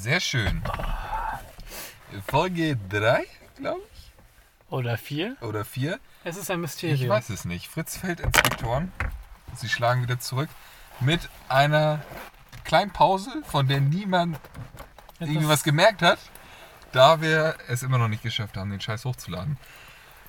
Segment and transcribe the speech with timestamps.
[0.00, 0.62] Sehr schön.
[2.26, 3.22] Folge 3,
[3.56, 4.12] glaube ich.
[4.70, 5.36] Oder vier?
[5.42, 6.00] Oder 4.
[6.24, 7.10] Es ist ein Ich Mysterium.
[7.10, 7.68] weiß es nicht.
[7.68, 8.92] Fritz-Feld-Inspektoren.
[9.56, 10.48] Sie schlagen wieder zurück
[11.00, 12.00] mit einer
[12.64, 14.40] kleinen Pause, von der niemand
[15.18, 16.18] irgendwie was gemerkt hat,
[16.92, 19.58] da wir es immer noch nicht geschafft haben, den Scheiß hochzuladen.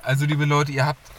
[0.04, 1.10] Also, liebe Leute, ihr habt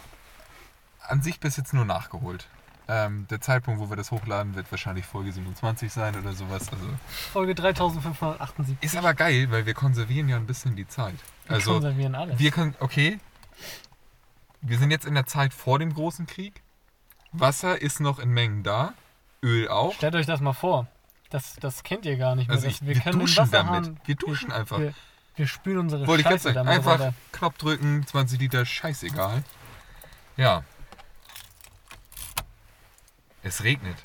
[1.01, 2.47] an sich bis jetzt nur nachgeholt.
[2.87, 6.69] Ähm, der Zeitpunkt, wo wir das hochladen, wird wahrscheinlich Folge 27 sein oder sowas.
[6.69, 6.85] Also
[7.31, 8.77] Folge 3578.
[8.81, 11.15] ist aber geil, weil wir konservieren ja ein bisschen die Zeit.
[11.45, 12.39] Wir Also konservieren alles.
[12.39, 13.19] wir können, okay,
[14.61, 16.61] wir sind jetzt in der Zeit vor dem großen Krieg.
[17.31, 18.93] Wasser ist noch in Mengen da,
[19.41, 19.93] Öl auch.
[19.93, 20.87] Stellt euch das mal vor.
[21.29, 22.55] Das, das kennt ihr gar nicht mehr.
[22.55, 23.91] Also ich, wir, können den duschen damit.
[24.05, 24.79] Wir duschen einfach.
[24.79, 24.93] Wir,
[25.35, 26.55] wir spülen unsere Wollte ich Scheiße sagen.
[26.55, 27.13] damit Einfach runter.
[27.31, 29.43] Knopf drücken, 20 Liter, scheißegal.
[30.37, 30.63] Ja.
[33.43, 33.97] Es regnet.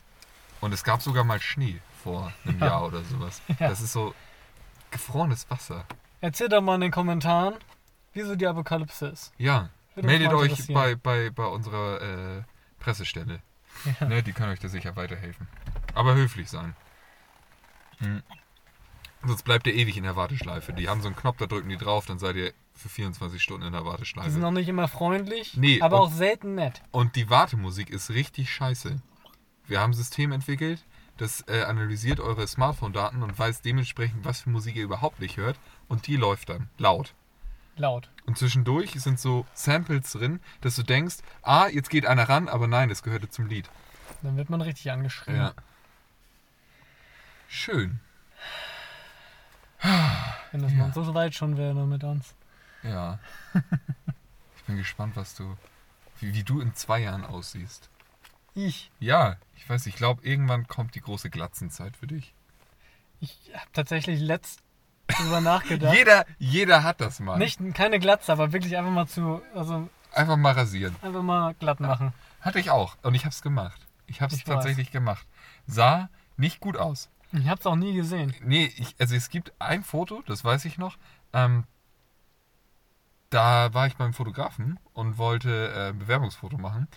[0.60, 3.40] Und es gab sogar mal Schnee vor einem Jahr oder sowas.
[3.60, 3.68] Ja.
[3.68, 4.14] Das ist so
[4.90, 5.84] gefrorenes Wasser.
[6.20, 7.54] Erzählt doch mal in den Kommentaren,
[8.14, 9.32] wieso die Apokalypse ist.
[9.38, 9.70] Ja.
[9.94, 12.00] Würde Meldet euch bei, bei, bei unserer
[12.38, 12.42] äh,
[12.80, 13.40] Pressestelle.
[14.00, 14.06] Ja.
[14.08, 15.46] Ne, die kann euch da sicher weiterhelfen.
[15.94, 16.74] Aber höflich sein.
[17.98, 18.22] Hm.
[19.24, 20.72] Sonst bleibt ihr ewig in der Warteschleife.
[20.72, 23.66] Die haben so einen Knopf, da drücken die drauf, dann seid ihr für 24 Stunden
[23.66, 24.38] in der Die sind Warteschleife.
[24.38, 26.80] noch nicht immer freundlich, Nee, aber und- auch selten nett.
[26.92, 29.00] Und die Wartemusik ist richtig scheiße.
[29.68, 30.84] Wir haben ein System entwickelt,
[31.18, 35.58] das äh, analysiert eure Smartphone-Daten und weiß dementsprechend, was für Musik ihr überhaupt nicht hört.
[35.88, 37.14] Und die läuft dann laut.
[37.76, 38.10] Laut.
[38.26, 42.66] Und zwischendurch sind so Samples drin, dass du denkst, ah, jetzt geht einer ran, aber
[42.66, 43.68] nein, es gehörte zum Lied.
[44.22, 45.36] Dann wird man richtig angeschrien.
[45.36, 45.52] Ja.
[47.46, 48.00] Schön.
[50.50, 50.78] Wenn das Ja.
[50.78, 52.34] mal so weit schon wäre mit uns.
[52.82, 53.18] Ja.
[54.56, 55.56] Ich bin gespannt, was du,
[56.20, 57.88] wie, wie du in zwei Jahren aussiehst.
[58.66, 58.90] Ich.
[58.98, 62.34] Ja, ich weiß, ich glaube, irgendwann kommt die große Glatzenzeit für dich.
[63.20, 64.60] Ich habe tatsächlich letzt
[65.06, 65.94] drüber nachgedacht.
[65.96, 67.38] Jeder, jeder hat das mal.
[67.38, 70.96] Nicht keine Glatze, aber wirklich einfach mal zu, also Einfach mal rasieren.
[71.02, 72.12] einfach mal glatt machen.
[72.40, 72.96] Hatte ich auch.
[73.02, 73.80] Und ich habe es gemacht.
[74.08, 74.54] Ich habe es Ich weiß.
[74.56, 75.24] tatsächlich gemacht.
[75.68, 77.10] Sah nicht gut aus.
[77.32, 78.34] Ich habe es auch nie gesehen.
[78.42, 80.96] Nee, ich, also es gibt ein Foto, das weiß ich noch.
[81.32, 81.62] Ähm,
[83.30, 86.88] da war ich beim Fotografen und wollte äh, ein Bewerbungsfoto machen.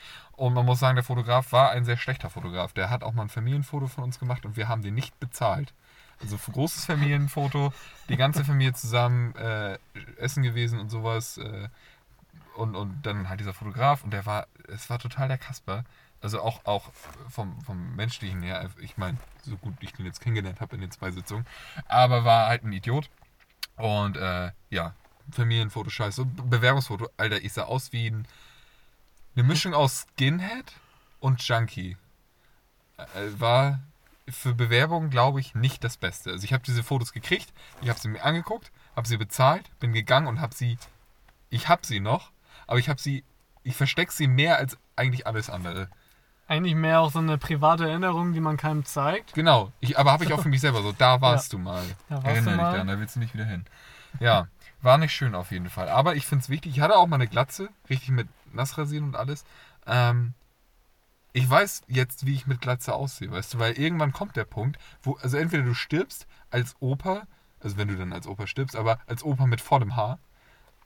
[0.41, 2.73] Und man muss sagen, der Fotograf war ein sehr schlechter Fotograf.
[2.73, 5.71] Der hat auch mal ein Familienfoto von uns gemacht und wir haben den nicht bezahlt.
[6.19, 7.71] Also großes Familienfoto,
[8.09, 9.77] die ganze Familie zusammen äh,
[10.17, 11.37] essen gewesen und sowas.
[11.37, 11.69] Äh,
[12.55, 15.85] und, und dann halt dieser Fotograf und der war, es war total der Kasper.
[16.21, 16.91] Also auch, auch
[17.29, 20.89] vom, vom menschlichen her, ich meine, so gut ich den jetzt kennengelernt habe in den
[20.89, 21.45] zwei Sitzungen,
[21.87, 23.11] aber war halt ein Idiot.
[23.77, 24.95] Und äh, ja,
[25.31, 26.25] Familienfoto scheiße.
[26.25, 28.27] Bewerbungsfoto, Alter, ich sah aus wie ein,
[29.35, 30.73] eine Mischung aus Skinhead
[31.19, 31.97] und Junkie.
[32.97, 33.79] Äh, war
[34.27, 36.31] für Bewerbung, glaube ich, nicht das Beste.
[36.31, 39.93] Also ich habe diese Fotos gekriegt, ich habe sie mir angeguckt, habe sie bezahlt, bin
[39.93, 40.77] gegangen und habe sie,
[41.49, 42.31] ich habe sie noch,
[42.67, 43.23] aber ich habe sie,
[43.63, 45.89] ich verstecke sie mehr als eigentlich alles andere.
[46.47, 49.33] Eigentlich mehr auch so eine private Erinnerung, die man keinem zeigt.
[49.33, 51.83] Genau, ich, aber habe ich auch für mich selber so, da warst du mal.
[52.09, 52.71] Da warst Erinnere du dich mal.
[52.73, 53.65] daran, da willst du nicht wieder hin.
[54.19, 54.47] Ja,
[54.81, 55.89] war nicht schön auf jeden Fall.
[55.89, 59.15] Aber ich finde es wichtig, ich hatte auch mal eine Glatze, richtig mit Nassrasieren und
[59.15, 59.43] alles.
[59.85, 60.33] Ähm,
[61.33, 64.77] ich weiß jetzt, wie ich mit Glatze aussehe, weißt du, weil irgendwann kommt der Punkt,
[65.01, 67.25] wo, also entweder du stirbst als Opa,
[67.61, 70.19] also wenn du dann als Opa stirbst, aber als Opa mit vollem Haar,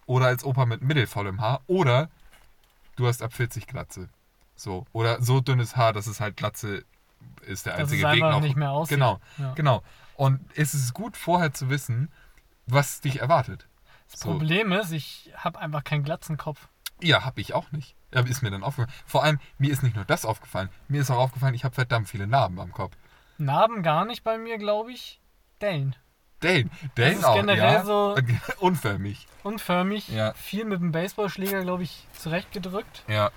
[0.05, 2.09] oder als Opa mit mittelvollem Haar, oder
[2.95, 4.09] du hast ab 40 Glatze.
[4.55, 6.85] So, oder so dünnes Haar, dass es halt Glatze
[7.41, 8.39] ist der einzige Weg noch.
[8.39, 8.97] nicht mehr aussieht.
[8.97, 9.53] Genau, Ja.
[9.53, 9.83] genau.
[10.15, 12.09] Und es ist gut vorher zu wissen,
[12.67, 13.67] was dich erwartet.
[14.11, 14.29] Das So.
[14.31, 16.67] Problem ist, ich habe einfach keinen Glatzenkopf.
[17.01, 17.95] Ja, habe ich auch nicht.
[18.11, 18.93] Ist mir dann aufgefallen.
[19.05, 20.69] Vor allem, mir ist nicht nur das aufgefallen.
[20.87, 22.95] Mir ist auch aufgefallen, ich habe verdammt viele Narben am Kopf.
[23.37, 25.19] Narben gar nicht bei mir, glaube ich.
[25.61, 25.95] Dellen.
[26.39, 27.83] Dane, Dane ist auch, generell ja.
[27.83, 28.15] so-
[28.59, 29.27] Unförmig.
[29.43, 30.07] Unförmig.
[30.09, 30.33] Ja.
[30.33, 33.03] Viel mit dem Baseballschläger, glaube ich, zurechtgedrückt.
[33.09, 33.31] Ja.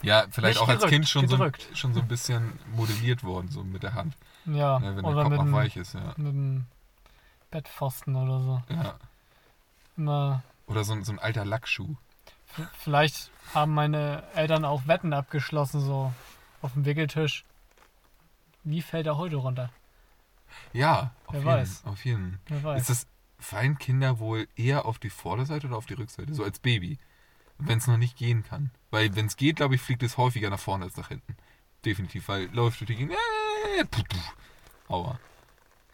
[0.00, 1.36] Ja, vielleicht Nicht auch als gedrückt, Kind schon so,
[1.74, 4.16] schon so ein bisschen modelliert worden, so mit der Hand.
[4.46, 4.78] Ja.
[4.78, 6.14] Ne, wenn der Kopf noch weich ist, ja.
[6.16, 6.66] mit dem
[7.50, 8.62] Bettpfosten oder so.
[8.70, 8.94] ja.
[9.98, 10.42] Immer.
[10.66, 11.94] Oder so, ein- so ein alter Lackschuh.
[12.78, 16.12] Vielleicht haben meine Eltern auch Wetten abgeschlossen, so
[16.62, 17.44] auf dem Wickeltisch.
[18.64, 19.70] Wie fällt er heute runter?
[20.72, 21.82] Ja, auf Wer jeden, weiß.
[21.84, 22.40] auf jeden.
[22.46, 22.80] Wer weiß.
[22.82, 23.06] Ist das,
[23.38, 26.34] fallen Kinder wohl eher auf die Vorderseite oder auf die Rückseite?
[26.34, 26.98] So als Baby.
[27.58, 28.70] Wenn es noch nicht gehen kann.
[28.90, 31.36] Weil wenn es geht, glaube ich, fliegt es häufiger nach vorne als nach hinten.
[31.84, 33.12] Definitiv, weil läuft durch die Gegend.
[33.78, 34.92] Äh, puh, puh.
[34.94, 35.18] Aua.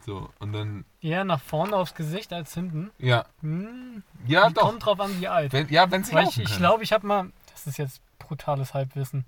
[0.05, 2.91] So, und dann, Eher nach vorne aufs Gesicht als hinten.
[2.99, 3.25] ja.
[3.41, 4.63] Hm, Ja, doch.
[4.63, 5.53] Kommt drauf an, wie alt.
[5.53, 8.03] Wenn, ja, wenn sie Weil ich laufen ich glaube, ich habe mal, das ist jetzt
[8.19, 9.25] brutales Halbwissen,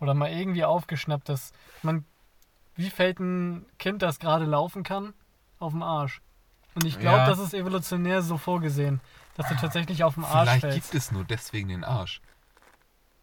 [0.00, 1.52] oder mal irgendwie aufgeschnappt, dass
[1.82, 2.04] man,
[2.76, 5.14] wie fällt ein Kind, das gerade laufen kann,
[5.58, 6.20] auf den Arsch?
[6.74, 7.26] Und ich glaube, Ja.
[7.26, 9.00] das ist evolutionär so vorgesehen,
[9.34, 10.76] dass du tatsächlich auf dem Arsch Vielleicht fällst.
[10.90, 12.20] gibt es nur deswegen den Arsch.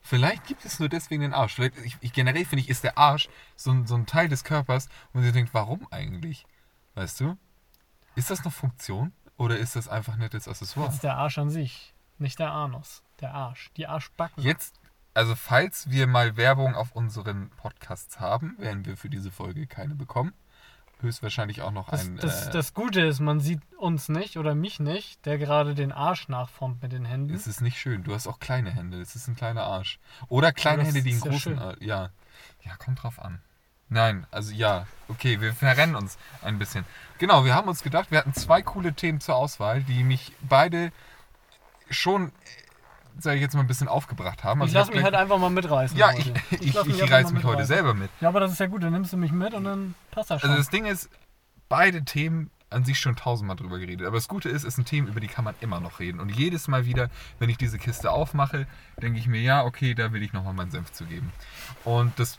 [0.01, 1.53] Vielleicht gibt es nur deswegen den Arsch.
[1.55, 4.43] Vielleicht, ich, ich, generell finde ich, ist der Arsch so ein, so ein Teil des
[4.43, 6.45] Körpers, wo man sich denkt, warum eigentlich?
[6.95, 7.37] Weißt du?
[8.15, 9.11] Ist das noch Funktion?
[9.37, 10.87] Oder ist das einfach nettes Accessoire?
[10.87, 13.03] Das ist der Arsch an sich, nicht der Anus.
[13.19, 14.41] Der Arsch, die Arschbacken.
[14.43, 14.79] Jetzt,
[15.13, 19.95] also falls wir mal Werbung auf unseren Podcasts haben, werden wir für diese Folge keine
[19.95, 20.33] bekommen.
[21.01, 22.15] Höchstwahrscheinlich auch noch Das, ein.
[22.17, 25.91] das, äh, das Gute ist, man sieht uns nicht oder mich nicht, der gerade den
[25.91, 27.33] Arsch nachformt mit den Händen.
[27.33, 28.03] es ist nicht schön.
[28.03, 29.01] Du hast auch kleine Hände.
[29.01, 29.99] Es ist ein kleiner Arsch.
[30.29, 31.59] Oder kleine Hände, die einen ja großen.
[31.59, 32.11] Ar- Ja.
[32.63, 33.41] Ja, kommt drauf an.
[33.89, 34.87] Nein, also ja.
[35.07, 36.85] Okay, wir verrennen uns ein bisschen.
[37.19, 40.91] Genau, wir haben uns gedacht, wir hatten zwei coole Themen zur Auswahl, die mich beide
[41.89, 42.31] schon,
[43.19, 44.61] sage ich jetzt mal, ein bisschen aufgebracht haben.
[44.61, 45.97] ich Also lasse hab mich halt einfach mal mitreißen.
[45.97, 46.33] Ja, heute.
[46.51, 48.09] ich, ich, ich, mich einfach reiß mal mich heute selber mit.
[48.19, 50.41] Ja, aber das ist ja gut, dann nimmst du mich mit und dann passt das
[50.41, 50.49] schon.
[50.49, 51.09] Also das Ding ist,
[51.69, 54.05] beide Themen an sich schon tausendmal drüber geredet.
[54.05, 56.19] Aber das Gute ist, es sind Themen, über die kann man immer noch reden.
[56.19, 58.67] Und jedes Mal wieder, wenn ich diese Kiste aufmache,
[59.01, 61.31] denke ich mir, ja, okay, da will ich nochmal meinen Senf zu geben.
[61.85, 62.37] Und das.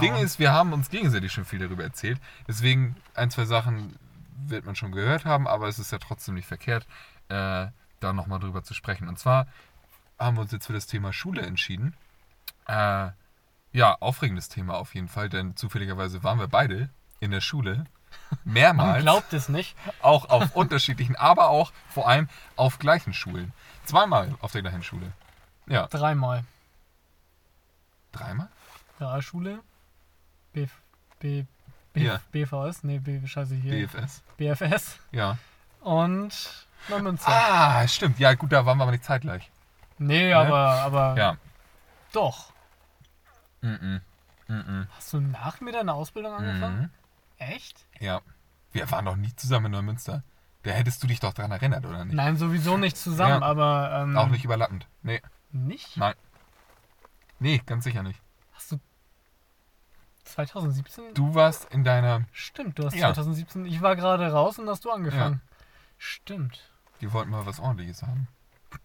[0.00, 2.18] Ding ist, wir haben uns gegenseitig schon viel darüber erzählt.
[2.48, 3.94] Deswegen, ein, zwei Sachen
[4.48, 6.86] wird man schon gehört haben, aber es ist ja trotzdem nicht verkehrt,
[7.28, 7.68] äh,
[8.00, 9.08] da nochmal drüber zu sprechen.
[9.08, 9.46] Und zwar
[10.18, 11.94] haben wir uns jetzt für das Thema Schule entschieden.
[12.66, 13.10] Äh,
[13.72, 16.90] ja, aufregendes Thema auf jeden Fall, denn zufälligerweise waren wir beide
[17.20, 17.84] in der Schule.
[18.44, 19.02] Man Mehrmals.
[19.02, 19.76] glaubt es nicht.
[20.02, 23.52] Auch auf unterschiedlichen, aber auch vor allem auf gleichen Schulen.
[23.84, 25.12] Zweimal auf der gleichen Schule.
[25.66, 26.44] Ja, Dreimal.
[28.12, 28.48] dreimal?
[29.00, 29.60] Realschule,
[30.52, 30.66] B,
[31.18, 31.44] B,
[31.92, 32.20] B, Ja.
[32.32, 34.22] BVS, nee, B, scheiße hier, BFS.
[34.36, 35.38] BFS Ja.
[35.80, 37.30] und Neumünster.
[37.30, 38.18] Ah, stimmt.
[38.18, 39.50] Ja, gut, da waren wir aber nicht zeitgleich.
[39.98, 41.36] nee, aber, aber Ja.
[42.12, 42.52] doch.
[43.60, 44.00] Mhm.
[44.48, 44.86] Mhm.
[44.96, 46.80] Hast du nach mir deine Ausbildung angefangen?
[46.82, 46.90] Mhm.
[47.38, 47.84] Echt?
[48.00, 48.20] Ja.
[48.72, 50.22] Wir waren noch nie zusammen in Neumünster.
[50.62, 52.14] Da hättest du dich doch dran erinnert, oder nicht?
[52.14, 53.46] Nein, sowieso nicht zusammen, Ja.
[53.46, 54.86] aber ähm, Auch nicht überlappend.
[55.02, 55.22] Nee.
[55.52, 55.96] Nicht?
[55.96, 56.14] Nein.
[57.38, 58.20] Nee, ganz sicher nicht.
[58.54, 58.80] Hast du
[60.24, 61.14] 2017?
[61.14, 62.24] Du warst in deiner.
[62.32, 63.08] Stimmt, du hast Ja.
[63.14, 63.64] 2017.
[63.66, 65.40] Ich war gerade raus und hast du angefangen.
[65.98, 66.68] Stimmt.
[67.00, 68.28] Die wollten mal was ordentliches haben.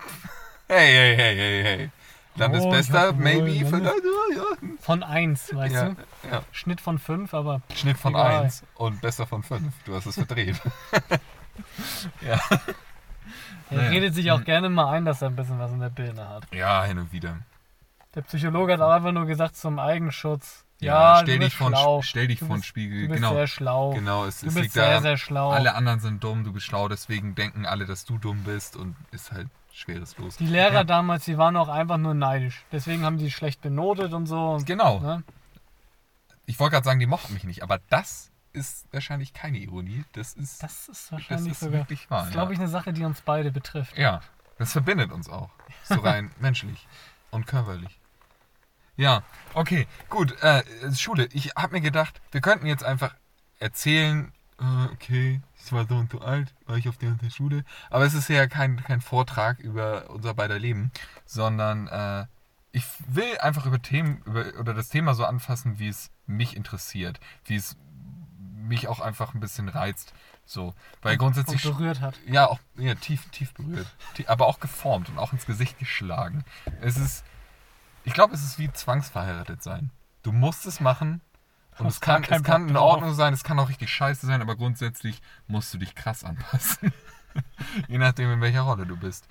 [0.67, 1.91] Hey, hey, hey, hey, hey.
[2.35, 3.95] Oh, Landesbester, hab maybe, wohl vielleicht.
[4.35, 5.89] Ja, Von 1, weißt ja.
[5.89, 5.95] du?
[6.31, 6.41] ja.
[6.51, 8.43] Schnitt von 5, aber Schnitt von Egal.
[8.45, 9.61] 1 und bester von 5.
[9.85, 10.59] Du hast es verdreht.
[12.21, 12.39] ja.
[13.69, 13.89] er Naja.
[13.89, 16.43] redet sich auch gerne mal ein, dass er ein bisschen was in der Birne hat.
[16.53, 17.37] ja, hin und wieder.
[18.15, 20.65] Der Psychologe hat auch einfach nur gesagt zum Eigenschutz.
[20.79, 22.01] Ja, Ja, stell, dich schlau.
[22.01, 23.03] stell dich vor den Spiegel.
[23.03, 23.33] Du bist Genau.
[23.35, 23.91] sehr schlau.
[23.91, 25.51] Genau, es, du es bist liegt sehr, daran, sehr schlau.
[25.51, 28.95] alle anderen sind dumm, du bist schlau, deswegen denken alle, dass du dumm bist und
[29.11, 30.37] ist halt schweres Los.
[30.37, 30.83] Die Lehrer Ja.
[30.83, 32.63] damals, die waren auch einfach nur neidisch.
[32.71, 34.51] Deswegen haben die schlecht benotet und so.
[34.51, 34.99] Und, Genau.
[34.99, 35.23] ne?
[36.45, 40.03] Ich wollte gerade sagen, die mochten mich nicht, aber das ist wahrscheinlich keine Ironie.
[40.13, 42.19] Das ist, Das ist das wahrscheinlich ist sogar, wirklich wahr.
[42.19, 42.53] das ist, glaube ja.
[42.55, 43.97] ich, eine Sache, die uns beide betrifft.
[43.97, 44.21] ja,
[44.57, 45.49] das verbindet uns auch.
[45.85, 46.87] So rein menschlich
[47.31, 47.97] und körperlich.
[48.97, 49.23] Ja,
[49.53, 50.35] okay, gut.
[50.43, 50.63] Äh,
[50.95, 53.15] Schule, ich habe mir gedacht, wir könnten jetzt einfach
[53.59, 57.29] erzählen, äh, okay, ich war so und so alt, war ich auf der und der
[57.29, 57.63] Schule.
[57.89, 60.91] Aber es ist ja kein, kein Vortrag über unser beider Leben,
[61.25, 62.25] sondern äh,
[62.71, 67.19] ich will einfach über Themen, über, oder das Thema so anfassen, wie es mich interessiert,
[67.45, 67.75] wie es
[68.37, 70.13] mich auch einfach ein bisschen reizt.
[70.45, 72.15] So, weil Und grundsätzlich berührt hat.
[72.27, 73.87] ja, auch ja, tief, tief berührt.
[74.27, 76.43] Aber auch geformt und auch ins Gesicht geschlagen.
[76.81, 77.23] Es ist,
[78.03, 79.91] ich glaube, es ist wie zwangsverheiratet sein.
[80.23, 81.21] Du musst es machen
[81.81, 82.77] und es kann, es kann in.
[82.77, 86.93] Ordnung sein, es kann auch richtig scheiße sein, aber grundsätzlich musst du dich krass anpassen.
[87.87, 89.27] Je nachdem, in welcher Rolle du bist.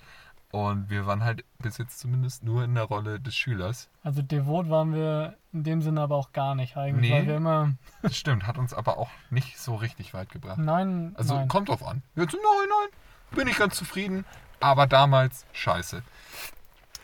[0.51, 3.89] Und wir waren halt bis jetzt zumindest nur in der Rolle des Schülers.
[4.03, 7.19] Also devot waren wir in dem Sinne aber auch gar nicht eigentlich, Nee.
[7.19, 10.57] weil wir immer, Das stimmt, hat uns aber auch nicht so richtig weit gebracht.
[10.57, 11.47] nein, Also nein.
[11.47, 12.03] kommt drauf an.
[12.15, 12.89] Jetzt im Nachhinein
[13.31, 14.25] bin ich ganz zufrieden,
[14.59, 16.01] aber damals scheiße.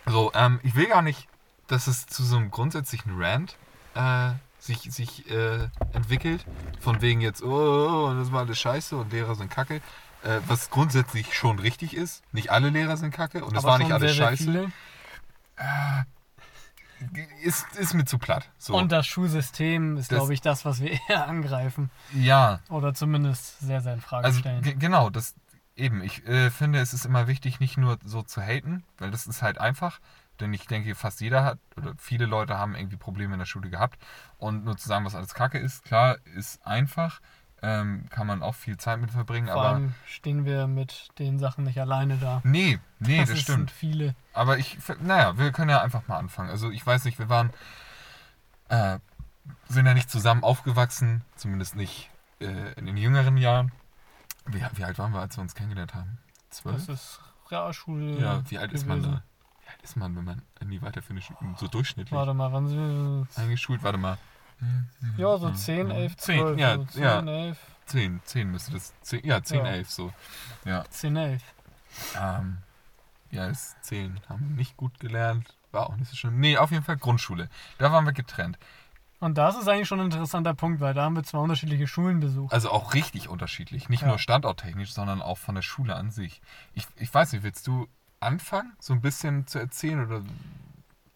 [0.08, 1.28] So, ähm, ich will gar nicht,
[1.68, 3.56] dass es zu so einem grundsätzlichen Rant
[3.96, 4.32] äh,
[4.68, 6.46] sich, sich äh, entwickelt.
[6.80, 9.82] Von wegen jetzt, oh, oh, oh, das war alles scheiße und Lehrer sind kacke.
[10.24, 12.24] Äh, was grundsätzlich schon richtig ist.
[12.32, 14.44] Nicht alle Lehrer sind kacke und es war nicht alles sehr, sehr scheiße.
[14.44, 14.72] viele.
[17.44, 18.50] Ist, ist mir zu platt.
[18.58, 18.76] So.
[18.76, 21.92] Und das Schulsystem ist, glaube ich, das, was wir eher angreifen.
[22.14, 24.64] ja, Oder zumindest sehr, sehr in Frage Also stellen.
[24.64, 25.36] ge- genau, das
[25.76, 26.02] eben.
[26.02, 29.44] Ich äh, finde, es ist immer wichtig, nicht nur so zu haten, weil das ist
[29.44, 30.00] halt einfach.
[30.40, 33.70] Denn ich denke, fast jeder hat oder viele Leute haben irgendwie Probleme in der Schule
[33.70, 34.00] gehabt.
[34.38, 37.20] Und nur zu sagen, was alles Kacke ist, klar, ist einfach.
[37.64, 39.70] Ähm, kann man auch viel Zeit mit verbringen, Vor aber.
[39.70, 42.40] allem stehen wir mit den Sachen nicht alleine da.
[42.44, 43.58] Nee, nee, das, ist- stimmt.
[43.58, 44.16] sind viele.
[44.34, 46.52] Aber ich, naja, wir können ja einfach mal anfangen.
[46.52, 47.50] Also ich weiß nicht, wir waren,
[48.70, 49.00] äh,
[49.70, 53.72] sind ja nicht zusammen aufgewachsen, zumindest nicht äh, in den jüngeren Jahren.
[54.46, 56.20] Wie, wie alt waren wir, als wir uns kennengelernt haben?
[56.52, 56.86] Zwölf?
[56.86, 58.20] Das ist Realschule.
[58.20, 59.24] Ja, wie alt ist man da?
[59.84, 63.42] Ist man, wenn man in die weiterführende Schule, so durchschnittlich Warte mal, wann sind wir?
[63.42, 63.84] eingeschult?
[63.84, 64.18] Warte mal.
[65.18, 66.18] Ja, so 10, 11, 12.
[66.18, 67.20] Zehn, ja, so 10, ja.
[67.22, 68.94] 11, 10, 10 müsste das.
[69.02, 69.66] 10, ja, 10, Ja.
[69.72, 70.14] 11 so.
[70.66, 70.84] Ja.
[70.90, 71.44] 10, 11.
[72.20, 72.58] Ähm,
[73.32, 75.56] ja, das 10 haben wir nicht gut gelernt.
[75.72, 76.40] War auch nicht so schlimm.
[76.40, 77.50] Nee, auf jeden Fall Grundschule.
[77.78, 78.58] Da waren wir getrennt.
[79.20, 82.20] Und das ist eigentlich schon ein interessanter Punkt, weil da haben wir zwei unterschiedliche Schulen
[82.20, 82.54] besucht.
[82.54, 83.90] Also auch richtig unterschiedlich.
[83.90, 84.10] Nicht Ja.
[84.10, 86.40] nur standorttechnisch, sondern auch von der Schule an sich.
[86.76, 87.88] Ich, ich weiß nicht, willst du
[88.20, 90.06] anfangen, so ein bisschen zu erzählen?
[90.06, 90.24] Oder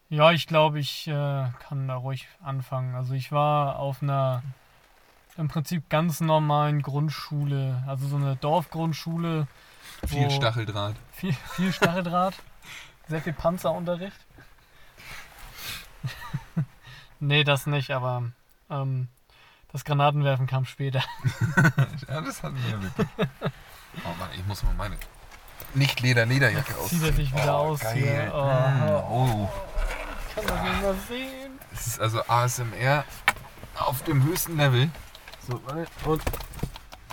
[0.08, 2.94] Ja, ich glaube, ich äh, kann da ruhig anfangen.
[2.94, 4.42] Also ich war auf einer
[5.36, 9.46] im Prinzip ganz normalen Grundschule, also so eine Dorfgrundschule.
[10.06, 10.96] viel Stacheldraht?
[11.12, 12.34] Viel, viel Stacheldraht,
[13.08, 14.18] sehr viel Panzerunterricht.
[17.20, 18.24] nee, das nicht, aber
[18.68, 19.08] ähm,
[19.72, 21.02] das Granatenwerfen kam später.
[22.08, 23.08] Ja, das hatten wir ja wirklich.
[24.04, 24.96] Oh Mann, ich muss mal meine
[25.74, 26.90] nicht Leder-Lederjacke aus.
[26.90, 27.94] Zieht er sich wieder aus geil.
[27.96, 28.32] hier.
[28.34, 28.44] Oh.
[28.44, 29.50] Mm, oh.
[30.34, 31.58] Kann das nicht mehr sehen.
[31.72, 33.04] Es ist also ASMR
[33.78, 34.90] auf dem höchsten Level.
[35.46, 35.86] So, warte.
[36.04, 36.22] Und.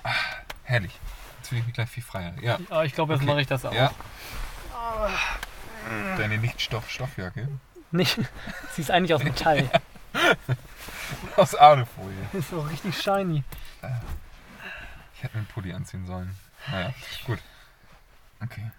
[0.03, 0.11] Ah,
[0.63, 0.97] herrlich.
[1.37, 2.33] Jetzt fühle ich mich gleich viel freier.
[2.41, 2.57] Ja.
[2.69, 3.31] Ja, ich glaube, jetzt Okay.
[3.31, 3.73] mache ich das auch.
[3.73, 3.91] Ja.
[6.17, 7.47] Deine Nicht-Stoff-Stoffjacke.
[7.91, 8.17] Nicht,
[8.75, 9.69] sie ist eigentlich aus Metall.
[11.37, 12.15] Aus Alufolie.
[12.33, 13.43] ist so richtig shiny.
[15.15, 16.35] Ich hätte mir einen Pulli anziehen sollen.
[16.69, 16.93] Naja,
[17.25, 17.39] gut.
[18.41, 18.71] Okay.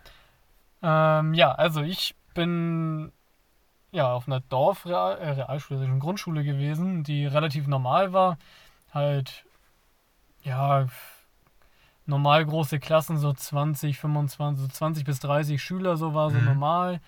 [0.82, 3.12] Ähm, ja, also ich bin
[3.92, 8.38] ja auf einer Dorfreal, äh, also Grundschule gewesen, die relativ normal war.
[8.92, 9.44] Halt,
[10.42, 10.86] ja,
[12.06, 16.44] normal große Klassen, so 20, 25, so 20 bis 30 Schüler, so war so Mhm.
[16.44, 17.00] normal.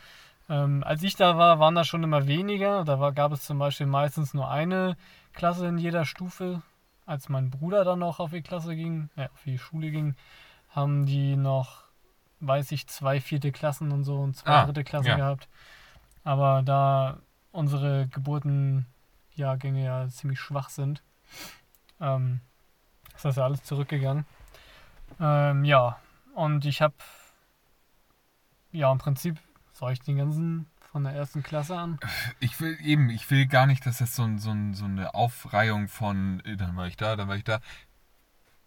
[0.49, 2.85] Ähm, als ich da war, waren da schon immer weniger.
[2.85, 4.97] Da war, gab es zum Beispiel meistens nur eine
[5.33, 6.63] Klasse in jeder Stufe.
[7.07, 10.15] Als mein Bruder dann noch auf die Klasse ging, äh, auf die Schule ging,
[10.71, 11.82] haben die noch,
[12.43, 15.17] weiß ich, zwei vierte Klassen und so und zwei Ah, dritte Klassen ja.
[15.17, 15.49] gehabt.
[16.25, 17.19] Aber da
[17.53, 21.03] unsere Geburtenjahrgänge ja ziemlich schwach sind,
[22.01, 22.41] ähm,
[23.15, 24.25] ist das ja alles zurückgegangen.
[25.21, 25.99] Ähm, ja,
[26.35, 26.95] und ich habe,
[28.73, 29.39] ja, im Prinzip,
[29.73, 31.99] soll ich den ganzen von der ersten Klasse an?
[32.41, 36.41] Ich will eben, ich will gar nicht, dass das so, so, so eine Aufreihung von,
[36.45, 37.61] äh, dann war ich da, dann war ich da.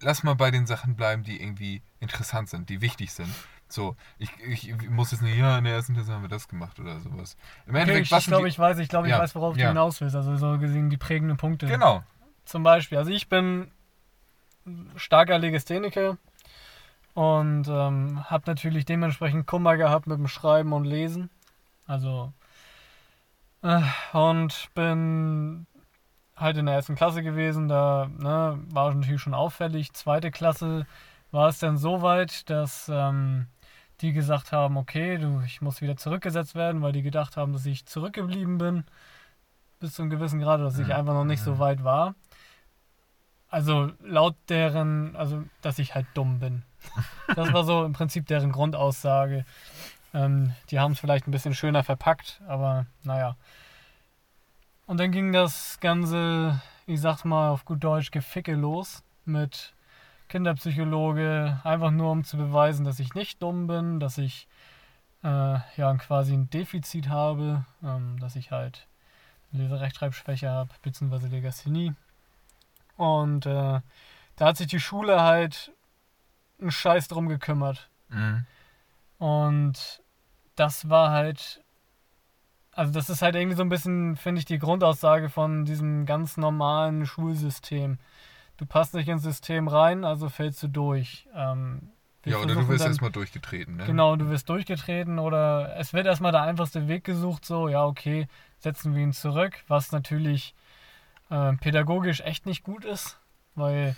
[0.02, 3.34] Lass mal bei den Sachen bleiben, die irgendwie interessant sind, die wichtig sind.
[3.68, 6.80] So, ich, ich muss jetzt nicht, ja, in der ersten Klasse haben wir das gemacht
[6.80, 7.36] oder sowas.
[7.66, 9.58] Im Okay, Endeffekt, ich was ich glaube, ich weiß, ich glaube, ich Ja, weiß, worauf
[9.58, 9.64] ja.
[9.64, 10.16] du hinaus willst.
[10.16, 11.68] Also so gesehen die prägenden Punkte.
[11.68, 12.04] Genau.
[12.46, 13.72] Zum Beispiel, also ich bin
[14.96, 16.18] starker Legastheniker
[17.14, 21.30] und ähm, habe natürlich dementsprechend Kummer gehabt mit dem Schreiben und Lesen.
[21.88, 22.34] Also
[23.62, 23.82] äh,
[24.14, 25.68] und bin
[26.36, 29.94] halt in der ersten Klasse gewesen, da ne, war natürlich schon auffällig.
[29.94, 30.86] Zweite Klasse
[31.32, 33.48] war es dann so weit, dass ähm,
[34.02, 37.66] die gesagt haben, okay, du, ich muss wieder zurückgesetzt werden, weil die gedacht haben, dass
[37.66, 38.84] ich zurückgeblieben bin
[39.80, 42.16] bis zu einem gewissen Grad, dass ich einfach noch nicht so weit war.
[43.50, 46.64] Also laut deren, also dass ich halt dumm bin.
[47.36, 49.46] Das war so im Prinzip deren Grundaussage.
[50.14, 53.36] Ähm, die haben es vielleicht ein bisschen schöner verpackt, aber naja.
[54.86, 59.75] Und dann ging das Ganze, ich sag's mal auf gut Deutsch, Geficke los mit
[60.28, 64.48] Kinderpsychologe, einfach nur um zu beweisen, dass ich nicht dumm bin, dass ich
[65.24, 68.88] äh, ja quasi ein Defizit habe, ähm, dass ich halt
[69.52, 71.94] Leserechtschreibschwäche habe, beziehungsweise Legasthenie.
[72.98, 73.82] Und äh,
[74.36, 75.72] da hat sich die Schule halt
[76.60, 77.90] einen Scheiß drum gekümmert.
[78.10, 78.46] Mhm.
[79.18, 80.02] Und
[80.56, 81.62] das war halt,
[82.72, 86.38] also das ist halt irgendwie so ein bisschen, finde ich, die Grundaussage von diesem ganz
[86.38, 87.98] normalen Schulsystem.
[88.58, 91.28] Du passt nicht ins System rein, also fällst du durch.
[91.36, 91.90] Ähm,
[92.26, 93.86] Ja, oder du wirst dann- erstmal durchgetreten, ne?
[93.86, 98.28] Genau, du wirst durchgetreten oder es wird erstmal der einfachste Weg gesucht, so, ja, okay,
[98.60, 100.56] setzen wir ihn zurück, was natürlich
[101.30, 103.18] äh, pädagogisch echt nicht gut ist,
[103.56, 103.96] weil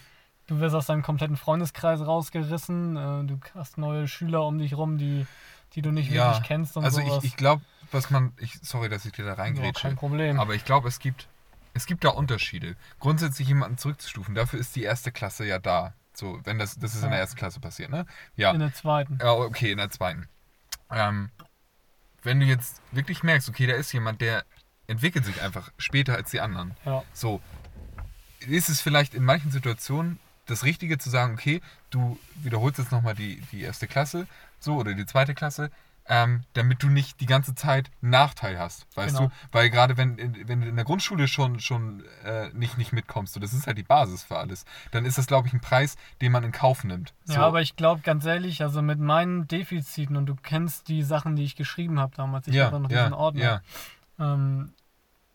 [0.47, 4.97] du wirst aus deinem kompletten Freundeskreis rausgerissen, äh, du hast neue Schüler um dich rum,
[4.97, 5.25] die,
[5.73, 7.23] die du nicht Ja, wirklich kennst und Also sowas.
[7.23, 7.61] ich, ich glaube,
[7.91, 10.39] was man, ich, sorry, dass ich dir da ja, reingrätsche, kein Problem.
[10.39, 11.27] aber ich glaube, es gibt,
[11.77, 12.75] es gibt da Unterschiede.
[12.99, 15.93] Grundsätzlich jemanden zurückzustufen, dafür ist die erste Klasse ja da.
[16.13, 18.05] So, wenn das, das ist in der ersten Klasse passiert, ne?
[18.35, 18.51] Ja.
[18.51, 19.19] In der zweiten.
[19.21, 20.27] Ja, okay, in der zweiten.
[20.89, 21.29] Ähm,
[22.23, 24.43] wenn du jetzt wirklich merkst, okay, da ist jemand, der
[24.87, 26.75] entwickelt sich einfach später als die anderen.
[26.85, 27.03] Ja.
[27.13, 27.41] So,
[28.39, 33.13] ist es vielleicht in manchen Situationen das Richtige zu sagen, okay, du wiederholst jetzt nochmal
[33.13, 34.27] die, die erste Klasse,
[34.59, 35.69] so, oder die zweite Klasse,
[36.09, 39.29] ähm, damit du nicht die ganze Zeit einen Nachteil hast, weißt Genau.
[39.29, 39.33] du?
[39.51, 43.39] Weil gerade wenn, wenn du in der Grundschule schon, schon äh, nicht, nicht mitkommst, so,
[43.39, 46.31] das ist halt die Basis für alles, dann ist das, glaube ich, ein Preis, den
[46.31, 47.13] man in Kauf nimmt.
[47.25, 47.33] So.
[47.33, 51.35] Ja, aber ich glaube ganz ehrlich, also mit meinen Defiziten und du kennst die Sachen,
[51.35, 53.61] die ich geschrieben habe damals, ich ja, habe noch ja, diesen Ordner.
[54.17, 54.73] ja, Ähm,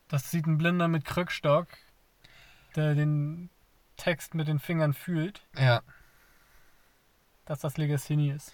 [0.08, 1.68] das sieht ein Blinder mit Krückstock,
[2.76, 3.50] der den
[3.98, 5.82] Text mit den Fingern fühlt, ja.
[7.44, 8.52] dass das Legasthenie ist.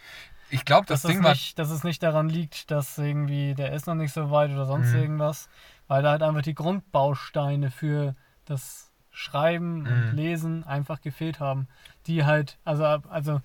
[0.51, 1.31] Ich glaube, das dass, es Ding war.
[1.33, 4.67] nicht, dass es nicht daran liegt, dass irgendwie der ist noch nicht so weit oder
[4.67, 4.99] sonst Mhm.
[5.01, 5.49] irgendwas,
[5.89, 8.15] weil da halt einfach die Grundbausteine für
[8.47, 10.17] das Schreiben und Mhm.
[10.17, 11.69] Lesen einfach gefehlt haben.
[12.07, 13.41] Die halt, also, also,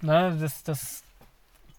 [0.00, 1.02] ne, das, das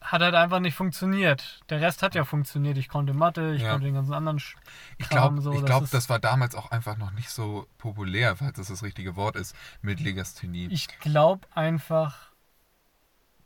[0.02, 1.62] hat halt einfach nicht funktioniert.
[1.70, 2.78] Der Rest hat ja funktioniert.
[2.78, 3.72] Ich konnte Mathe, ich Ja.
[3.72, 4.56] konnte den ganzen anderen Sch
[5.00, 7.68] Ich glaube, so, ich das glaub, ist- das war damals auch einfach noch nicht so
[7.80, 10.68] populär, falls das das richtige Wort ist, mit Legasthenie.
[10.70, 12.30] Ich glaube einfach,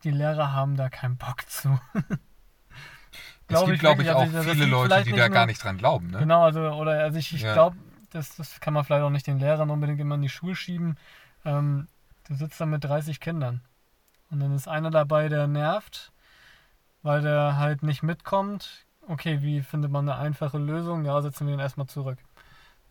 [0.03, 1.79] die Lehrer haben da keinen Bock zu.
[3.47, 5.77] es gibt, ich glaube ich, wirklich, auch also viele Leute, die da gar nicht dran
[5.77, 6.07] glauben.
[6.11, 6.19] Ne?
[6.19, 7.53] Genau, also, oder also ich, ich Ja.
[7.53, 7.77] glaube,
[8.11, 10.97] das, das kann man vielleicht auch nicht den Lehrern unbedingt immer in die Schuhe schieben.
[11.45, 11.87] Ähm,
[12.27, 13.61] du sitzt da mit 30 Kindern.
[14.31, 16.11] Und dann ist einer dabei, der nervt,
[17.01, 18.85] weil der halt nicht mitkommt.
[19.07, 21.03] Okay, wie findet man eine einfache Lösung?
[21.05, 22.19] Ja, setzen wir ihn erstmal zurück.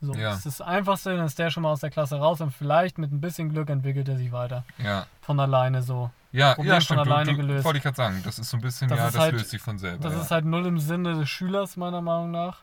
[0.01, 0.31] So, Ja.
[0.31, 2.99] das ist das Einfachste, dann ist der schon mal aus der Klasse raus und vielleicht
[2.99, 4.65] mit ein bisschen Glück entwickelt er sich weiter.
[4.79, 6.11] Ja, Von alleine so.
[6.33, 7.01] Ja, Problem ja von stimmt.
[7.01, 7.65] alleine du, du, gelöst.
[7.65, 8.23] Wollte ich gerade sagen.
[8.25, 10.03] Das ist so ein bisschen, Das ja, das halt- löst sich von selber.
[10.03, 10.21] Das ja.
[10.21, 12.63] ist halt null im Sinne des Schülers, meiner Meinung nach.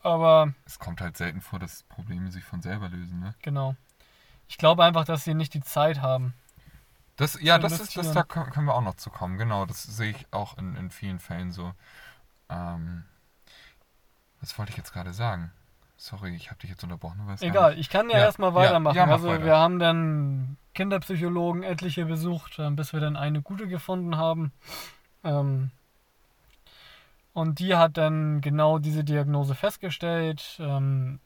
[0.00, 3.20] Aber es kommt halt selten vor, dass Probleme sich von selber lösen.
[3.20, 3.34] Ne?
[3.42, 3.74] genau.
[4.50, 6.32] Ich glaube einfach, dass sie nicht die Zeit haben.
[7.16, 9.36] Das, ja, das ist, das, da können können wir auch noch zu kommen.
[9.36, 11.74] Genau, das sehe ich auch in, in vielen Fällen so.
[12.48, 13.04] Ähm,
[14.40, 15.52] was wollte ich jetzt gerade sagen?
[16.00, 17.20] Sorry, ich habe dich jetzt unterbrochen.
[17.40, 18.96] Egal, ich kann ja, Ja, erstmal ja, weitermachen.
[18.96, 19.44] ja, mach also weiter.
[19.44, 24.52] wir haben dann Kinderpsychologen etliche besucht, ähm, bis wir dann eine gute gefunden haben.
[25.24, 25.72] Ähm,
[27.32, 30.56] und die hat dann genau diese Diagnose festgestellt.
[30.60, 31.18] Ähm,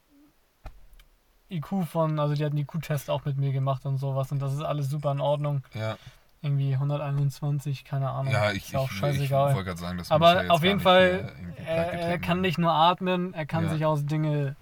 [1.51, 4.55] IQ von, also die hat einen IQ-Test auch mit mir gemacht und sowas und das
[4.55, 5.63] ist alles super in Ordnung.
[5.75, 5.99] Ja,
[6.45, 8.33] Irgendwie 121, keine Ahnung.
[8.33, 9.55] ja ist ich, ja auch ich, ich scheißegal.
[9.55, 12.73] wollte gerade sagen, das Aber auf jeden Fall, hier irgendwie er, er kann nicht nur
[12.73, 13.71] atmen, er kann Ja.
[13.71, 14.57] sich aus Dinge,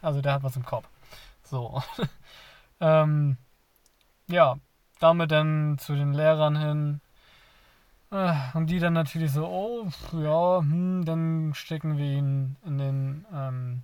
[0.00, 0.88] also der hat was im Kopf.
[1.42, 1.82] So.
[2.80, 3.36] ähm,
[4.28, 4.56] ja,
[5.00, 7.00] damit dann zu den Lehrern hin.
[8.10, 9.88] Äh, Und die dann natürlich so, oh,
[10.18, 13.82] ja, hm, dann stecken wir ihn in den, ähm,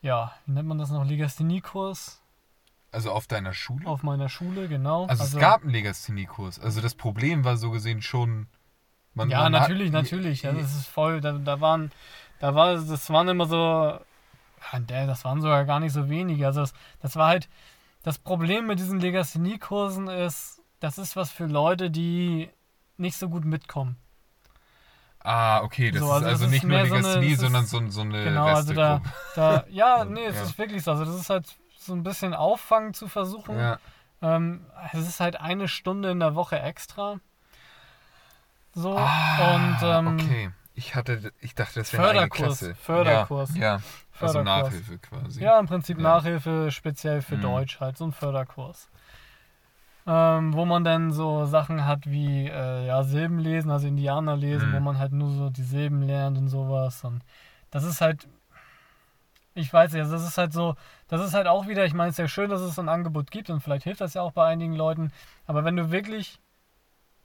[0.00, 2.19] ja, wie nennt man das noch, Legastheniekurs
[2.92, 3.86] Also auf deiner Schule?
[3.86, 5.06] auf meiner Schule, genau.
[5.06, 6.58] also, es gab einen Legasthenie-Kurs.
[6.58, 8.48] Also das Problem war so gesehen schon.
[9.14, 10.42] Man, ja, man natürlich, hat, natürlich.
[10.42, 11.20] Ja, das ist voll.
[11.20, 11.92] Da, da waren,
[12.40, 16.46] da war, das waren immer so, ja, das waren sogar gar nicht so wenige.
[16.46, 17.48] Also das, das war halt,
[18.02, 22.48] das Problem mit diesen Legasthenie-Kursen ist, das ist was für Leute, die
[22.96, 23.96] nicht so gut mitkommen.
[25.22, 27.32] Ah, okay, das So, ist also also das ist nicht nur mehr so eine- Legasthenie,
[27.34, 29.02] ist- sondern so, so eine Genau, also da,
[29.36, 30.42] da, ja, Ja, nee, es ja.
[30.42, 30.92] ist wirklich so.
[30.92, 31.46] Also das ist halt
[31.80, 33.58] so ein bisschen Auffangen zu versuchen.
[33.58, 33.78] Ja,
[34.22, 37.20] Ähm, es ist halt eine Stunde in der Woche extra.
[38.74, 40.50] So, ah, und ähm, okay.
[40.74, 42.74] Ich hatte, ich dachte, das wäre eine Förderkurs, Klasse.
[42.76, 43.54] Förderkurs.
[43.56, 43.74] Ja, ja.
[44.20, 44.44] also Förderkurs.
[44.44, 45.42] Nachhilfe quasi.
[45.42, 46.02] Ja, im Prinzip Ja.
[46.02, 47.42] Nachhilfe speziell für Mhm.
[47.42, 48.88] Deutsch halt, so ein Förderkurs.
[50.06, 54.70] Ähm, wo man dann so Sachen hat wie äh, ja, Silben lesen, also Indianer lesen,
[54.70, 54.74] Mhm.
[54.74, 57.04] wo man halt nur so die Silben lernt und sowas.
[57.04, 57.22] Und
[57.70, 58.26] das ist halt,
[59.60, 60.76] ich weiß nicht, also das ist halt so,
[61.08, 62.88] das ist halt auch wieder, ich meine, es ist ja schön, dass es so ein
[62.88, 65.12] Angebot gibt und vielleicht hilft das ja auch bei einigen Leuten,
[65.46, 66.38] aber wenn du wirklich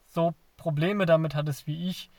[0.07, 2.09] so Probleme damit hattest wie ich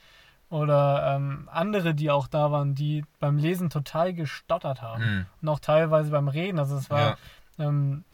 [0.51, 5.27] oder ähm, andere, die auch da waren, die beim Lesen total gestottert haben Mhm.
[5.43, 6.59] und auch teilweise beim Reden.
[6.59, 7.19] Also es war,
[7.59, 7.67] ja.
[7.67, 8.05] ähm,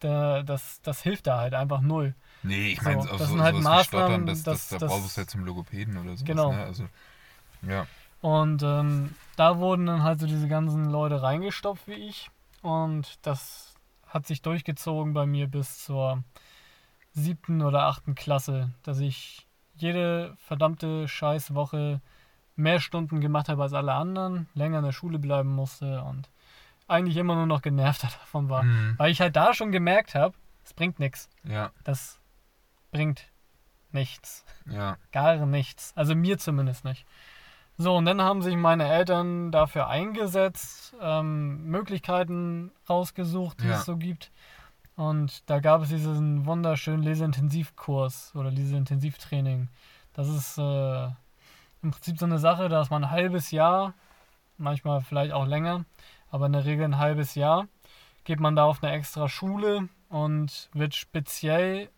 [0.00, 2.14] da, das, das hilft da halt einfach null.
[2.42, 4.86] Nee, ich So, meine, das so, sind so, halt Maßnahmen, Stottern, das, das, das- da
[4.86, 6.26] brauchst du halt zum Logopäden oder sowas.
[6.26, 6.52] Genau.
[6.52, 6.62] Ne?
[6.64, 6.88] Also,
[7.62, 7.86] ja.
[8.22, 12.30] Und ähm, da wurden dann halt so diese ganzen Leute reingestopft wie ich.
[12.62, 13.74] Und das
[14.06, 16.22] hat sich durchgezogen bei mir bis zur
[17.12, 22.00] siebten oder achten Klasse, dass ich jede verdammte Scheißwoche
[22.54, 26.30] mehr Stunden gemacht habe als alle anderen, länger in der Schule bleiben musste und
[26.86, 28.62] eigentlich immer nur noch genervter davon war.
[28.62, 28.94] Mhm.
[28.98, 31.28] Weil ich halt da schon gemerkt habe, es bringt nichts.
[31.44, 32.20] Ja, Das
[32.92, 33.24] bringt
[33.90, 34.44] nichts.
[34.66, 34.96] ja.
[35.10, 35.92] Gar nichts.
[35.96, 37.04] Also mir zumindest nicht.
[37.78, 43.78] So, und dann haben sich meine Eltern dafür eingesetzt, ähm, Möglichkeiten rausgesucht, die Ja.
[43.78, 44.30] es so gibt.
[44.94, 49.68] Und da gab es diesen wunderschönen Leseintensivkurs oder Leseintensivtraining.
[50.12, 51.06] Das ist äh,
[51.82, 53.94] im Prinzip so eine Sache, da ist man ein halbes Jahr,
[54.58, 55.84] manchmal vielleicht auch länger,
[56.30, 57.66] aber in der Regel ein halbes Jahr,
[58.24, 61.88] geht man da auf eine extra Schule und wird speziell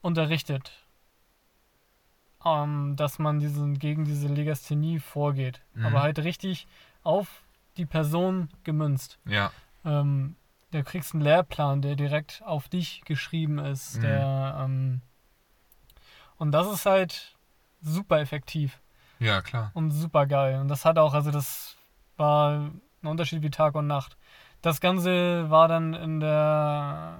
[0.00, 0.72] unterrichtet.
[2.44, 5.60] Ähm, dass man diesen, gegen diese Legasthenie vorgeht.
[5.74, 5.86] Mhm.
[5.86, 6.66] Aber halt richtig
[7.02, 7.42] auf
[7.76, 9.18] die Person gemünzt.
[9.26, 9.52] Ja.
[9.84, 10.36] Ähm,
[10.70, 13.96] da kriegst einen Lehrplan, der direkt auf dich geschrieben ist.
[13.96, 14.00] Mhm.
[14.02, 15.00] Der, ähm,
[16.36, 17.36] und das ist halt
[17.82, 18.80] super effektiv
[19.18, 19.70] Ja, klar.
[19.74, 20.60] und super geil.
[20.60, 21.76] Und das hat auch, also das
[22.16, 22.70] war
[23.02, 24.16] ein Unterschied wie Tag und Nacht.
[24.62, 27.18] Das Ganze war dann in der,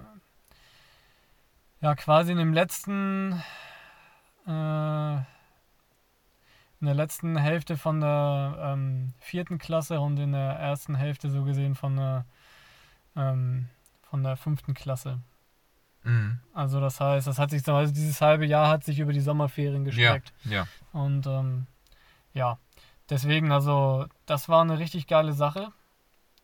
[1.80, 3.42] ja, quasi in dem letzten,
[4.46, 5.16] äh,
[6.80, 11.44] in der letzten Hälfte von der ähm, vierten Klasse und in der ersten Hälfte so
[11.44, 12.24] gesehen von der,
[13.16, 13.68] ähm,
[14.02, 15.20] von der fünften Klasse.
[16.04, 16.40] Mhm.
[16.54, 19.20] Also das heißt, das hat sich so, also dieses halbe Jahr hat sich über die
[19.20, 20.32] Sommerferien Ja, gestreckt.
[20.44, 20.66] ja.
[20.92, 21.66] Und ähm,
[22.32, 22.58] ja,
[23.10, 25.72] deswegen, also das war eine richtig geile Sache.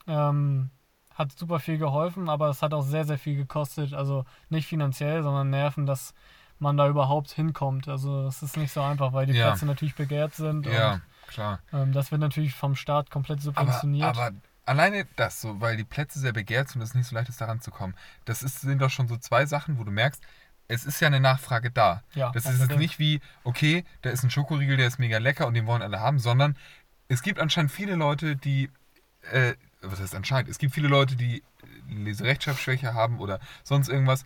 [0.06, 0.70] Ähm,
[1.14, 3.94] hat super viel geholfen, aber es hat auch sehr, sehr viel gekostet.
[3.94, 6.12] Also nicht finanziell, sondern Nerven, dass
[6.58, 7.88] man da überhaupt hinkommt.
[7.88, 9.50] Also es ist nicht so einfach, weil die Ja.
[9.50, 10.66] Plätze natürlich begehrt sind.
[10.66, 11.60] Ja, klar.
[11.72, 14.04] Und ähm, das wird natürlich vom Staat komplett Aber, subventioniert.
[14.16, 14.30] aber
[14.64, 17.40] alleine das, so, weil die Plätze sehr begehrt sind und es nicht so leicht ist,
[17.40, 20.22] daran zu kommen, das ist, sind doch schon so zwei Sachen, wo du merkst,
[20.68, 22.02] es ist ja eine Nachfrage da.
[22.14, 25.46] ja, Das ist jetzt nicht wie, okay, da ist ein Schokoriegel, der ist mega lecker
[25.46, 26.56] und den wollen alle haben, sondern
[27.06, 28.68] es gibt anscheinend viele Leute, die,
[29.30, 31.44] äh, was heißt anscheinend, es gibt viele Leute, die
[31.88, 34.24] Leserechtschreibschwäche haben oder sonst irgendwas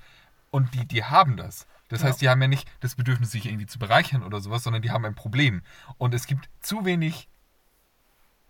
[0.50, 1.66] und die, die haben das.
[1.90, 2.08] Das Ja.
[2.08, 4.90] heißt, die haben ja nicht das Bedürfnis, sich irgendwie zu bereichern oder sowas, sondern die
[4.90, 5.60] haben ein Problem.
[5.98, 7.28] Und es gibt zu wenig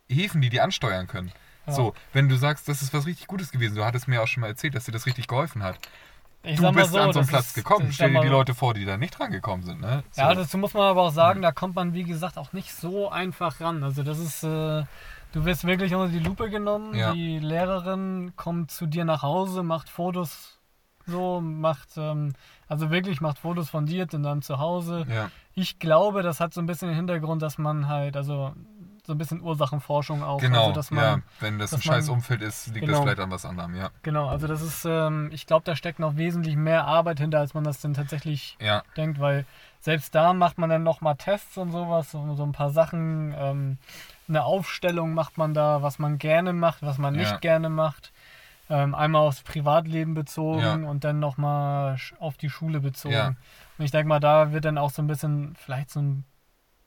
[0.08, 1.32] Häfen, die die ansteuern können.
[1.66, 1.72] Ja.
[1.72, 4.40] So, wenn du sagst, das ist was richtig Gutes gewesen, du hattest mir auch schon
[4.40, 5.78] mal erzählt, dass dir das richtig geholfen hat.
[6.42, 7.92] Ich du bist an so einen Platz ist- gekommen.
[7.92, 9.80] Stell dir die Leute vor, die da nicht dran gekommen sind.
[9.80, 10.02] Ne?
[10.10, 10.22] So.
[10.22, 13.10] Ja, dazu muss man aber auch sagen, da kommt man, wie gesagt, auch nicht so
[13.10, 13.84] einfach ran.
[13.84, 14.84] Also das ist, äh,
[15.32, 16.94] du wirst wirklich unter die Lupe genommen.
[16.94, 17.12] Ja.
[17.12, 20.58] Die Lehrerin kommt zu dir nach Hause, macht Fotos
[21.10, 22.32] so, macht, ähm,
[22.68, 25.06] also wirklich macht Fotos von dir in deinem Zuhause.
[25.08, 25.30] ja.
[25.54, 28.54] Ich glaube, das hat so ein bisschen den Hintergrund, dass man halt, also
[29.06, 30.38] so ein bisschen Ursachenforschung auch.
[30.40, 31.20] Genau, Also, dass man, ja.
[31.40, 33.02] Wenn das ein scheiß Umfeld ist, liegt das Genau.
[33.02, 33.90] vielleicht an was anderem, ja.
[34.02, 37.52] Genau, also das ist, ähm, ich glaube, da steckt noch wesentlich mehr Arbeit hinter, als
[37.52, 39.44] man das denn tatsächlich Ja, denkt, weil
[39.80, 43.78] selbst da macht man dann nochmal Tests und sowas, so, so ein paar Sachen, ähm,
[44.28, 47.36] eine Aufstellung macht man da, was man gerne macht, was man nicht Ja.
[47.38, 48.12] gerne macht.
[48.72, 50.74] Ähm, einmal aufs Privatleben bezogen Ja.
[50.88, 53.14] und dann nochmal auf die Schule bezogen.
[53.14, 53.26] Ja.
[53.78, 56.24] Und ich denke mal, da wird dann auch so ein bisschen vielleicht so ein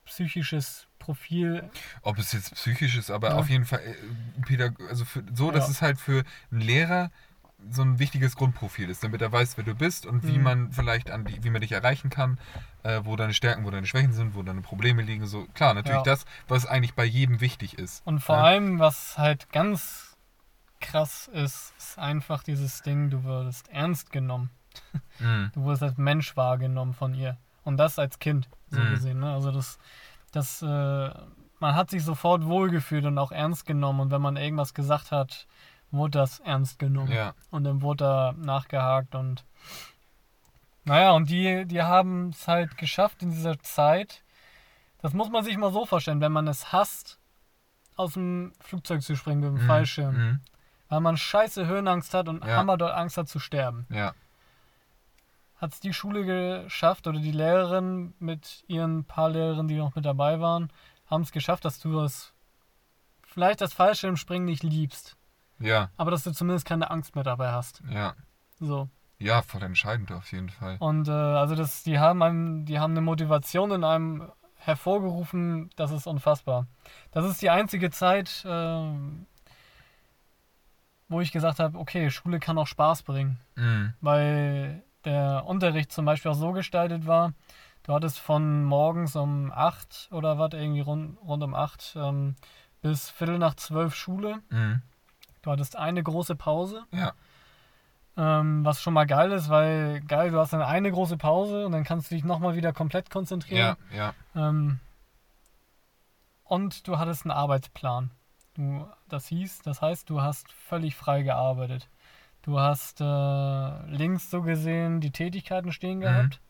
[0.06, 1.70] psychisches Profil.
[2.02, 3.34] ob es jetzt psychisch ist, aber Ja.
[3.36, 7.10] auf jeden Fall äh, also für, so, dass es halt für einen Lehrer
[7.70, 10.42] so ein wichtiges Grundprofil ist, damit er weiß, wer du bist und wie Mhm.
[10.44, 12.38] man vielleicht an die, wie man dich erreichen kann,
[12.82, 15.26] äh, wo deine Stärken, wo deine Schwächen sind, wo deine Probleme liegen.
[15.26, 16.02] So klar, natürlich Ja.
[16.04, 18.06] das, was eigentlich bei jedem wichtig ist.
[18.06, 18.42] Und vor Ja.
[18.44, 20.13] allem, was halt ganz
[20.84, 24.50] krass ist, ist einfach dieses Ding, du würdest ernst genommen.
[25.18, 25.50] Mhm.
[25.54, 27.36] Du wurdest als Mensch wahrgenommen von ihr.
[27.64, 28.90] Und das als Kind, so Mhm.
[28.90, 29.20] gesehen.
[29.20, 29.32] Ne?
[29.32, 29.78] Also das,
[30.32, 30.66] das, äh,
[31.60, 34.00] man hat sich sofort wohlgefühlt und auch ernst genommen.
[34.00, 35.46] Und wenn man irgendwas gesagt hat,
[35.90, 37.12] wurde das ernst genommen.
[37.12, 39.44] Ja, Und dann wurde da nachgehakt und
[40.84, 44.22] naja, und die, die haben es halt geschafft in dieser Zeit.
[45.00, 47.18] Das muss man sich mal so vorstellen, wenn man es hasst,
[47.96, 49.66] aus dem Flugzeug zu springen mit dem Mhm.
[49.68, 50.14] Fallschirm.
[50.16, 50.40] Mhm.
[50.94, 52.54] Weil man scheiße Höhenangst hat und Ja.
[52.58, 53.84] hammer dort Angst hat zu sterben.
[53.90, 54.14] Ja,
[55.56, 60.04] Hat es die Schule geschafft oder die Lehrerin mit ihren paar Lehrerinnen, die noch mit
[60.04, 60.70] dabei waren,
[61.06, 62.32] haben es geschafft, dass du das
[63.22, 65.16] vielleicht das Fallschirmspringen nicht liebst,
[65.58, 67.82] ja, aber dass du zumindest keine Angst mehr dabei hast.
[67.90, 68.14] ja.
[68.60, 68.88] So.
[69.18, 70.76] Ja, voll entscheidend auf jeden Fall.
[70.78, 75.90] Und äh, also das, die haben einem, die haben eine Motivation in einem hervorgerufen, das
[75.90, 76.66] ist unfassbar.
[77.10, 78.90] Das ist die einzige Zeit, äh,
[81.08, 83.38] wo ich gesagt habe, okay, Schule kann auch Spaß bringen.
[83.56, 83.94] Mhm.
[84.00, 87.32] Weil der Unterricht zum Beispiel auch so gestaltet war,
[87.82, 92.36] du hattest von morgens um 8 oder was, irgendwie rund, rund um 8 ähm,
[92.80, 94.40] bis Viertel nach 12 Schule.
[94.50, 94.82] Mhm.
[95.42, 96.84] Du hattest eine große Pause.
[96.90, 97.12] Ja,
[98.16, 101.72] Ähm, was schon mal geil ist, weil geil, du hast dann eine große Pause und
[101.72, 103.76] dann kannst du dich nochmal wieder komplett konzentrieren.
[103.90, 104.48] ja, ja.
[104.48, 104.78] Ähm,
[106.44, 108.10] und du hattest einen Arbeitsplan.
[108.54, 111.88] Du, das hieß, das heißt, du hast völlig frei gearbeitet.
[112.42, 116.40] Du hast äh, links so gesehen die Tätigkeiten stehen gehabt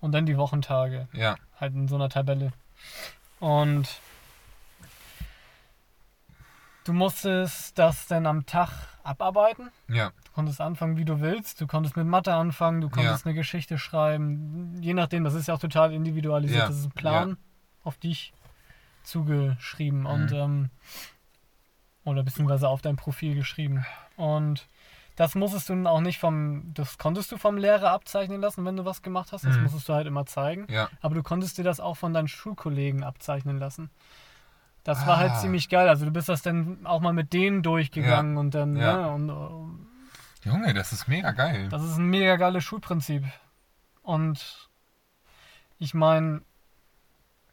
[0.00, 2.52] und dann die Wochentage, Ja, halt in so einer Tabelle.
[3.38, 4.00] Und
[6.84, 8.70] du musstest das dann am Tag
[9.04, 9.70] abarbeiten.
[9.88, 11.60] ja, Du konntest anfangen, wie du willst.
[11.60, 14.80] Du konntest mit Mathe anfangen, du konntest eine Geschichte schreiben.
[14.80, 16.62] Je nachdem, das ist ja auch total individualisiert.
[16.62, 17.36] Ja, Das ist ein Plan
[17.84, 18.32] auf dich
[19.02, 20.36] zugeschrieben und Mhm.
[20.36, 20.70] ähm,
[22.08, 23.84] oder beziehungsweise auf dein Profil geschrieben.
[24.16, 24.66] Und
[25.16, 28.84] das musstest du auch nicht vom, das konntest du vom Lehrer abzeichnen lassen, wenn du
[28.84, 29.44] was gemacht hast.
[29.44, 29.64] Das Mhm.
[29.64, 30.66] musstest du halt immer zeigen.
[30.70, 30.88] Ja.
[31.00, 33.90] Aber du konntest dir das auch von deinen Schulkollegen abzeichnen lassen.
[34.84, 35.38] Das war halt Ah.
[35.40, 35.88] ziemlich geil.
[35.88, 38.96] Also du bist das dann auch mal mit denen durchgegangen und dann, Ja.
[38.96, 41.68] ne, und äh, Junge, das ist mega geil.
[41.68, 43.24] das ist ein mega geiles Schulprinzip.
[44.02, 44.68] Und
[45.78, 46.42] ich meine,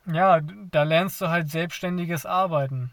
[0.05, 2.91] ja, da lernst du halt selbstständiges Arbeiten.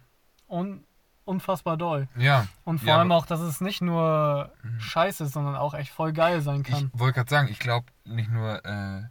[0.48, 0.82] Und
[1.24, 2.08] unfassbar doll.
[2.16, 2.46] ja.
[2.64, 4.80] Und vor Ja, allem auch, dass es nicht nur Mhm.
[4.80, 6.90] scheiße ist, sondern auch echt voll geil sein Ich kann.
[6.94, 9.02] wollte gerade sagen, ich glaube nicht nur äh,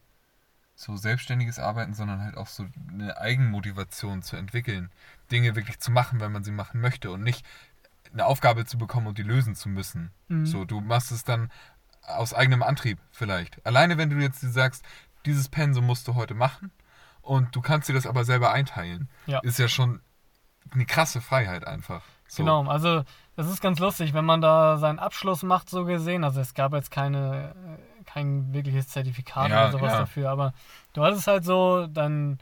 [0.76, 4.90] so selbstständiges Arbeiten, sondern halt auch so eine Eigenmotivation zu entwickeln.
[5.32, 7.46] Dinge wirklich zu machen, wenn man sie machen möchte und nicht
[8.14, 10.12] eine Aufgabe zu bekommen und die lösen zu müssen.
[10.28, 10.46] Mhm.
[10.46, 11.52] So, du machst es dann
[12.04, 13.64] aus eigenem Antrieb vielleicht.
[13.66, 14.84] Alleine wenn du jetzt sagst,
[15.26, 16.72] dieses Pensum musst du heute machen
[17.22, 19.40] und du kannst dir das aber selber einteilen, Ja.
[19.44, 20.02] ist ja schon
[20.72, 22.02] eine krasse Freiheit einfach.
[22.28, 22.44] So.
[22.44, 23.04] Genau, also
[23.36, 26.24] das ist ganz lustig, wenn man da seinen Abschluss macht, so gesehen.
[26.24, 27.54] Also es gab jetzt keine,
[28.00, 30.00] äh, kein wirkliches Zertifikat Ja, oder sowas ja.
[30.00, 30.54] dafür, aber
[30.94, 32.40] du hattest halt so deinen,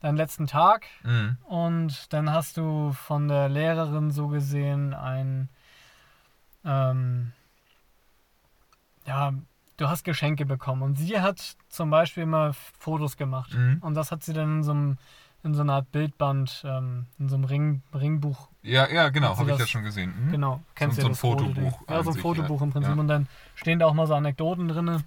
[0.00, 1.36] deinen letzten Tag Mhm.
[1.46, 5.48] und dann hast du von der Lehrerin so gesehen ein,
[6.64, 7.32] ähm,
[9.06, 9.32] ja,
[9.78, 13.78] du hast Geschenke bekommen und sie hat zum Beispiel immer Fotos gemacht Mhm.
[13.80, 14.98] und das hat sie dann in so einem
[15.44, 19.44] in so einer Art Bildband, ähm, in so einem Ring, Ringbuch Ja, ja, genau, habe
[19.44, 20.12] ich das- ja schon gesehen.
[20.26, 20.32] Mhm.
[20.32, 21.54] Genau, kennst So- du so ja ein das.
[21.54, 22.64] Fotobuch Ja, so ein sich, Fotobuch ja.
[22.66, 22.94] im Prinzip.
[22.94, 23.00] Ja.
[23.00, 25.04] Und dann stehen da auch mal so Anekdoten drin.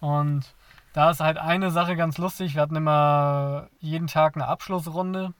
[0.00, 0.54] Und
[0.92, 2.54] da ist halt eine Sache ganz lustig.
[2.54, 5.32] Wir hatten immer jeden Tag eine Abschlussrunde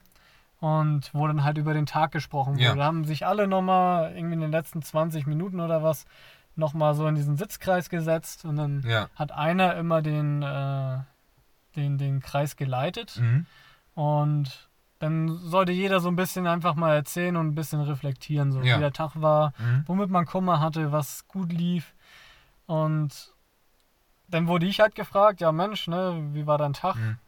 [0.60, 2.62] und wo dann halt über den Tag gesprochen wurde.
[2.64, 2.74] Ja.
[2.74, 6.06] Da haben sich alle nochmal irgendwie in den letzten 20 Minuten oder was
[6.56, 9.08] nochmal so in diesen Sitzkreis gesetzt und dann Ja.
[9.14, 10.98] hat einer immer den, äh,
[11.76, 13.18] den, den Kreis geleitet.
[13.20, 13.46] Mhm.
[13.98, 14.68] Und
[15.00, 18.76] dann sollte jeder so ein bisschen einfach mal erzählen und ein bisschen reflektieren, so Ja.
[18.76, 19.82] wie der Tag war, Mhm.
[19.88, 21.94] womit man Kummer hatte, was gut lief.
[22.66, 23.34] Und
[24.28, 26.94] dann wurde ich halt gefragt, ja Mensch, ne, wie war dein Tag?
[26.94, 27.18] Mhm.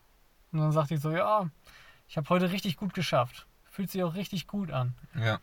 [0.52, 1.48] Und dann sagte ich so, ja,
[2.06, 3.46] ich habe heute richtig gut geschafft.
[3.64, 4.94] Fühlt sich auch richtig gut an.
[5.16, 5.40] Ja.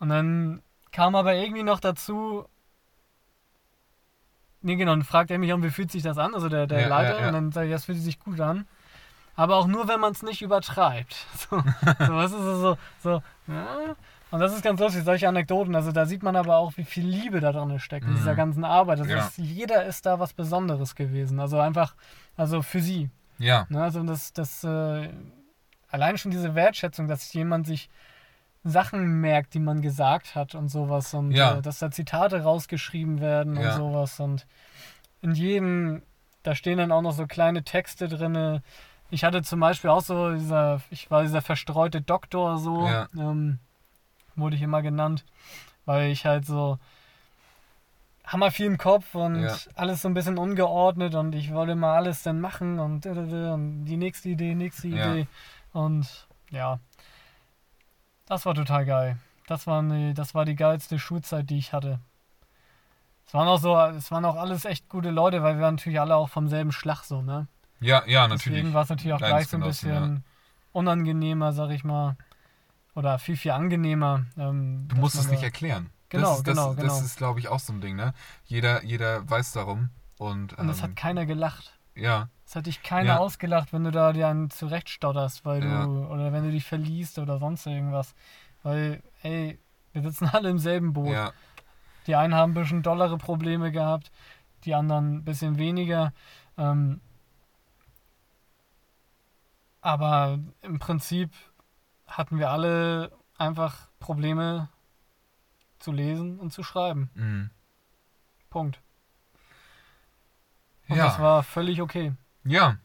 [0.00, 2.46] Und dann kam aber irgendwie noch dazu,
[4.60, 6.80] nee genau, dann fragt er mich auch, wie fühlt sich das an, also der, der
[6.82, 7.26] Ja, Leiter, ja, ja.
[7.28, 8.66] und dann sage ich, das fühlt sich gut an.
[9.34, 11.16] Aber auch nur, wenn man es nicht übertreibt.
[11.50, 13.94] So, so was ist es so, so, ja.
[14.30, 15.74] Und das ist ganz lustig, solche Anekdoten.
[15.74, 18.16] Also da sieht man aber auch, wie viel Liebe da drin steckt, in Mhm.
[18.16, 19.00] dieser ganzen Arbeit.
[19.00, 19.26] Also Ja.
[19.26, 21.38] ist, jeder ist da was Besonderes gewesen.
[21.40, 21.94] Also einfach,
[22.36, 23.10] also für sie.
[23.38, 23.66] Ja.
[23.68, 23.82] Ne?
[23.82, 25.10] Also das, das äh,
[25.90, 27.90] allein schon diese Wertschätzung, dass jemand sich
[28.64, 31.58] Sachen merkt, die man gesagt hat und sowas und Ja.
[31.58, 33.72] äh, dass da Zitate rausgeschrieben werden und Ja.
[33.72, 34.46] sowas und
[35.20, 36.02] in jedem,
[36.42, 38.62] da stehen dann auch noch so kleine Texte drinne.
[39.12, 43.08] Ich hatte zum Beispiel auch so dieser, ich war dieser verstreute Doktor so, Ja.
[43.14, 43.58] ähm,
[44.36, 45.26] wurde ich immer genannt,
[45.84, 46.78] weil ich halt so
[48.24, 49.58] hammer viel im Kopf und Ja.
[49.74, 53.98] alles so ein bisschen ungeordnet und ich wollte mal alles dann machen und, und die
[53.98, 55.10] nächste Idee, nächste Ja.
[55.12, 55.28] Idee
[55.74, 56.78] und ja,
[58.24, 59.18] das war total geil.
[59.46, 61.98] Das war, eine, das war die geilste Schulzeit, die ich hatte.
[63.26, 66.00] Es waren auch so, es waren auch alles echt gute Leute, weil wir waren natürlich
[66.00, 67.46] alle auch vom selben Schlag so, ne?
[67.82, 68.58] Ja, ja, natürlich.
[68.58, 70.24] Deswegen war es natürlich auch gleich so ein bisschen
[70.72, 72.16] unangenehmer, sag ich mal.
[72.94, 74.24] Oder viel, viel angenehmer.
[74.36, 75.90] Ähm, Du musst es nicht erklären.
[76.10, 76.98] Genau, das, ist- das, genau, Das genau.
[77.00, 78.12] ist, glaube ich, auch so ein Ding, ne?
[78.44, 79.88] Jeder, jeder weiß darum.
[80.18, 81.78] Und, ähm, hat keiner gelacht.
[81.94, 83.18] ja, Es hat dich keiner Ja.
[83.18, 85.84] ausgelacht, wenn du da dir einen zurechtstotterst, weil Ja.
[85.86, 88.14] du, oder wenn du dich verliest oder sonst irgendwas.
[88.62, 89.58] Weil, ey,
[89.94, 91.12] wir sitzen alle im selben Boot.
[91.14, 91.32] ja,
[92.06, 94.10] Die einen haben ein bisschen dollere Probleme gehabt,
[94.64, 96.12] die anderen ein bisschen weniger.
[96.58, 97.00] Ähm,
[99.82, 101.30] aber im Prinzip
[102.06, 104.68] hatten wir alle einfach Probleme
[105.78, 107.10] zu lesen und zu schreiben.
[107.14, 107.50] mhm.
[108.50, 108.80] Punkt.
[110.88, 112.12] Und ja, das war völlig okay.
[112.44, 112.76] ja.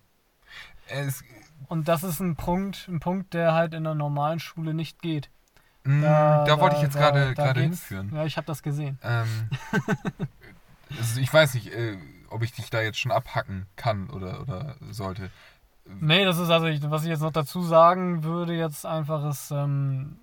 [0.90, 1.22] Es,
[1.68, 5.30] Und das ist ein Punkt, ein Punkt, der halt in einer normalen Schule nicht geht.
[5.84, 8.16] mh, da, wollte ich jetzt da- gerade da gerade hinführen.
[8.16, 8.98] Ja, ich habe das gesehen.
[9.04, 9.50] Ähm,
[10.98, 11.98] also ich weiß nicht, äh,
[12.30, 15.30] ob ich dich da jetzt schon abhacken kann oder, oder sollte.
[16.00, 19.52] Nee, das ist also, ich, was ich jetzt noch dazu sagen würde, jetzt einfach ist,
[19.52, 20.20] ähm,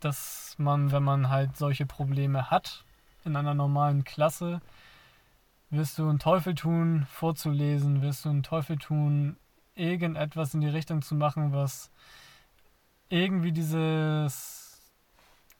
[0.00, 2.84] dass man, wenn man halt solche Probleme hat,
[3.24, 4.60] in einer normalen Klasse,
[5.70, 9.36] wirst du einen Teufel tun, vorzulesen, wirst du einen Teufel tun,
[9.74, 11.90] irgendetwas in die Richtung zu machen, was
[13.08, 14.80] irgendwie dieses,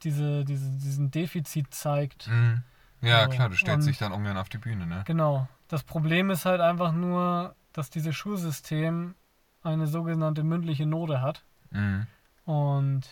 [0.03, 2.29] diese, diese, diesen Defizit zeigt.
[2.29, 2.63] Mhm.
[3.01, 5.03] Ja, So, klar, du stellst und- dich dann ungern auf die Bühne, ne?
[5.07, 5.49] Genau.
[5.69, 9.15] Das Problem ist halt einfach nur, dass dieses Schulsystem
[9.63, 11.45] eine sogenannte mündliche Note hat.
[11.71, 12.07] Mhm.
[12.45, 13.03] Und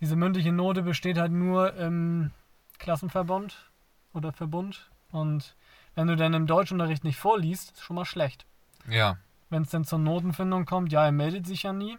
[0.00, 2.30] diese mündliche Note besteht halt nur im
[2.78, 3.70] Klassenverbund
[4.12, 4.90] oder Verbund.
[5.10, 5.56] Und
[5.94, 8.46] wenn du dann im Deutschunterricht nicht vorliest, ist schon mal schlecht.
[8.88, 9.18] Ja.
[9.48, 11.98] Wenn es dann zur Notenfindung kommt, ja, er meldet sich ja nie.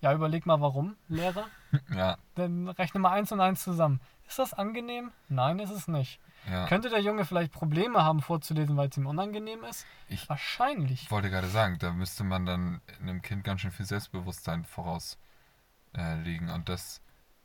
[0.00, 1.46] Ja, überleg mal warum, Lehrer.
[1.94, 2.18] Ja.
[2.34, 4.00] Dann rechne mal eins und eins zusammen.
[4.28, 5.10] Ist das angenehm?
[5.30, 6.20] Nein, ist es nicht.
[6.50, 6.66] Ja.
[6.66, 9.86] Könnte der Junge vielleicht Probleme haben vorzulesen, weil es ihm unangenehm ist?
[10.08, 11.02] Ich- Wahrscheinlich.
[11.04, 16.48] Ich wollte gerade sagen, da müsste man dann einem Kind ganz schön viel Selbstbewusstsein vorauslegen.
[16.48, 17.00] Äh, und das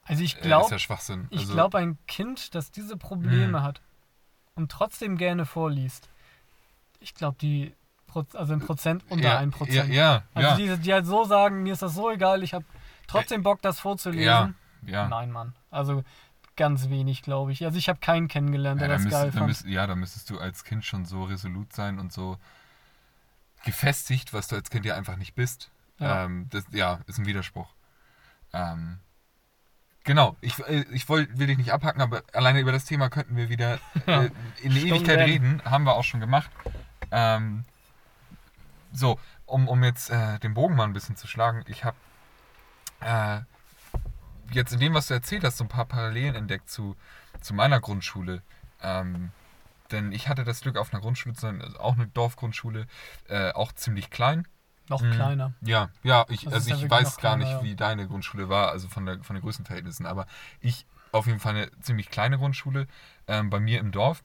[0.06, 1.28] Also ich äh, ist glaube, ja Schwachsinn.
[1.30, 3.64] ich Also, glaube, ein Kind, das diese Probleme Mhm.
[3.64, 3.82] hat
[4.56, 6.10] und trotzdem gerne vorliest,
[7.00, 7.76] ich glaube, die,
[8.34, 9.94] also ein Prozent unter ja, ein Ja, Prozent.
[9.94, 12.66] ja, Also ja, die, die halt so sagen, mir ist das so egal, ich habe
[13.06, 14.56] trotzdem Bock, das ja, vorzulesen.
[14.84, 15.08] ja.
[15.08, 15.54] Nein, Mann.
[15.70, 16.04] Also
[16.58, 17.64] ganz wenig, glaube ich.
[17.66, 19.50] Also ich habe keinen kennengelernt, Ja, der da das geil müsst, da fand.
[19.50, 22.38] müsst, ja, da müsstest du als Kind schon so resolut sein und so
[23.64, 25.72] gefestigt, was du als Kind ja einfach nicht bist.
[26.00, 26.26] Ja.
[26.26, 27.70] Ähm, das, ja, ist ein Widerspruch.
[28.54, 29.00] Ähm,
[30.04, 33.36] genau, ich, äh, ich woll, will dich nicht abhacken, aber alleine über das Thema könnten
[33.36, 34.24] wir wieder Ja.
[34.26, 34.30] äh,
[34.62, 35.62] in die Ewigkeit reden.
[35.66, 36.52] Haben wir auch schon gemacht.
[37.12, 37.66] Ähm,
[38.94, 41.98] so, um, um jetzt äh, den Bogen mal ein bisschen zu schlagen, ich habe
[43.02, 43.42] äh,
[44.52, 46.96] jetzt in dem, was du erzählt hast, so ein paar Parallelen entdeckt zu,
[47.42, 48.42] zu meiner Grundschule.
[48.82, 49.32] Ähm,
[49.92, 52.88] denn ich hatte das Glück auf einer Grundschule zu sein, also auch eine Dorfgrundschule,
[53.30, 54.48] äh, auch ziemlich klein.
[54.90, 55.12] Noch Mhm.
[55.12, 55.54] kleiner.
[55.62, 58.70] Ja, ja, ich, Das also ja ich weiß gar kleiner, nicht, wie deine Grundschule war,
[58.70, 60.28] also von der von den Größenverhältnissen, aber
[60.62, 62.88] ich auf jeden Fall eine ziemlich kleine Grundschule
[63.28, 64.24] ähm, bei mir im Dorf,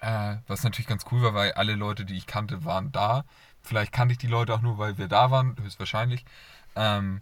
[0.00, 3.24] äh, was natürlich ganz cool war, weil alle Leute, die ich kannte, waren da.
[3.62, 6.24] Vielleicht kannte ich die Leute auch nur, weil wir da waren, höchstwahrscheinlich.
[6.76, 7.20] Ähm,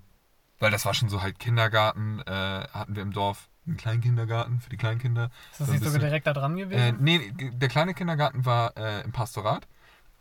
[0.62, 2.30] weil das war schon so halt Kindergarten, äh,
[2.72, 5.30] hatten wir im Dorf einen kleinen Kindergarten für die Kleinkinder.
[5.50, 6.96] Ist das So nicht sogar direkt da dran Äh, gewesen?
[7.00, 9.66] nee, der kleine Kindergarten war äh, im Pastorat.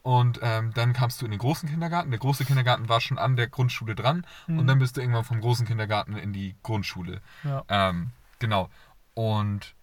[0.03, 2.09] Und ähm, dann kamst du in den großen Kindergarten.
[2.09, 4.25] Der große Kindergarten war schon an der Grundschule dran.
[4.47, 4.59] Mhm.
[4.59, 7.21] Und dann bist du irgendwann vom großen Kindergarten in die Grundschule.
[7.43, 7.63] ja.
[7.69, 8.69] Ähm, genau.
[9.13, 9.75] Und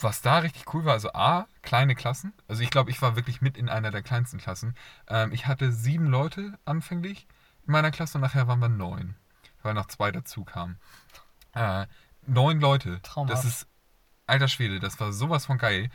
[0.00, 2.32] was da richtig cool war, also A, kleine Klassen.
[2.48, 4.74] Also ich glaube, ich war wirklich mit in einer der kleinsten Klassen.
[5.08, 7.28] Ähm, ich hatte sieben Leute anfänglich
[7.66, 9.14] in meiner Klasse und nachher waren wir neun.
[9.62, 10.78] Weil noch zwei dazu kamen.
[11.54, 11.86] Äh,
[12.26, 13.00] neun Leute.
[13.02, 13.32] Traumhaft.
[13.32, 13.66] Das ist,
[14.26, 15.90] alter Schwede, das war sowas von geil.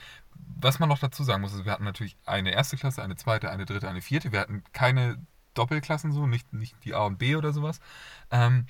[0.60, 3.50] Was man noch dazu sagen muss, also wir hatten natürlich eine erste Klasse, eine zweite,
[3.50, 4.32] eine dritte, eine vierte.
[4.32, 7.80] Wir hatten keine Doppelklassen so, nicht, nicht die A und B oder sowas.
[8.32, 8.66] Ähm,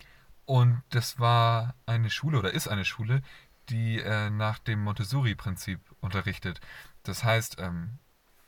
[0.45, 3.21] und das war eine Schule oder ist eine Schule,
[3.69, 6.59] die äh, nach dem Montessori-Prinzip unterrichtet.
[7.03, 7.99] Das heißt, ähm,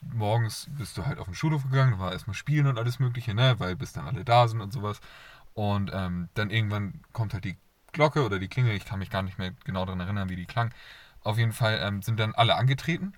[0.01, 3.33] morgens bist du halt auf den Schulhof gegangen, da war erstmal Spielen und alles Mögliche,
[3.33, 4.99] ne, weil bis dann alle da sind und sowas.
[5.55, 7.57] Und ähm, dann irgendwann kommt halt die
[7.93, 10.45] Glocke oder die Klingel, ich kann mich gar nicht mehr genau daran erinnern, wie die
[10.45, 10.73] klang.
[11.21, 13.13] Auf jeden Fall ähm, sind dann alle angetreten.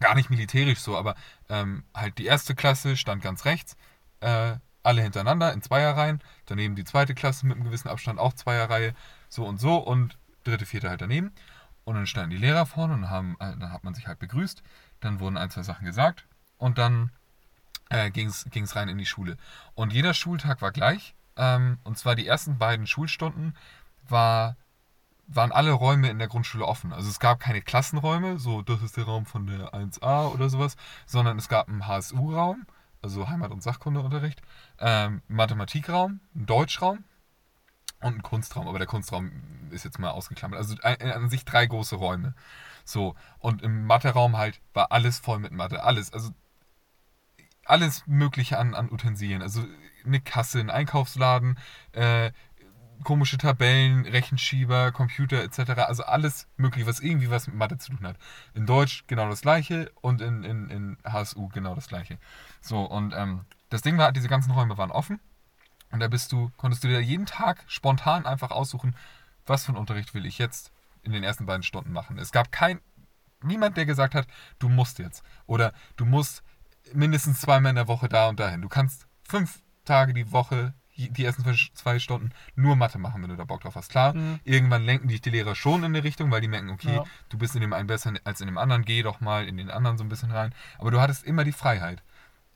[0.00, 1.14] Gar nicht militärisch so, aber
[1.50, 3.76] ähm, halt die erste Klasse stand ganz rechts,
[4.20, 6.22] äh, alle hintereinander in Zweierreihen.
[6.46, 8.94] Daneben die zweite Klasse mit einem gewissen Abstand auch Zweierreihe,
[9.28, 11.32] so und so und dritte, vierte halt daneben.
[11.84, 14.62] Und dann standen die Lehrer vorne und haben, äh, dann hat man sich halt begrüßt.
[15.00, 17.10] Dann wurden ein, zwei Sachen gesagt und dann
[17.90, 19.36] äh, ging es rein in die Schule.
[19.74, 21.14] Und jeder Schultag war gleich.
[21.40, 23.56] Ähm, und zwar die ersten beiden Schulstunden
[24.08, 24.56] war,
[25.26, 26.92] waren alle Räume in der Grundschule offen.
[26.92, 30.76] Also es gab keine Klassenräume, so das ist der Raum von der 1a oder sowas,
[31.06, 32.66] sondern es gab einen HSU-Raum,
[33.00, 34.42] also Heimat- und Sachkundeunterricht,
[34.78, 37.04] ähm, Mathematikraum, einen Deutschraum
[38.00, 38.68] und einen Kunstraum.
[38.68, 39.30] Aber der Kunstraum
[39.70, 40.58] ist jetzt mal ausgeklammert.
[40.58, 42.34] Also ein- an sich drei große Räume.
[42.84, 45.82] So, und im Matheraum halt war alles voll mit Mathe.
[45.84, 46.12] Alles.
[46.12, 46.32] Also
[47.64, 49.42] alles Mögliche an, an Utensilien.
[49.42, 49.64] Also
[50.04, 51.58] eine Kasse, ein Einkaufsladen,
[51.92, 52.32] äh,
[53.04, 55.70] komische Tabellen, Rechenschieber, Computer etc.
[55.86, 58.16] Also alles Mögliche, was irgendwie was mit Mathe zu tun hat.
[58.54, 62.18] In Deutsch genau das gleiche und in, in, in HSU genau das gleiche.
[62.60, 65.20] So, und ähm, das Ding war, diese ganzen Räume waren offen.
[65.90, 68.94] Und da bist du, konntest du dir jeden Tag spontan einfach aussuchen,
[69.46, 70.70] was für einen Unterricht will ich jetzt
[71.02, 72.18] in den ersten beiden Stunden machen.
[72.18, 72.80] Es gab kein,
[73.42, 74.26] niemand, der gesagt hat,
[74.58, 75.24] du musst jetzt.
[75.46, 76.42] Oder du musst
[76.92, 78.62] mindestens zweimal in der Woche da und dahin.
[78.62, 79.60] Du kannst fünf
[79.90, 83.74] Tage die Woche, die ersten zwei Stunden, nur Mathe machen, wenn du da Bock drauf
[83.74, 83.90] hast.
[83.90, 84.40] Klar, Mhm.
[84.44, 87.04] irgendwann lenken dich die Lehrer schon in eine Richtung, weil die merken, okay, Ja.
[87.30, 89.70] du bist in dem einen besser als in dem anderen, geh doch mal in den
[89.70, 90.54] anderen so ein bisschen rein.
[90.78, 92.02] Aber du hattest immer die Freiheit.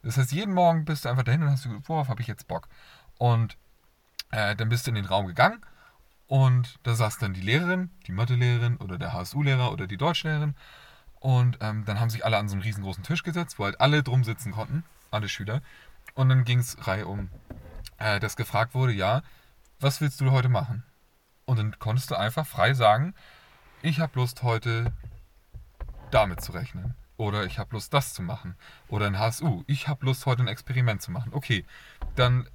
[0.03, 2.47] Das heißt, jeden Morgen bist du einfach dahin und hast du worauf habe ich jetzt
[2.47, 2.69] Bock?
[3.19, 3.57] Und
[4.31, 5.61] äh, dann bist du in den Raum gegangen
[6.27, 10.55] und da saß dann die Lehrerin, die Mathelehrerin oder der HSU-Lehrer oder die Deutschlehrerin.
[11.21, 14.03] Und ähm, dann haben sich alle an so einen riesengroßen Tisch gesetzt, wo halt alle
[14.03, 15.63] drum sitzen konnten, alle Schüler.
[16.15, 17.31] Und dann ging es Reihe um,
[17.99, 19.23] äh, dass gefragt wurde, ja,
[19.81, 20.85] was willst du heute machen?
[21.45, 23.15] Und dann konntest du einfach frei sagen,
[23.83, 24.93] ich habe Lust heute
[26.11, 26.95] damit zu rechnen.
[27.17, 28.57] Oder ich habe Lust, das zu machen.
[28.89, 31.33] Oder ein HSU, ich habe Lust, heute ein Experiment zu machen.
[31.33, 31.65] Okay,
[32.17, 32.49] dann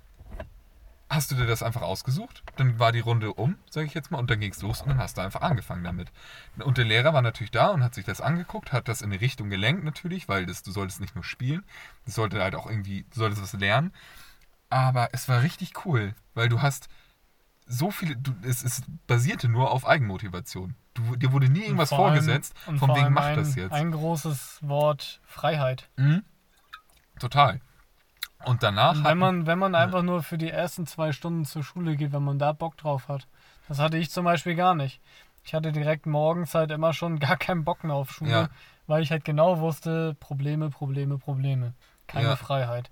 [1.09, 4.19] hast du dir das einfach ausgesucht, dann war die Runde um, sage ich jetzt mal,
[4.19, 6.11] und dann ging es los und dann hast du einfach angefangen damit.
[6.59, 9.19] Und der Lehrer war natürlich da und hat sich das angeguckt, hat das in eine
[9.19, 11.63] Richtung gelenkt natürlich, weil das, du solltest nicht nur spielen,
[12.05, 13.91] du solltest halt auch irgendwie, du solltest was lernen.
[14.69, 16.89] Aber es war richtig cool, weil du hast
[17.65, 20.75] so viele, du, es, es basierte nur auf Eigenmotivation.
[20.93, 23.71] Du, dir wurde nie irgendwas vor allem- vorgesetzt, von vor wegen mach ein, das jetzt.
[23.71, 25.89] Ein großes Wort Freiheit.
[25.97, 26.23] Mhm.
[27.19, 27.61] Total.
[28.45, 31.63] Und danach Und wenn man, wenn man einfach nur für die ersten zwei Stunden zur
[31.63, 33.27] Schule geht, wenn man da Bock drauf hat.
[33.67, 35.01] Das hatte ich zum Beispiel gar nicht.
[35.43, 38.49] Ich hatte direkt morgens halt immer schon gar keinen Bock mehr auf Schule, Ja.
[38.87, 41.73] weil ich halt genau wusste, Probleme, Probleme, Probleme.
[42.07, 42.35] Keine Ja.
[42.35, 42.89] Freiheit.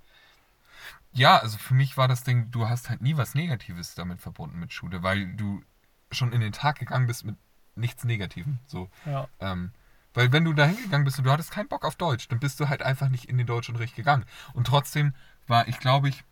[1.13, 4.59] Ja, also für mich war das Ding, du hast halt nie was Negatives damit verbunden
[4.59, 5.61] mit Schule, weil du
[6.11, 7.35] schon in den Tag gegangen bist mit
[7.75, 8.59] nichts Negativem.
[8.67, 8.89] So.
[9.05, 9.27] Ja.
[9.39, 9.71] Ähm,
[10.13, 12.59] weil wenn du da hingegangen bist und du hattest keinen Bock auf Deutsch, dann bist
[12.59, 14.25] du halt einfach nicht in den Deutschunterricht gegangen.
[14.53, 15.13] Und trotzdem
[15.47, 16.23] war ich, glaube ich,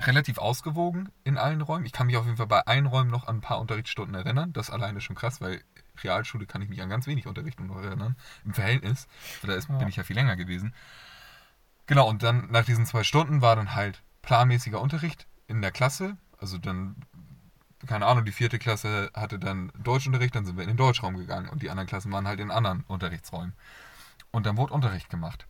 [0.00, 1.86] relativ ausgewogen in allen Räumen.
[1.86, 4.52] Ich kann mich auf jeden Fall bei allen Räumen noch an ein paar Unterrichtsstunden erinnern.
[4.52, 5.62] Das alleine schon krass, weil
[6.02, 8.16] Realschule kann ich mich an ganz wenig Unterrichten noch erinnern.
[8.44, 9.06] Im Verhältnis.
[9.42, 9.76] Da ist, Ja.
[9.76, 10.74] bin ich ja viel länger gewesen.
[11.86, 16.16] Genau, und dann nach diesen zwei Stunden war dann halt planmäßiger Unterricht in der Klasse.
[16.38, 16.96] Also dann,
[17.86, 21.48] keine Ahnung, die vierte Klasse hatte dann Deutschunterricht, dann sind wir in den Deutschraum gegangen
[21.48, 23.54] und die anderen Klassen waren halt in anderen Unterrichtsräumen.
[24.30, 25.46] Und dann wurde Unterricht gemacht.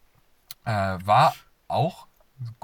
[0.65, 1.35] Äh, war
[1.69, 2.09] auch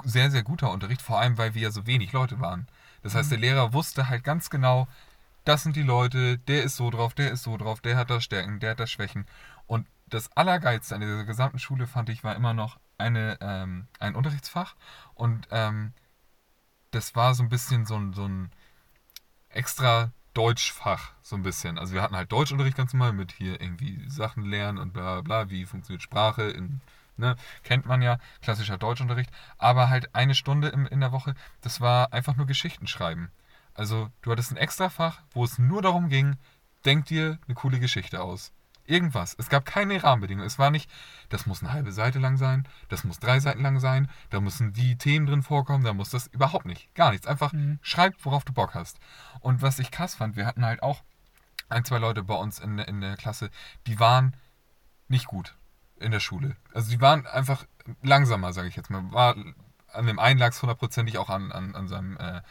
[0.03, 2.67] sehr, sehr guter Unterricht, vor allem weil wir ja so wenig Leute waren.
[3.03, 4.87] Das heißt, der Lehrer wusste halt ganz genau,
[5.43, 8.21] das sind die Leute, der ist so drauf, der ist so drauf, der hat da
[8.21, 9.25] Stärken, der hat da Schwächen.
[9.65, 14.15] Und das Allergeilste an dieser gesamten Schule fand ich war immer noch eine, ähm, ein
[14.15, 14.75] Unterrichtsfach
[15.15, 15.93] und ähm,
[16.91, 18.51] das war so ein bisschen so ein, so ein
[19.49, 21.77] extra Deutschfach, so ein bisschen.
[21.77, 25.21] Also wir hatten halt Deutschunterricht ganz normal mit hier irgendwie Sachen lernen und bla bla
[25.21, 26.81] bla, wie funktioniert Sprache in,
[27.17, 31.81] ne, kennt man ja, klassischer Deutschunterricht, aber halt eine Stunde im, in der Woche, das
[31.81, 33.31] war einfach nur Geschichten schreiben.
[33.73, 36.37] Also du hattest ein Extrafach, wo es nur darum ging,
[36.85, 38.51] denk dir eine coole Geschichte aus.
[38.85, 39.35] Irgendwas.
[39.37, 40.47] Es gab keine Rahmenbedingungen.
[40.47, 40.89] Es war nicht,
[41.29, 44.73] das muss eine halbe Seite lang sein, das muss drei Seiten lang sein, da müssen
[44.73, 46.93] die Themen drin vorkommen, da muss das überhaupt nicht.
[46.95, 47.27] Gar nichts.
[47.27, 47.79] Einfach Mhm.
[47.81, 48.99] schreib, worauf du Bock hast.
[49.39, 51.03] Und was ich krass fand, wir hatten halt auch
[51.69, 53.49] ein, zwei Leute bei uns in, in der Klasse,
[53.87, 54.35] die waren
[55.07, 55.55] nicht gut
[56.01, 56.55] in der Schule.
[56.73, 57.65] Also die waren einfach
[58.01, 59.11] langsamer, sage ich jetzt mal.
[59.11, 59.35] War,
[59.93, 62.41] an dem einen lag es hundertprozentig auch an, an, an seinem äh,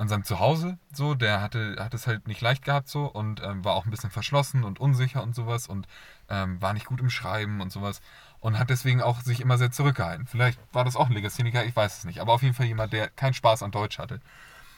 [0.00, 3.66] an seinem Zuhause so, der hatte, hat es halt nicht leicht gehabt so und ähm,
[3.66, 5.86] war auch ein bisschen verschlossen und unsicher und sowas und
[6.30, 8.00] ähm, war nicht gut im Schreiben und sowas
[8.38, 10.26] und hat deswegen auch sich immer sehr zurückgehalten.
[10.26, 12.94] Vielleicht war das auch ein Legastheniker, ich weiß es nicht, aber auf jeden Fall jemand,
[12.94, 14.20] der keinen Spaß an Deutsch hatte.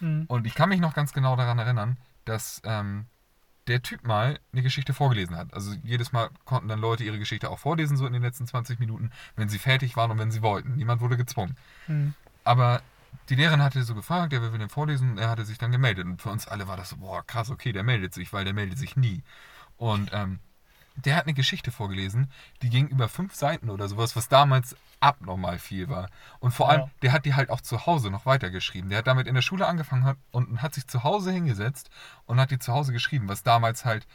[0.01, 0.25] Mhm.
[0.27, 3.07] Und ich kann mich noch ganz genau daran erinnern, dass ähm,
[3.69, 5.55] der Typ mal eine Geschichte vorgelesen hat.
[5.55, 8.79] Also jedes Mal konnten dann Leute ihre Geschichte auch vorlesen, so in den letzten 20
[8.79, 10.75] Minuten, wenn sie fertig waren und wenn sie wollten.
[10.75, 11.57] Niemand wurde gezwungen.
[11.87, 12.15] Mhm.
[12.45, 12.83] Aber
[13.29, 16.07] die Lehrerin hatte so gefragt, der will den vorlesen, er hatte sich dann gemeldet.
[16.07, 18.55] Und für uns alle war das so, boah, krass, okay, der meldet sich, weil der
[18.55, 19.23] meldet sich nie.
[19.77, 20.41] Und ähm,
[20.97, 22.31] der hat eine Geschichte vorgelesen,
[22.63, 26.09] die ging über fünf Seiten oder sowas, was damals abnormal viel war.
[26.39, 26.91] Und vor allem, Ja.
[27.03, 28.91] der hat die halt auch zu Hause noch weitergeschrieben.
[28.91, 31.91] Der hat damit in der Schule angefangen hat und hat sich zu Hause hingesetzt
[32.27, 34.07] und hat die zu Hause geschrieben, was damals halt,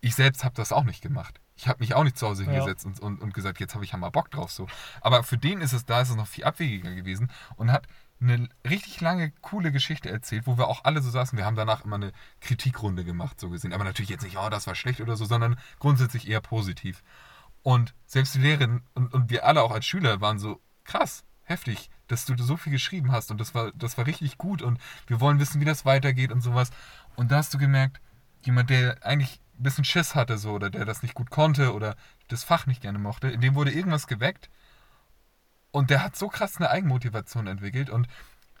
[0.00, 1.40] ich selbst habe das auch nicht gemacht.
[1.56, 2.50] Ich habe mich auch nicht zu Hause Ja.
[2.50, 4.66] hingesetzt und, und, und gesagt, jetzt habe ich ja mal Bock drauf so.
[5.00, 7.86] Aber für den ist es, da ist es noch viel abwegiger gewesen und hat
[8.20, 11.38] eine richtig lange, coole Geschichte erzählt, wo wir auch alle so saßen.
[11.38, 13.72] Wir haben danach immer eine Kritikrunde gemacht, so gesehen.
[13.72, 17.02] Aber natürlich jetzt nicht, oh, das war schlecht oder so, sondern grundsätzlich eher positiv.
[17.62, 21.90] Und selbst die Lehrerin und, und wir alle auch als Schüler waren so, krass, heftig,
[22.06, 25.20] dass du so viel geschrieben hast und das war, das war richtig gut und wir
[25.20, 26.70] wollen wissen, wie das weitergeht und sowas.
[27.16, 28.00] Und da hast du gemerkt,
[28.44, 31.96] jemand, der eigentlich ein bisschen Schiss hatte so oder der das nicht gut konnte oder
[32.28, 34.48] das Fach nicht gerne mochte, in dem wurde irgendwas geweckt
[35.70, 38.08] und der hat so krass eine Eigenmotivation entwickelt und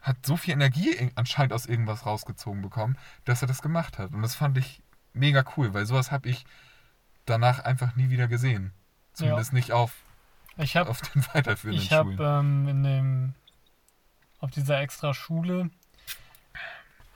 [0.02, 4.12] hat so viel Energie in- anscheinend aus irgendwas rausgezogen bekommen, dass er das gemacht hat.
[4.12, 4.80] Und das fand ich
[5.12, 6.44] mega cool, weil sowas habe ich
[7.26, 8.72] danach einfach nie wieder gesehen.
[9.12, 9.92] Zumindest nicht auf,
[10.56, 12.18] Ich habe auf den weiterführenden ich hab, Schulen.
[12.20, 13.34] ähm, in dem
[14.40, 15.70] auf dieser extra Schule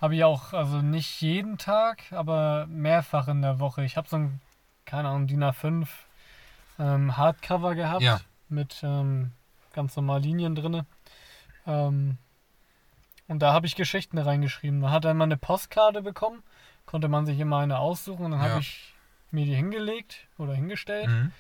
[0.00, 3.84] habe ich auch, also nicht jeden Tag, aber mehrfach in der Woche.
[3.84, 4.40] Ich habe so ein,
[4.84, 5.86] keine Ahnung, DIN A5
[6.80, 8.20] ähm, Hardcover gehabt Ja.
[8.48, 9.30] mit ähm,
[9.72, 10.86] ganz normal Linien drinne.
[11.66, 12.18] Ähm,
[13.28, 14.80] und da habe ich Geschichten reingeschrieben.
[14.80, 16.42] Man hat einmal eine Postkarte bekommen,
[16.86, 18.50] konnte man sich immer eine aussuchen und dann Ja.
[18.50, 18.94] habe ich
[19.30, 21.32] mir die hingelegt oder hingestellt Mhm.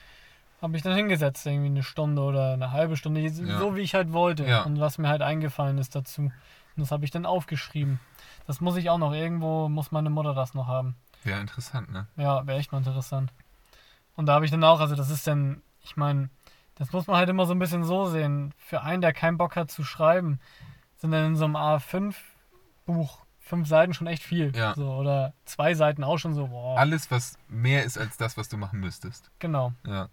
[0.62, 3.74] habe ich dann hingesetzt, irgendwie eine Stunde oder eine halbe Stunde, so Ja.
[3.76, 4.62] wie ich halt wollte Ja.
[4.62, 6.22] und was mir halt eingefallen ist dazu.
[6.22, 6.32] Und
[6.76, 7.98] das habe ich dann aufgeschrieben.
[8.46, 10.94] Das muss ich auch noch, irgendwo muss meine Mutter das noch haben.
[11.24, 12.06] Wäre interessant, ne?
[12.16, 13.32] Ja, wäre echt mal interessant.
[14.14, 16.30] Und da habe ich dann auch, also das ist dann, ich meine,
[16.76, 18.54] das muss man halt immer so ein bisschen so sehen.
[18.56, 20.40] Für einen, der keinen Bock hat zu schreiben,
[20.96, 22.14] sind dann in so einem A5
[22.86, 23.18] Buch.
[23.38, 24.54] Fünf Seiten schon echt viel.
[24.56, 24.72] Ja.
[24.74, 26.78] So, oder zwei Seiten auch schon so, boah.
[26.78, 29.30] Alles, was mehr ist als das, was du machen müsstest.
[29.40, 29.72] Genau.
[29.86, 30.08] Ja.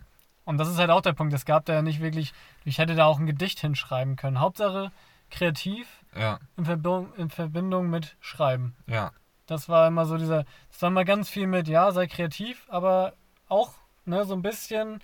[0.45, 1.31] Und das ist halt auch der Punkt.
[1.33, 2.33] Es gab da ja nicht wirklich.
[2.65, 4.39] Ich hätte da auch ein Gedicht hinschreiben können.
[4.39, 4.91] Hauptsache
[5.29, 5.87] kreativ
[6.17, 6.39] Ja.
[6.57, 8.75] in, Verbindung, in Verbindung mit Schreiben.
[8.87, 9.11] Ja.
[9.45, 10.45] Das war immer so dieser.
[10.71, 13.13] Das war mal ganz viel mit, ja, sei kreativ, aber
[13.47, 13.73] auch
[14.05, 15.01] ne, so ein bisschen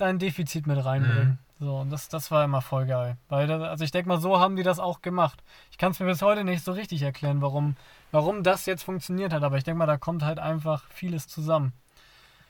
[0.00, 1.38] dein Defizit mit reinbringen.
[1.58, 3.18] So, und das, das war immer voll geil.
[3.28, 5.42] Weil, da- also ich denke mal, so haben die das auch gemacht.
[5.70, 7.76] Ich kann es mir bis heute nicht so richtig erklären, warum,
[8.12, 11.72] warum das jetzt funktioniert hat, aber ich denke mal, da kommt halt einfach vieles zusammen.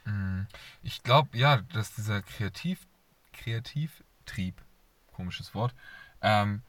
[0.04, 0.42] Mm,
[0.84, 2.86] Ich glaube, ja, dass dieser Kreativ,
[3.32, 4.54] Kreativtrieb,
[5.12, 5.74] komisches Wort,
[6.22, 6.62] ähm,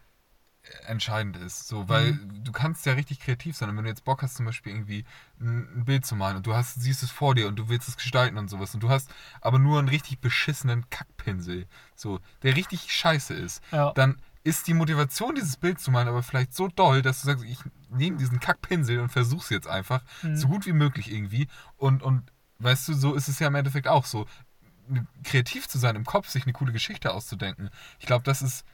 [0.86, 1.68] entscheidend ist.
[1.68, 3.70] So, weil du kannst ja richtig kreativ sein.
[3.70, 5.06] Und wenn du jetzt Bock hast, zum Beispiel irgendwie
[5.40, 7.98] ein, Bild zu malen und du hast, siehst es vor dir und du willst es
[7.98, 9.10] gestalten und sowas und du hast
[9.42, 13.92] aber nur einen richtig beschissenen Kackpinsel, so, der richtig scheiße ist, Ja.
[13.94, 17.44] dann ist die Motivation, dieses Bild zu malen, aber vielleicht so doll, dass du sagst,
[17.46, 17.60] ich
[17.90, 20.36] nehme diesen Kackpinsel und versuch's jetzt einfach, Mhm.
[20.36, 21.48] so gut wie möglich irgendwie.
[21.78, 22.24] Und, und
[22.60, 24.28] weißt du, so ist es ja im Endeffekt auch so.
[25.24, 27.70] Kreativ zu sein, im Kopf sich eine coole Geschichte auszudenken.
[28.00, 28.66] Ich glaube, das ist,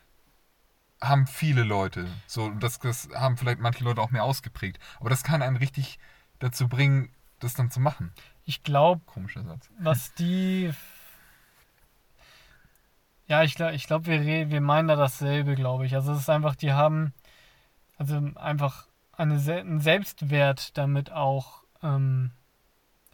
[1.01, 2.07] haben viele Leute.
[2.25, 4.79] So, das, das haben vielleicht manche Leute auch mehr ausgeprägt.
[4.99, 5.99] Aber das kann einen richtig
[6.39, 8.11] dazu bringen, das dann zu machen.
[8.45, 9.69] Ich glaube, Komischer Satz.
[9.79, 10.71] was die.
[13.27, 15.95] Ja, ich glaube, ich glaub, wir, wir meinen da dasselbe, glaube ich.
[15.95, 17.13] Also es ist einfach, die haben
[17.97, 22.31] also einfach eine, einen Selbstwert damit auch ähm,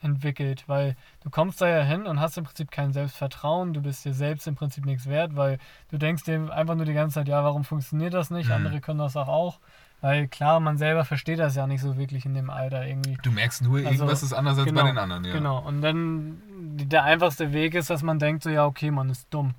[0.03, 4.05] entwickelt, weil du kommst da ja hin und hast im Prinzip kein Selbstvertrauen, du bist
[4.05, 5.57] dir selbst im Prinzip nichts wert, weil
[5.89, 8.47] du denkst dir einfach nur die ganze Zeit, ja, warum funktioniert das nicht?
[8.49, 8.55] Mhm.
[8.55, 9.59] Andere können das auch auch.
[10.01, 13.17] Weil klar, man selber versteht das ja nicht so wirklich in dem Alter irgendwie.
[13.23, 15.31] Du merkst nur, Also, irgendwas ist anders als genau, bei den anderen, ja.
[15.31, 15.59] Genau.
[15.59, 16.41] Und dann
[16.75, 19.53] der einfachste Weg ist, dass man denkt, so ja, okay, man ist dumm.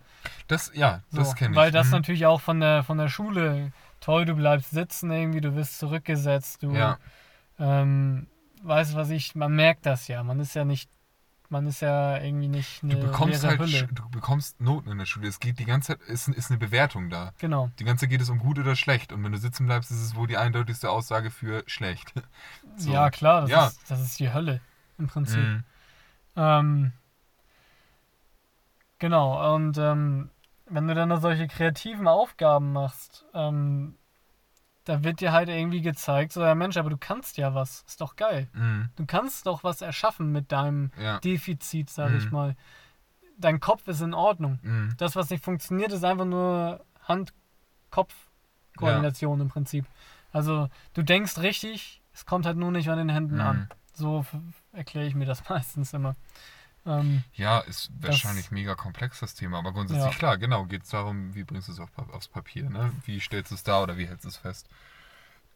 [0.48, 1.56] Das, ja, So, das kenne ich.
[1.56, 1.92] Weil das Mhm.
[1.92, 6.62] natürlich auch von der von der Schule toll, du bleibst sitzen irgendwie, du wirst zurückgesetzt,
[6.62, 6.98] du Ja,
[7.58, 8.26] ähm,
[8.64, 10.22] weißt was ich, man merkt das ja.
[10.22, 10.90] Man ist ja nicht,
[11.48, 13.88] man ist ja irgendwie nicht eine du bekommst halt, Hülle.
[13.92, 15.28] Du bekommst Noten in der Schule.
[15.28, 17.32] Es geht die ganze Zeit, ist, ist eine Bewertung da.
[17.38, 17.70] Genau.
[17.78, 19.12] Die ganze Zeit geht es um gut oder schlecht.
[19.12, 22.12] Und wenn du sitzen bleibst, ist es wohl die eindeutigste Aussage für schlecht.
[22.76, 22.92] So.
[22.92, 23.66] Ja, klar, das, Ja.
[23.68, 24.60] Ist, das ist die Hölle
[24.98, 25.38] im Prinzip.
[25.38, 25.64] Mhm.
[26.34, 26.92] Ähm,
[28.98, 30.30] genau, und ähm,
[30.66, 33.96] wenn du dann solche kreativen Aufgaben machst, ähm,
[34.84, 38.00] da wird dir halt irgendwie gezeigt, so, ja Mensch, aber du kannst ja was, ist
[38.00, 38.48] doch geil.
[38.52, 38.90] Mhm.
[38.96, 41.18] Du kannst doch was erschaffen mit deinem Ja.
[41.20, 42.32] Defizit, sag ich Mhm.
[42.32, 42.56] mal.
[43.38, 44.58] Dein Kopf ist in Ordnung.
[44.62, 44.94] Mhm.
[44.98, 46.84] Das, was nicht funktioniert, ist einfach nur
[47.94, 49.86] Hand-Kopf-Koordination im Prinzip.
[50.32, 53.40] Also, du denkst richtig, es kommt halt nur nicht an den Händen Mhm.
[53.40, 53.68] an.
[53.92, 54.24] So
[54.72, 56.16] erkläre ich mir das meistens immer.
[56.86, 60.18] Ähm, Ja, ist wahrscheinlich mega komplex das Thema, aber grundsätzlich Ja.
[60.18, 62.92] klar, genau, geht es darum, wie bringst du es auf, aufs Papier, ne?
[63.06, 64.68] Wie stellst du es da oder wie hältst du es fest?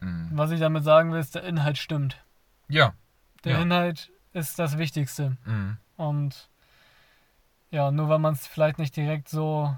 [0.00, 0.30] Mhm.
[0.32, 2.22] Was ich damit sagen will, ist, der Inhalt stimmt.
[2.68, 2.94] Ja.
[3.44, 3.62] Der Ja.
[3.62, 5.36] Inhalt ist das Wichtigste.
[5.44, 5.76] Mhm.
[5.96, 6.48] Und
[7.70, 9.76] ja, nur weil man es vielleicht nicht direkt so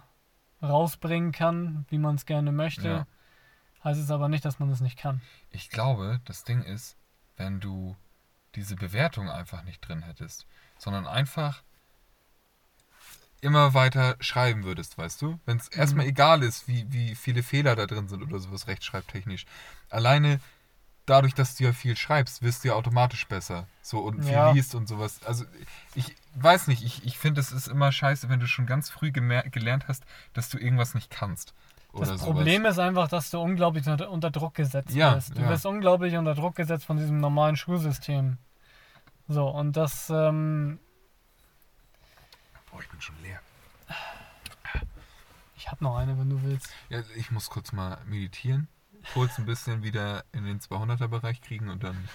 [0.63, 3.07] rausbringen kann, wie man es gerne möchte, Ja.
[3.83, 5.21] heißt es aber nicht, dass man es nicht kann.
[5.51, 6.97] Ich glaube, das Ding ist,
[7.37, 7.97] wenn du
[8.55, 10.47] diese Bewertung einfach nicht drin hättest,
[10.81, 11.63] sondern einfach
[13.41, 15.39] immer weiter schreiben würdest, weißt du?
[15.47, 19.47] Wenn es erstmal egal ist, wie, wie viele Fehler da drin sind oder sowas rechtschreibtechnisch.
[19.89, 20.41] Alleine
[21.07, 23.67] dadurch, dass du ja viel schreibst, wirst du ja automatisch besser.
[23.83, 24.53] So und viel Ja.
[24.53, 25.21] liest und sowas.
[25.25, 25.45] Also
[25.95, 29.11] ich weiß nicht, ich, ich finde, es ist immer scheiße, wenn du schon ganz früh
[29.11, 30.05] gelernt hast,
[30.35, 31.55] dass du irgendwas nicht kannst.
[31.93, 32.23] Das sowas.
[32.23, 35.37] Problem ist einfach, dass du unglaublich unter, unter Druck gesetzt Ja, wirst.
[35.37, 35.49] Du ja.
[35.49, 38.39] wirst unglaublich unter Druck gesetzt von diesem normalen Schulsystem.
[39.31, 40.81] So, und das, ähm,
[42.69, 43.41] Boah, ich bin schon leer.
[45.55, 46.69] ich habe noch eine, wenn du willst.
[46.89, 48.67] Ja, ich muss kurz mal meditieren,
[49.15, 52.09] kurz ein bisschen wieder in den 200er-Bereich kriegen und dann,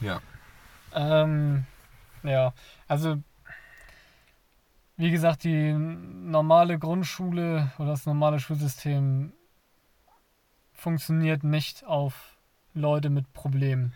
[0.00, 0.20] ja.
[0.94, 1.66] Ähm,
[2.22, 2.54] ja,
[2.86, 3.20] also
[4.96, 9.32] wie gesagt, die normale Grundschule oder das normale Schulsystem
[10.72, 12.38] funktioniert nicht auf
[12.74, 13.92] Leute mit Problemen.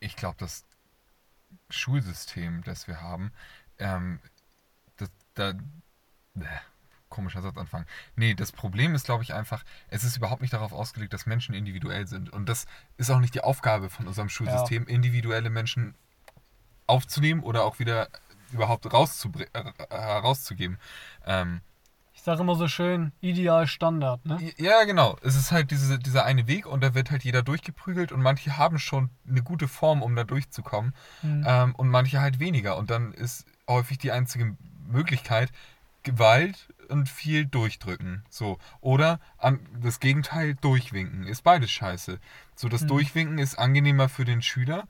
[0.00, 0.64] Ich glaube, das
[1.70, 3.32] Schulsystem, das wir haben,
[3.78, 4.20] ähm,
[4.96, 5.54] das, da,
[6.34, 6.46] bäh,
[7.08, 7.86] komischer Satzanfang.
[8.16, 11.54] Nee, das Problem ist, glaube ich, einfach, es ist überhaupt nicht darauf ausgelegt, dass Menschen
[11.54, 12.30] individuell sind.
[12.30, 12.66] Und das
[12.96, 15.94] ist auch nicht die Aufgabe von unserem Schulsystem, individuelle Menschen
[16.86, 18.08] aufzunehmen oder auch wieder
[18.52, 20.78] überhaupt rauszubr- äh, herauszugeben.
[21.24, 21.60] Ähm,
[22.20, 24.38] Ich sage immer so schön, ideal Standard, ne?
[24.58, 25.16] Ja, genau.
[25.22, 28.58] Es ist halt diese, dieser eine Weg und da wird halt jeder durchgeprügelt und manche
[28.58, 30.92] haben schon eine gute Form, um da durchzukommen
[31.22, 31.44] Hm.
[31.48, 32.76] ähm, und manche halt weniger.
[32.76, 34.54] Und dann ist häufig die einzige
[34.86, 35.50] Möglichkeit,
[36.02, 38.22] Gewalt und viel durchdrücken.
[38.28, 38.58] So.
[38.82, 41.26] Oder an, das Gegenteil, durchwinken.
[41.26, 42.18] Ist beides scheiße.
[42.54, 42.88] So, das Hm.
[42.88, 44.86] Durchwinken ist angenehmer für den Schüler,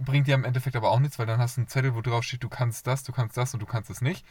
[0.00, 2.24] bringt dir im Endeffekt aber auch nichts, weil dann hast du einen Zettel, wo drauf
[2.24, 4.24] steht, du kannst das, du kannst das und du kannst es nicht.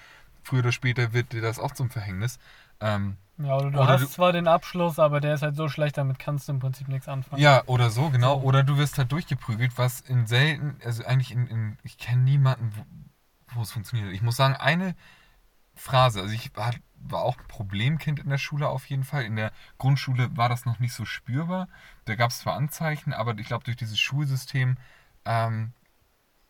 [0.44, 2.40] Früher oder später wird dir das auch zum Verhängnis.
[2.80, 5.68] Ähm, Ja, oder du Oder hast du- zwar den Abschluss, aber der ist halt so
[5.70, 7.42] schlecht, damit kannst du im Prinzip nichts anfangen.
[7.42, 8.40] Ja, oder so, genau.
[8.40, 8.46] So.
[8.46, 12.72] Oder du wirst halt durchgeprügelt, was in selten, also eigentlich in, in ich kenne niemanden,
[12.76, 12.86] wo,
[13.56, 14.12] wo es funktioniert.
[14.14, 14.96] Ich muss sagen, eine
[15.76, 19.24] Phrase, also ich war, war auch Problemkind in der Schule auf jeden Fall.
[19.24, 21.68] In der Grundschule war das noch nicht so spürbar.
[22.06, 24.78] Da gab es zwar Anzeichen, aber ich glaube, durch dieses Schulsystem
[25.26, 25.74] ähm,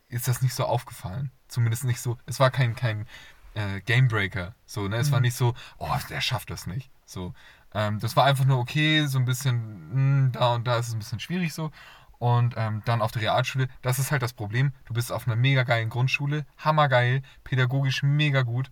[0.08, 1.30] ist das nicht so aufgefallen.
[1.48, 2.18] Zumindest nicht so.
[2.26, 3.06] Es war kein, kein
[3.54, 4.54] äh, Gamebreaker.
[4.66, 4.96] So, ne?
[4.96, 5.24] Es war Mhm.
[5.24, 6.90] nicht so, oh, der schafft das nicht.
[7.04, 7.34] So.
[7.74, 10.94] Ähm, das war einfach nur okay, so ein bisschen, mh, da und da ist es
[10.94, 11.70] ein bisschen schwierig so.
[12.18, 14.72] Und ähm, dann auf der Realschule, das ist halt das Problem.
[14.84, 18.70] Du bist auf einer mega geilen Grundschule, hammergeil, pädagogisch mega gut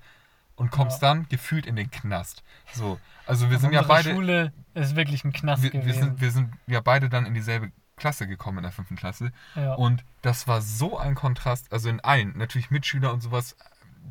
[0.55, 2.45] und kommst dann gefühlt in den Knast.
[2.73, 6.01] So, also wir sind ja beide, Schule ist wirklich ein Knast wir, wir, gewesen.
[6.01, 9.33] sind, wir sind ja beide dann in dieselbe Klasse gekommen in der fünften Klasse.
[9.57, 9.75] ja.
[9.75, 13.57] Und das war so ein Kontrast, also in allen, natürlich Mitschüler und sowas,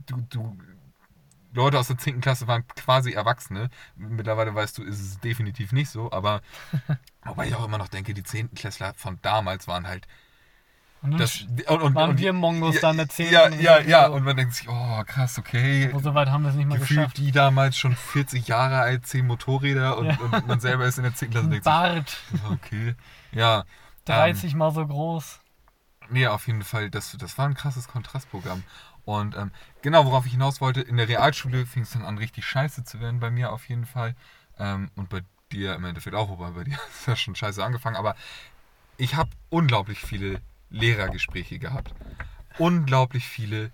[0.05, 0.57] du, du,
[1.53, 2.21] Leute aus der 10.
[2.21, 3.69] Klasse waren quasi Erwachsene.
[3.95, 6.41] Mittlerweile weißt du, ist es definitiv nicht so, aber
[7.23, 8.53] wobei ich auch immer noch denke, die 10.
[8.53, 10.07] Klässler von damals waren halt
[11.01, 13.31] und das und, und, waren und, wir Mongos ja, dann erzählt.
[13.31, 15.89] Ja, ja, ja, und man denkt sich, oh krass, okay.
[15.97, 17.17] so weit haben wir es nicht mal Gefühlt geschafft.
[17.17, 20.17] die damals schon 40 Jahre alt, 10 Motorräder und, Ja.
[20.17, 21.29] und man selber ist in der 10.
[21.29, 22.17] Klasse und denkt sich, Bart,
[22.51, 22.95] okay.
[23.31, 23.63] Ja,
[24.05, 25.39] 30 mal so groß.
[26.09, 28.63] Nee, auf jeden Fall, das, das war ein krasses Kontrastprogramm.
[29.17, 29.51] Und ähm,
[29.81, 32.99] genau, worauf ich hinaus wollte, in der Realschule fing es dann an, richtig scheiße zu
[32.99, 34.15] werden bei mir auf jeden Fall.
[34.59, 37.95] Ähm, und bei dir im Endeffekt auch, wobei bei dir ist ja schon scheiße angefangen.
[37.95, 38.15] Aber
[38.97, 41.93] ich habe unglaublich viele Lehrergespräche gehabt.
[42.57, 43.69] Unglaublich viele Ja,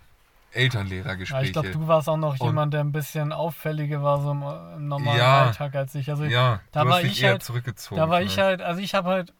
[0.61, 1.45] Elternlehrergespräche.
[1.47, 4.41] ich glaube, du warst auch noch Und- jemand, der ein bisschen auffälliger war so im,
[4.77, 5.45] im normalen Ja.
[5.47, 6.09] Alltag als ich.
[6.09, 7.99] Also ja, da war ich eher halt- zurückgezogen.
[7.99, 9.33] da war ich halt, also ich habe halt,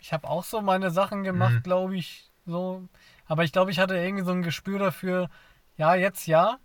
[0.00, 1.62] ich habe auch so meine Sachen gemacht, Mhm.
[1.62, 2.86] glaube ich, so.
[3.30, 5.30] Aber ich glaube, ich hatte irgendwie so ein Gespür dafür,
[5.76, 6.58] ja, jetzt ja,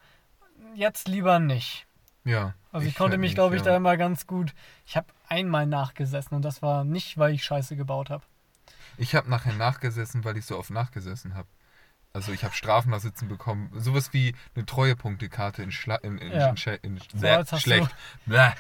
[0.74, 1.86] jetzt lieber nicht.
[2.24, 2.56] Ja.
[2.72, 3.70] Also ich, konnte halt mich, nicht, glaube ich, ja.
[3.70, 4.52] da immer ganz gut.
[4.84, 8.24] Ich habe einmal nachgesessen und das war nicht, weil ich Scheiße gebaut habe.
[8.98, 11.48] Ich habe nachher nachgesessen, weil ich so oft nachgesessen habe.
[12.14, 13.70] Also ich habe Strafen nach Sitzen bekommen.
[13.76, 16.50] Sowas wie eine Treuepunktekarte in, Schla in, in, Ja.
[16.50, 17.94] in, Sche- in, So, schlecht.
[18.26, 18.54] Bäh.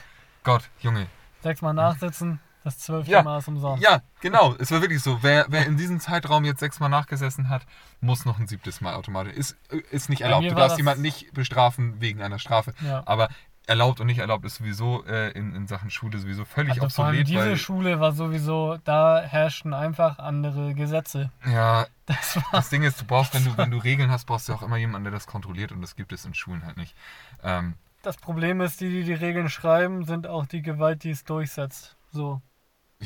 [0.43, 1.07] Gott, Junge.
[1.41, 3.23] Sechsmal nachsitzen, das zwölfte Ja.
[3.23, 3.81] Mal ist umsonst.
[3.83, 4.55] Ja, genau.
[4.59, 5.19] Es war wirklich so.
[5.21, 7.65] Wer, wer in diesem Zeitraum jetzt sechsmal nachgesessen hat,
[8.01, 9.33] muss noch ein siebtes Mal automatisch.
[9.33, 9.55] Ist,
[9.91, 10.45] ist nicht erlaubt.
[10.45, 12.73] Du darfst jemanden nicht bestrafen wegen einer Strafe.
[12.83, 13.03] Ja.
[13.05, 13.29] Aber
[13.67, 17.05] erlaubt und nicht erlaubt ist sowieso äh, in, in Sachen Schule sowieso völlig Also vor
[17.05, 17.27] allem obsolet.
[17.27, 21.31] diese weil, Schule war sowieso, da herrschten einfach andere Gesetze.
[21.45, 24.49] ja, Das war Das Ding ist, du brauchst, wenn du, wenn du Regeln hast, brauchst
[24.49, 26.95] du auch immer jemanden, der das kontrolliert und das gibt es in Schulen halt nicht.
[27.43, 31.23] Ähm, das Problem ist, die, die die Regeln schreiben, sind auch die Gewalt, die es
[31.23, 31.95] durchsetzt.
[32.11, 32.39] So.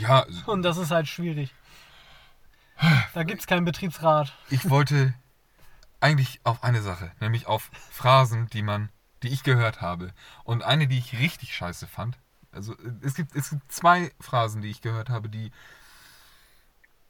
[0.01, 1.53] Ja, Und das ist halt schwierig.
[3.13, 4.33] Da gibt es keinen Betriebsrat.
[4.49, 5.13] ich wollte
[5.99, 8.89] eigentlich auf eine Sache, nämlich auf Phrasen, die man,
[9.21, 10.13] die ich gehört habe.
[10.43, 12.17] Und eine, die ich richtig scheiße fand.
[12.51, 15.51] Also es gibt, es gibt zwei Phrasen, die ich gehört habe, die.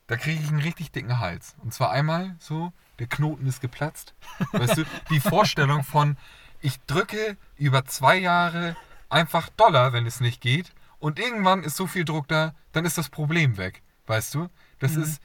[0.07, 1.55] Da kriege ich einen richtig dicken Hals.
[1.59, 4.15] Und zwar einmal so, der Knoten ist geplatzt.
[4.53, 6.17] Weißt du, die Vorstellung von,
[6.61, 8.75] ich drücke über zwei Jahre
[9.09, 10.73] einfach Dollar, wenn es nicht geht.
[11.00, 13.82] Und irgendwann ist so viel Druck da, dann ist das Problem weg.
[14.08, 14.50] Weißt du?
[14.80, 15.04] Das Mhm.
[15.04, 15.22] ist,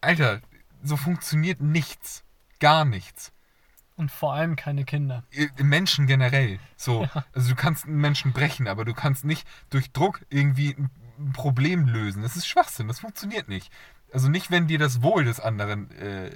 [0.00, 0.40] Alter,
[0.82, 2.24] so funktioniert nichts.
[2.60, 3.32] Gar nichts.
[3.96, 5.24] Und vor allem keine Kinder.
[5.58, 6.58] Menschen generell.
[6.76, 7.06] So.
[7.32, 10.74] Also du kannst einen Menschen brechen, aber du kannst nicht durch Druck irgendwie
[11.18, 12.22] ein Problem lösen.
[12.22, 13.70] Das ist Schwachsinn, das funktioniert nicht.
[14.12, 16.30] Also nicht, wenn dir das Wohl des anderen äh,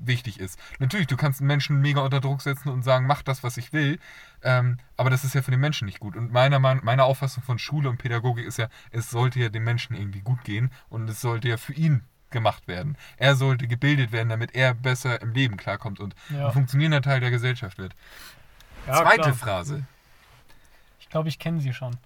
[0.00, 0.58] wichtig ist.
[0.78, 3.72] Natürlich, du kannst einen Menschen mega unter Druck setzen und sagen, mach das, was ich
[3.72, 3.98] will.
[4.42, 6.16] Ähm, aber das ist ja für den Menschen nicht gut.
[6.16, 9.64] Und meiner, Meinung- meiner Auffassung von Schule und Pädagogik ist ja, es sollte ja dem
[9.64, 12.96] Menschen irgendwie gut gehen und es sollte ja für ihn gemacht werden.
[13.16, 16.46] Er sollte gebildet werden, damit er besser im Leben klarkommt und Ja.
[16.48, 17.94] ein funktionierender Teil der Gesellschaft wird.
[18.86, 19.34] Ja, Zweite klar.
[19.34, 19.84] Phrase.
[21.00, 21.96] Ich glaube, ich kenne sie schon.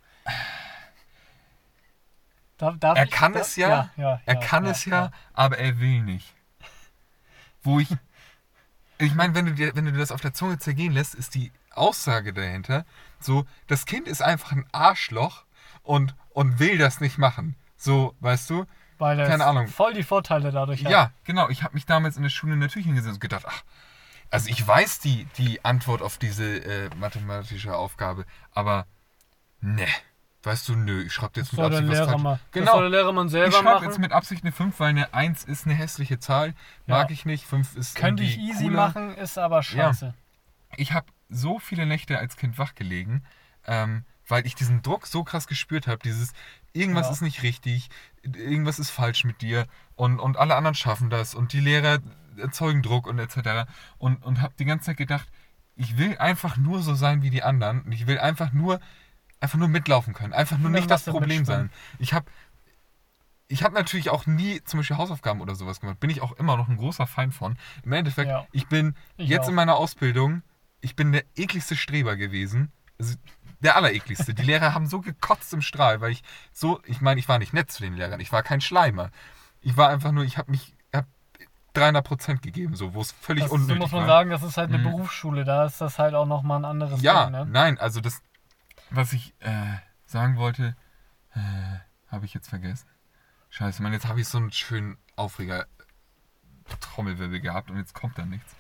[2.58, 6.02] Darf, darf Er kann Da- es ja, ja Er kann es ja, aber er will
[6.02, 6.32] nicht.
[7.62, 7.88] Wo ich.
[8.98, 11.34] Ich meine, wenn du dir, wenn du dir das auf der Zunge zergehen lässt, ist
[11.34, 12.84] die Aussage dahinter
[13.24, 15.44] so, das Kind ist einfach ein Arschloch
[15.82, 17.56] und, und will das nicht machen.
[17.76, 18.66] So, weißt du?
[18.98, 19.66] Weil er keine Ahnung.
[19.68, 21.12] voll die Vorteile dadurch Ja, hat.
[21.24, 21.48] genau.
[21.48, 23.62] Ich habe mich damals in der Schule natürlich hingesetzt und gedacht, ach,
[24.30, 28.86] also ich weiß die, die Antwort auf diese äh, mathematische Aufgabe, aber
[29.60, 29.86] ne.
[30.44, 32.18] Weißt du, nö, ich schreibe jetzt Das mit der Absicht was Lehrer.
[32.32, 32.72] Das Genau.
[32.72, 35.44] soll der Lehrer mal Ich selber schreibe jetzt mit Absicht eine 5, weil eine 1
[35.44, 36.54] ist eine hässliche Zahl.
[36.86, 37.14] Mag Ja.
[37.14, 37.46] ich nicht.
[37.46, 38.76] 5 ist Könnte ich easy cooler.
[38.88, 40.14] machen, ist aber scheiße.
[40.76, 43.22] Ich habe so viele Nächte als Kind wach gelegen,
[43.66, 45.98] ähm, weil ich diesen Druck so krass gespürt habe.
[46.02, 46.32] Dieses,
[46.72, 47.12] irgendwas Ja.
[47.12, 47.88] ist nicht richtig,
[48.22, 51.98] irgendwas ist falsch mit dir und, und alle anderen schaffen das und die Lehrer
[52.36, 53.68] erzeugen Druck und etc.
[53.98, 55.28] Und, und habe die ganze Zeit gedacht,
[55.76, 58.80] ich will einfach nur so sein wie die anderen und ich will einfach nur,
[59.42, 61.70] einfach nur mitlaufen können, einfach nur der nicht das Problem sein.
[61.98, 62.26] Ich habe
[63.48, 66.00] ich habe natürlich auch nie zum Beispiel Hausaufgaben oder sowas gemacht.
[66.00, 67.58] Bin ich auch immer noch ein großer Feind von.
[67.84, 68.46] Im Endeffekt, Ja.
[68.52, 69.48] ich bin Ich jetzt auch.
[69.50, 70.42] in meiner Ausbildung,
[70.80, 72.72] ich bin der ekligste Streber gewesen.
[72.98, 73.16] Also
[73.60, 74.32] der allerekligste.
[74.32, 76.22] Die Lehrer haben so gekotzt im Strahl, weil ich
[76.52, 78.20] so, ich meine, ich war nicht nett zu den Lehrern.
[78.20, 79.10] Ich war kein Schleimer.
[79.60, 81.06] Ich war einfach nur, ich habe mich, hab
[81.74, 84.08] 300 Prozent gegeben, so, wo es völlig Das, so unnötig muss man war.
[84.08, 84.84] sagen, das ist halt eine Mhm.
[84.84, 87.46] Berufsschule, da ist das halt auch nochmal ein anderes Ja, Ding, ne?
[87.50, 88.22] nein, also das,
[88.94, 89.76] was ich äh,
[90.06, 90.76] sagen wollte,
[91.34, 91.78] äh,
[92.08, 92.88] habe ich jetzt vergessen.
[93.50, 95.66] Scheiße, Mann, jetzt habe ich so einen schönen Aufreger
[96.80, 98.54] Trommelwirbel gehabt und jetzt kommt da nichts.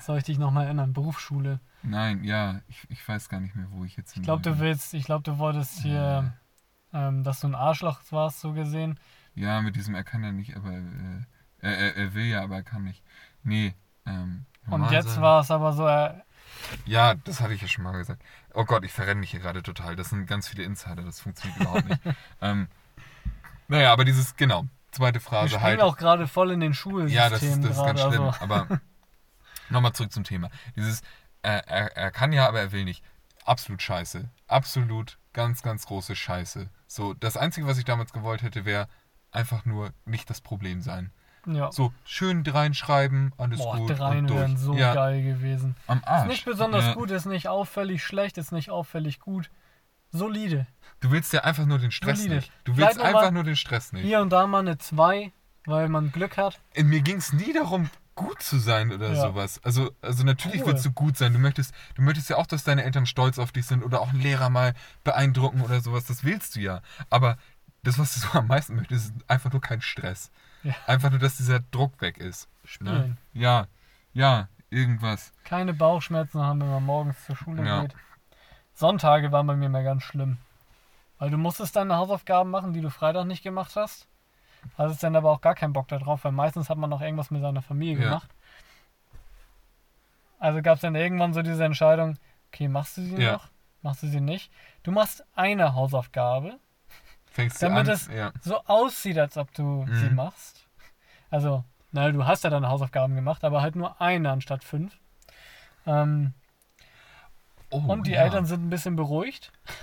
[0.00, 0.92] Soll ich dich nochmal erinnern?
[0.92, 1.60] Berufsschule.
[1.82, 4.94] Nein, ja, ich, ich weiß gar nicht mehr, wo ich jetzt Ich glaube, du willst,
[4.94, 6.32] ich glaube, du wolltest hier,
[6.92, 8.98] ähm, dass du ein Arschloch warst, so gesehen.
[9.34, 11.24] Ja, mit diesem, er kann ja nicht, aber äh,
[11.60, 13.02] er, er, er will ja, aber er kann nicht.
[13.42, 13.74] Nee,
[14.06, 14.46] ähm.
[14.68, 16.14] Und jetzt war es aber so, äh,
[16.86, 18.22] Ja, das hatte ich ja schon mal gesagt.
[18.54, 19.96] Oh Gott, ich verrenne mich hier gerade total.
[19.96, 22.00] Das sind ganz viele Insider, das funktioniert überhaupt nicht.
[22.40, 22.68] Ähm,
[23.68, 25.80] naja, aber dieses, genau, zweite Phrase spielen halt.
[25.82, 28.22] auch gerade voll in den Schulsystemen Ja, das, ist- das ist ganz schlimm.
[28.22, 28.80] Also, Aber
[29.68, 30.50] nochmal zurück zum Thema.
[30.76, 31.00] Dieses,
[31.42, 33.04] äh, er, er kann ja, aber er will nicht.
[33.44, 34.28] Absolut scheiße.
[34.46, 36.68] Absolut ganz, ganz große Scheiße.
[36.86, 38.88] So, das Einzige, was ich damals gewollt hätte, wäre
[39.30, 41.12] einfach nur nicht das Problem sein.
[41.46, 41.70] Ja.
[41.72, 43.98] So, schön reinschreiben, alles Boah, gut.
[43.98, 45.76] dreien wären so ja, geil gewesen.
[45.86, 46.22] Am Arsch.
[46.22, 46.94] Ist nicht besonders ja.
[46.94, 49.50] gut, ist nicht auffällig schlecht, ist nicht auffällig gut.
[50.10, 50.66] Solide.
[51.00, 52.36] Du willst ja einfach nur den Stress Solide.
[52.36, 52.52] nicht.
[52.64, 54.04] Du Vielleicht willst noch einfach nur den Stress nicht.
[54.04, 55.32] Hier und da mal eine 2,
[55.66, 56.58] weil man Glück hat.
[56.74, 59.20] In mir ging es nie darum, gut zu sein oder Ja.
[59.28, 59.60] sowas.
[59.62, 60.68] Also, also natürlich Cool.
[60.72, 61.32] willst du gut sein.
[61.32, 64.08] Du möchtest, du möchtest ja auch, dass deine Eltern stolz auf dich sind oder auch
[64.08, 64.74] einen Lehrer mal
[65.04, 66.04] beeindrucken oder sowas.
[66.06, 66.80] Das willst du ja.
[67.10, 67.36] Aber
[67.84, 70.30] das, was du so am meisten möchtest, ist einfach nur kein Stress.
[70.62, 70.74] Ja.
[70.86, 72.48] Einfach nur, dass dieser Druck weg ist.
[72.62, 72.68] Ne?
[72.68, 73.18] Spielen.
[73.32, 73.66] Ja,
[74.12, 75.32] ja, irgendwas.
[75.44, 77.82] Keine Bauchschmerzen haben, wenn man morgens zur Schule Ja.
[77.82, 77.94] geht.
[78.74, 80.38] Sonntage waren bei mir mal ganz schlimm.
[81.18, 84.06] Weil du musstest deine Hausaufgaben machen, die du Freitag nicht gemacht hast.
[84.76, 87.40] Hattest dann aber auch gar keinen Bock darauf, weil meistens hat man noch irgendwas mit
[87.42, 88.04] seiner Familie Ja.
[88.04, 88.30] gemacht.
[90.38, 92.16] Also gab es dann irgendwann so diese Entscheidung,
[92.52, 93.32] okay, machst du sie Ja.
[93.32, 93.48] noch?
[93.82, 94.50] Machst du sie nicht?
[94.82, 96.58] Du machst eine Hausaufgabe,
[97.38, 97.94] Fängst Damit an?
[97.94, 98.32] es- ja.
[98.42, 100.16] so aussieht, als ob du sie Mhm.
[100.16, 100.66] machst.
[101.30, 104.96] Also, na, du hast ja deine Hausaufgaben gemacht, aber halt nur eine anstatt fünf.
[105.86, 106.34] Ähm,
[107.70, 108.22] Oh, und die ja.
[108.22, 109.52] Eltern sind ein bisschen beruhigt.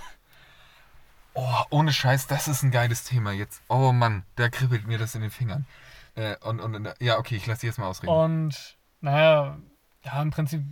[1.34, 3.60] Oh, ohne Scheiß, das ist ein geiles Thema jetzt.
[3.68, 5.66] Oh Mann, da kribbelt mir das in den Fingern.
[6.14, 8.10] Äh, und, und, und ja, okay, ich lasse dich jetzt mal ausreden.
[8.10, 9.58] Und naja,
[10.02, 10.62] ja, im Prinzip,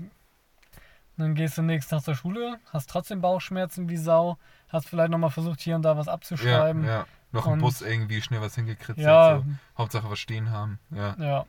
[1.18, 4.38] dann gehst du nächsten Tag zur Schule, hast trotzdem Bauchschmerzen wie Sau,
[4.74, 6.84] hast vielleicht nochmal versucht, hier und da was ja, abzuschreiben.
[6.84, 7.06] ja.
[7.32, 9.06] Noch im Und- Bus irgendwie schnell was hingekritzelt.
[9.06, 9.44] Ja, So.
[9.78, 10.78] Hauptsache was stehen haben.
[10.90, 11.16] Ja.
[11.18, 11.46] ja.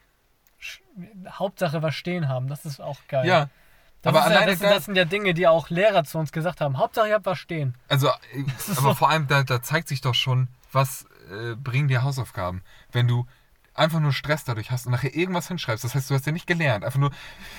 [1.30, 3.28] Hauptsache was stehen haben, das ist auch geil.
[3.28, 3.49] Ja,
[4.01, 6.17] das, aber ist ja, alleine das, da- das sind ja Dinge, die auch Lehrer zu
[6.17, 6.78] uns gesagt haben.
[6.78, 7.76] Hauptsache ihr habt was stehen.
[7.88, 11.55] also, äh, ist aber so- vor allem, da, da zeigt sich doch schon, was äh,
[11.55, 12.63] bringen dir Hausaufgaben.
[12.91, 13.26] Wenn du
[13.73, 15.84] einfach nur Stress dadurch hast und nachher irgendwas hinschreibst.
[15.84, 16.86] Das heißt, du hast ja nicht gelernt.
[16.86, 17.11] Einfach nur,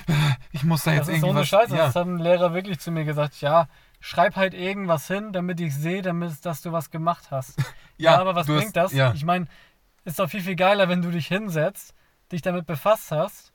[0.09, 0.13] äh,
[0.51, 1.53] ich muss da Das jetzt ist so irgendwas...
[1.53, 1.77] eine Scheiße.
[1.77, 1.87] ja.
[1.87, 3.41] Das hat ein Lehrer wirklich zu mir gesagt.
[3.43, 3.69] Ja,
[4.01, 7.57] schreib halt irgendwas hin, damit ich sehe, damit, dass du was gemacht hast.
[7.99, 8.93] Ja, aber was bringt hast- das?
[8.93, 9.15] Ja.
[9.15, 9.47] Ich meine,
[10.05, 11.95] ist doch viel, viel geiler, wenn du dich hinsetzt,
[12.31, 13.55] dich damit befasst hast,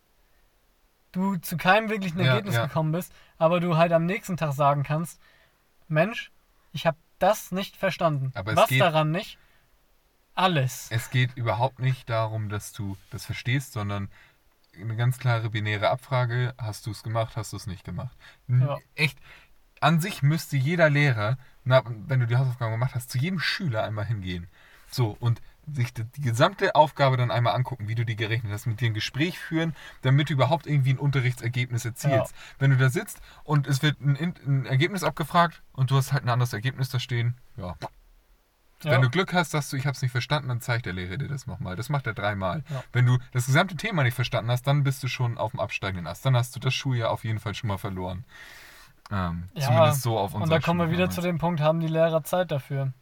[1.12, 2.66] du zu keinem wirklichen Ja, Ergebnis ja.
[2.66, 5.22] gekommen bist, aber du halt am nächsten Tag sagen kannst,
[5.88, 6.32] Mensch,
[6.72, 8.32] ich habe das nicht verstanden.
[8.34, 9.38] Aber was geht- daran nicht?
[10.34, 10.88] Alles.
[10.89, 14.10] Es geht überhaupt nicht darum, dass du das verstehst, sondern
[14.80, 18.18] eine ganz klare binäre Abfrage, hast du es gemacht, hast du es nicht gemacht.
[18.48, 18.78] Ja.
[18.96, 19.20] Echt,
[19.82, 23.84] an sich müsste jeder Lehrer, na, wenn du die Hausaufgaben gemacht hast, zu jedem Schüler
[23.84, 24.48] einmal hingehen.
[24.90, 28.82] So, und sich die, gesamte Aufgabe dann einmal angucken, wie du die gerechnet hast, mit
[28.82, 32.34] dir ein Gespräch führen, damit du überhaupt irgendwie ein Unterrichtsergebnis erzielst.
[32.60, 36.12] Wenn du da sitzt und es wird ein, In- ein Ergebnis abgefragt und du hast
[36.14, 37.76] halt ein anderes Ergebnis da stehen, ja,
[38.84, 38.92] Ja.
[38.92, 41.18] wenn du Glück hast, sagst du, ich habe es nicht verstanden, dann zeigt der Lehrer
[41.18, 41.76] dir das nochmal.
[41.76, 42.64] Das macht er dreimal.
[42.70, 42.84] Ja.
[42.92, 46.08] Wenn du das gesamte Thema nicht verstanden hast, dann bist du schon auf dem absteigenden
[46.08, 46.26] Ast.
[46.26, 48.26] Dann hast du das Schuljahr auf jeden Fall schon mal verloren.
[49.12, 51.80] Ähm, Ja, zumindest so auf Und unserer da kommen wir wieder zu dem Punkt, haben
[51.80, 52.93] die Lehrer Zeit dafür?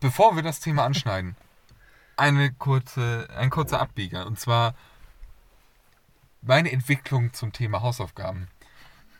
[0.00, 1.36] Bevor wir das Thema anschneiden,
[2.16, 4.26] eine kurze, ein kurzer Abbieger.
[4.26, 4.74] Und zwar
[6.42, 8.48] meine Entwicklung zum Thema Hausaufgaben.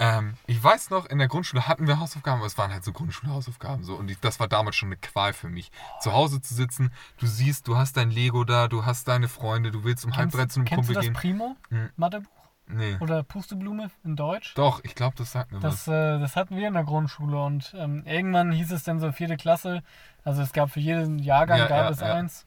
[0.00, 2.92] Ähm, ich weiß noch, in der Grundschule hatten wir Hausaufgaben, aber es waren halt so
[2.92, 3.82] Grundschulhausaufgaben.
[3.82, 3.96] So.
[3.96, 5.72] Und ich, das war damals schon eine Qual für mich.
[6.00, 9.72] Zu Hause zu sitzen, du siehst, du hast dein Lego da, du hast deine Freunde,
[9.72, 11.14] du willst um halb drei zu einem Kennst du Kumpel das gehen.
[11.14, 11.56] Primo?
[11.70, 11.90] Hm.
[11.96, 12.30] Mathebuch?
[12.70, 12.96] Nee.
[13.00, 14.54] oder Pusteblume in Deutsch.
[14.54, 15.86] Doch, ich glaube, das sagt mir was.
[15.86, 19.10] Das, äh, das hatten wir in der Grundschule und ähm, irgendwann hieß es dann so
[19.12, 19.82] vierte Klasse.
[20.24, 22.14] Also es gab für jeden Jahrgang Ja, gab ja, es ja.
[22.14, 22.46] eins.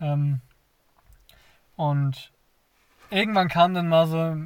[0.00, 0.40] Ähm,
[1.76, 2.32] und
[3.10, 4.36] irgendwann kam dann mal so,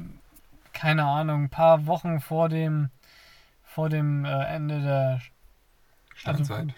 [0.73, 2.89] keine Ahnung, ein paar Wochen vor dem
[3.63, 5.21] vor dem äh, Ende der
[6.13, 6.73] Steinzeit.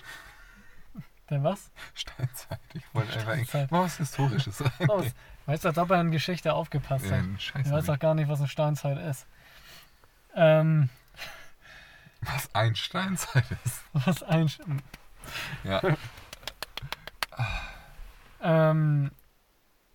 [1.30, 1.72] der was?
[1.94, 2.60] Steinzeit.
[2.74, 3.72] Ich wollte einfach Steinzeit.
[3.72, 5.12] mal was Historisches sagen.
[5.48, 7.14] Weißt du, als ob er in Geschichte aufgepasst hat.
[7.14, 7.66] ein Scheiß.
[7.66, 9.26] Ich weiß auch gar nicht, was eine Steinzeit ist.
[10.36, 10.90] Ähm,
[12.22, 13.82] Was ein Steinzeit ist.
[13.94, 14.50] was ein
[15.64, 15.82] Ja.
[18.42, 19.12] Ähm,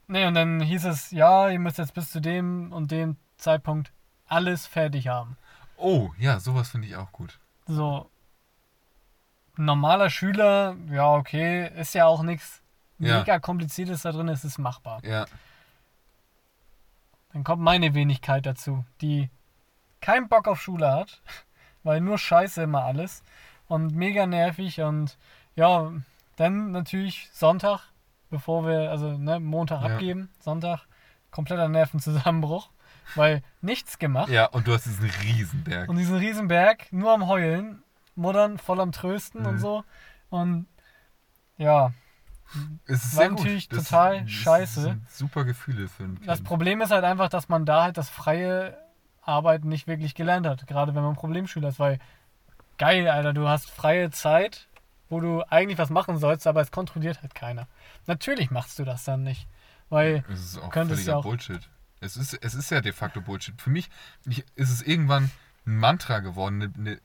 [0.08, 3.92] nee, und dann hieß es, ja, ihr müsst jetzt bis zu dem und dem Zeitpunkt
[4.26, 5.36] alles fertig haben.
[5.76, 7.38] Oh, ja, sowas finde ich auch gut.
[7.66, 8.10] So,
[9.56, 12.61] normaler Schüler, ja, okay, ist ja auch nichts
[13.02, 13.18] Ja.
[13.18, 15.04] mega kompliziertes da drin, es ist machbar.
[15.04, 15.26] Ja.
[17.32, 19.30] Dann kommt meine Wenigkeit dazu, die
[20.00, 21.22] keinen Bock auf Schule hat,
[21.82, 23.22] weil nur Scheiße immer alles
[23.68, 25.16] und mega nervig und
[25.56, 25.92] ja,
[26.36, 27.80] dann natürlich Sonntag,
[28.30, 29.94] bevor wir, also ne, Montag Ja.
[29.94, 30.86] abgeben, Sonntag,
[31.30, 32.70] kompletter Nervenzusammenbruch,
[33.14, 35.88] weil nichts gemacht Ja, und du hast diesen Riesenberg.
[35.88, 37.82] und diesen Riesenberg nur am Heulen,
[38.14, 39.46] Muttern voll am Trösten Mhm.
[39.46, 39.84] und so
[40.28, 40.66] und
[41.56, 41.92] ja,
[42.86, 43.38] Es ist war gut.
[43.38, 44.80] natürlich Das- total das scheiße.
[44.82, 46.28] sind super Gefühle für ein Kind.
[46.28, 48.76] Das Problem ist halt einfach, dass man da halt das freie
[49.22, 50.66] Arbeiten nicht wirklich gelernt hat.
[50.66, 51.98] Gerade wenn man Problemschüler ist, weil
[52.78, 54.68] geil, Alter, du hast freie Zeit,
[55.08, 57.68] wo du eigentlich was machen sollst, aber es kontrolliert halt keiner.
[58.06, 59.46] Natürlich machst du das dann nicht.
[59.90, 61.68] Weil, Es ist auch könntest völliger ja auch- Bullshit.
[62.00, 63.60] Es ist, es ist ja de facto Bullshit.
[63.60, 63.90] Für mich
[64.26, 65.30] ich, ist es irgendwann
[65.66, 67.00] ein Mantra geworden, eine, eine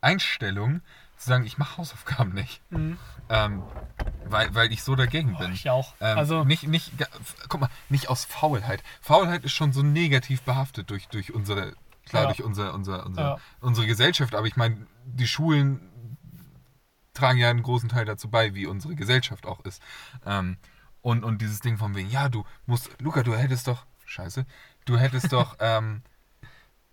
[0.00, 0.80] Einstellung,
[1.20, 2.62] zu sagen, ich mache Hausaufgaben nicht.
[2.70, 2.96] mh,
[3.28, 3.62] Ähm,
[4.24, 5.52] weil, weil ich so dagegen oh, bin.
[5.52, 5.94] ich auch.
[6.00, 6.92] Ähm, also, nicht, nicht,
[7.48, 8.82] guck mal, nicht aus Faulheit.
[9.00, 11.74] Faulheit ist schon so negativ behaftet durch, durch unsere,
[12.06, 12.28] klar, Ja.
[12.28, 13.38] durch unser, unser, unser, Ja.
[13.60, 15.80] unsere Gesellschaft, aber ich meine, die Schulen
[17.14, 19.82] tragen ja einen großen Teil dazu bei, wie unsere Gesellschaft auch ist.
[20.24, 20.56] Ähm,
[21.02, 24.46] und, und dieses Ding von wegen, ja, du musst, Luca, du hättest doch, scheiße,
[24.86, 26.02] du hättest doch ähm,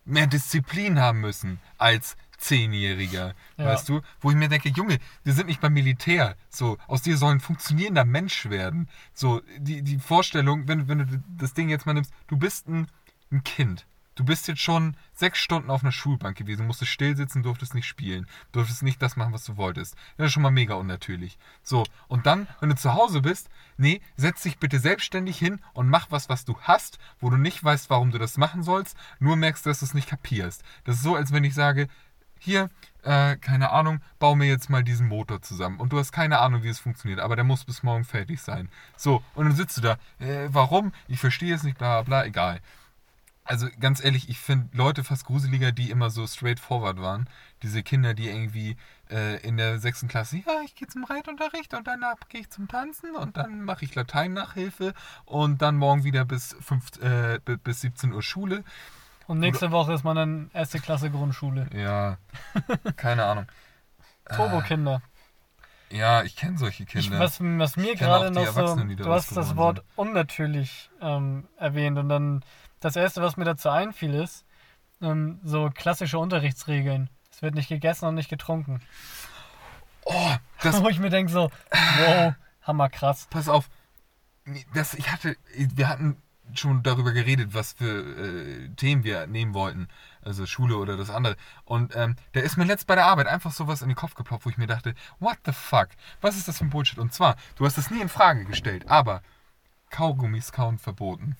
[0.05, 3.65] mehr Disziplin haben müssen als Zehnjähriger, Ja.
[3.65, 4.01] weißt du?
[4.19, 7.39] Wo ich mir denke, Junge, wir sind nicht beim Militär, so, aus dir soll ein
[7.39, 8.89] funktionierender Mensch werden.
[9.13, 12.88] So, die, die Vorstellung, wenn, wenn du das Ding jetzt mal nimmst, du bist ein,
[13.31, 13.85] ein Kind.
[14.15, 17.85] Du bist jetzt schon sechs Stunden auf einer Schulbank gewesen, musstest still sitzen, durftest nicht
[17.85, 19.95] spielen, durftest nicht das machen, was du wolltest.
[20.17, 21.38] Das ist schon mal mega unnatürlich.
[21.61, 25.88] So, und dann, wenn du zu Hause bist, nee, setz dich bitte selbstständig hin und
[25.88, 29.35] mach was, was du hast, wo du nicht weißt, warum du das machen sollst, nur
[29.35, 30.63] merkst, dass du es nicht kapierst.
[30.83, 31.88] Das ist so, als wenn ich sage,
[32.39, 32.69] hier,
[33.03, 35.79] äh, keine Ahnung, bau mir jetzt mal diesen Motor zusammen.
[35.79, 38.69] Und du hast keine Ahnung, wie es funktioniert, aber der muss bis morgen fertig sein.
[38.95, 40.91] So, und dann sitzt du da, äh, warum?
[41.07, 42.59] Ich verstehe es nicht, bla bla, egal.
[43.49, 47.29] Also ganz ehrlich, ich finde Leute fast gruseliger, die immer so straightforward waren.
[47.63, 48.75] Diese Kinder, die irgendwie
[49.09, 52.67] äh, in der sechsten Klasse, ja, ich gehe zum Reitunterricht und danach gehe ich zum
[52.67, 57.79] Tanzen und dann mache ich Latein-Nachhilfe und dann morgen wieder bis, fünf, äh, bi- bis
[57.79, 58.65] 17 Uhr Schule.
[59.28, 61.67] Und nächste Woche ist man dann erste Klasse Grundschule.
[61.73, 62.17] Ja,
[62.95, 63.45] keine Ahnung.
[64.36, 65.01] Turbo-Kinder.
[65.89, 67.19] Ja, ich kenne solche Ich, Kinder.
[67.19, 72.09] was, was mir Ich gerade noch so, du hast das Wort unnatürlich ähm, erwähnt und
[72.09, 72.43] dann
[72.82, 74.45] das erste, was mir dazu einfiel, ist
[75.01, 77.09] ähm, so klassische Unterrichtsregeln.
[77.32, 78.82] Es wird nicht gegessen und nicht getrunken.
[80.05, 83.28] oh, das, Wo ich mir denke so, wow, hammerkrass.
[83.30, 83.69] pass auf.
[84.73, 86.17] Das, ich hatte, wir hatten
[86.54, 89.88] schon darüber geredet, was für äh, Themen wir nehmen wollten.
[90.22, 91.36] Also Schule oder das andere.
[91.66, 94.45] Und ähm, da ist mir letzt bei der Arbeit einfach sowas in den Kopf geploppt,
[94.45, 95.89] wo ich mir dachte, what the fuck?
[96.22, 97.00] Was ist das für ein Bullshit?
[97.00, 99.22] Und zwar, du hast das nie in Frage gestellt, aber
[99.89, 101.38] Kaugummis kauen verboten.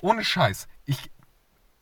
[0.00, 0.68] Ohne Scheiß.
[0.84, 1.10] Ich,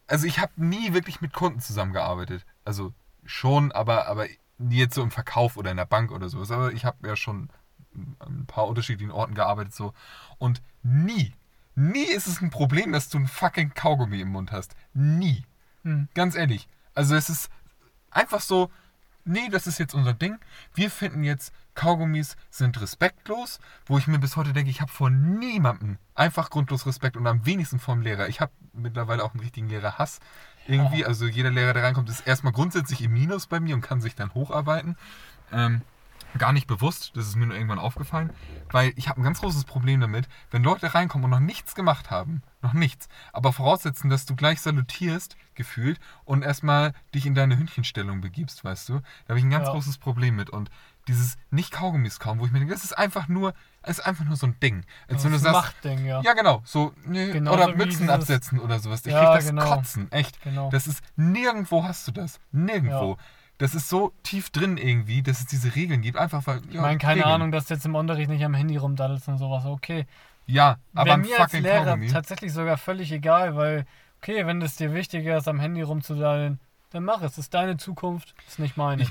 [0.07, 2.45] also ich habe nie wirklich mit Kunden zusammengearbeitet.
[2.65, 2.93] Also
[3.25, 4.27] schon, aber, aber
[4.59, 6.51] nie jetzt so im Verkauf oder in der Bank oder sowas.
[6.51, 7.51] Aber ich habe ja schon
[8.19, 9.93] an ein paar unterschiedlichen Orten gearbeitet so.
[10.39, 11.35] Und nie,
[11.77, 14.75] nie ist es ein Problem, dass du ein fucking Kaugummi im Mund hast.
[14.95, 15.45] Nie.
[15.85, 16.09] Hm.
[16.15, 16.69] Ganz ehrlich.
[16.95, 17.51] Also es ist
[18.11, 18.71] einfach so,
[19.25, 20.39] nee, das ist jetzt unser Ding.
[20.75, 25.11] Wir finden jetzt, Kaugummis sind respektlos, wo ich mir bis heute denke, ich habe vor
[25.11, 28.29] niemandem einfach grundlos Respekt und am wenigsten vom Lehrer.
[28.29, 30.21] Ich habe mittlerweile auch einen richtigen Lehrerhass
[30.67, 31.05] irgendwie.
[31.05, 34.15] Also jeder Lehrer, der reinkommt, ist erstmal grundsätzlich im Minus bei mir und kann sich
[34.15, 34.97] dann hocharbeiten.
[35.53, 35.83] Ähm,
[36.39, 38.31] gar nicht bewusst, das ist mir nur irgendwann aufgefallen,
[38.71, 42.11] weil ich habe ein ganz großes Problem damit, wenn Leute reinkommen und noch nichts gemacht
[42.11, 47.57] haben, noch nichts, aber voraussetzen, dass du gleich salutierst, gefühlt, und erstmal dich in deine
[47.59, 49.73] Hündchenstellung begibst, weißt du, da habe ich ein ganz Ja.
[49.73, 50.71] großes Problem mit und
[51.09, 53.55] dieses nicht Kaugummis kauen, wo ich mir denke, das ist einfach nur
[53.87, 54.85] ist einfach nur so ein Ding.
[55.09, 56.21] Als Das ist ein Machtding, ja.
[56.21, 59.07] ja genau, so, nee, oder Mützen absetzen oder sowas.
[59.07, 59.65] Ich Ja, krieg das genau.
[59.77, 60.43] Kotzen, echt.
[60.43, 60.71] Genau.
[60.71, 62.41] Das ist, nirgendwo hast du das.
[62.51, 63.13] Nirgendwo.
[63.13, 63.19] Ja.
[63.59, 66.19] Das ist so tief drin irgendwie, dass es diese Regeln gibt.
[66.19, 67.35] Einfach weil, ja, ich meine, keine Regeln.
[67.35, 69.65] Ahnung, dass du jetzt im Unterricht nicht am Handy rumdaddelst und sowas.
[69.65, 70.07] Okay.
[70.47, 72.09] Ja, aber ein mir als Lehrer Kaugummi.
[72.09, 73.87] tatsächlich sogar völlig egal, weil,
[74.21, 77.33] okay, wenn es dir wichtiger ist, am Handy rumzudaddeln, dann mach es.
[77.33, 79.03] Das ist deine Zukunft, ist nicht meine.
[79.03, 79.11] Ich,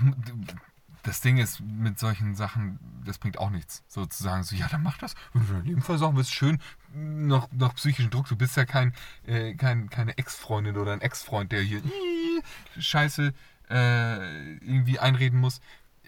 [1.03, 3.83] das Ding ist, mit solchen Sachen, das bringt auch nichts.
[3.87, 5.15] Sozusagen so, ja, dann mach das.
[5.33, 6.59] Wenn du dein Leben versorgen willst, schön.
[6.93, 8.27] Noch, noch psychischen Druck.
[8.27, 8.93] Du bist ja kein,
[9.25, 11.81] äh, kein, keine Ex-Freundin oder ein Ex-Freund, der hier
[12.79, 13.33] Scheiße
[13.69, 15.61] äh, irgendwie einreden muss.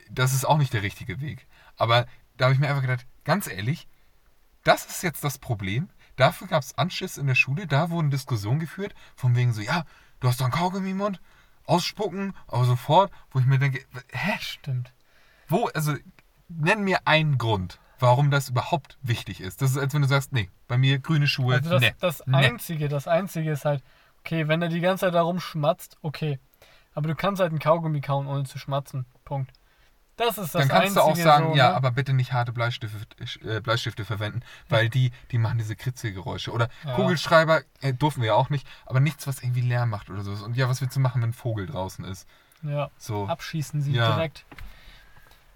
[0.09, 1.47] Das ist auch nicht der richtige Weg.
[1.75, 2.05] Aber
[2.37, 3.87] da habe ich mir einfach gedacht, ganz ehrlich,
[4.63, 5.89] das ist jetzt das Problem.
[6.15, 9.85] Dafür gab es Anschiss in der Schule, da wurden Diskussionen geführt, von wegen so, ja,
[10.19, 11.21] du hast doch einen Kaugummi im Mund,
[11.65, 14.93] ausspucken, aber sofort, wo ich mir denke, hä, Stimmt.
[15.47, 15.95] wo, also,
[16.47, 19.61] nenn mir einen Grund, warum das überhaupt wichtig ist.
[19.61, 21.93] Das ist, als wenn du sagst, nee, bei mir grüne Schuhe, Also das, nee.
[21.99, 22.35] das nee.
[22.35, 23.83] Einzige, das Einzige ist halt,
[24.19, 26.39] okay, wenn er die ganze Zeit da rumschmatzt, okay.
[26.97, 29.05] Aber du kannst halt einen Kaugummi kauen, ohne zu schmatzen.
[29.23, 29.51] Punkt.
[30.15, 30.99] Das ist das Dann kannst Einzige.
[30.99, 31.75] du auch sagen, so, ja, ne?
[31.75, 32.97] aber bitte nicht harte Bleistifte,
[33.47, 36.51] äh, Bleistifte verwenden, weil die, die machen diese Kritzelgeräusche.
[36.51, 36.95] Oder Ja.
[36.95, 40.41] Kugelschreiber äh, durften wir ja auch nicht, aber nichts, was irgendwie Lärm macht oder sowas.
[40.41, 42.27] Und ja, was willst du machen, wenn ein Vogel draußen ist?
[42.63, 44.15] Ja, So, abschießen sie Ja.
[44.15, 44.43] direkt.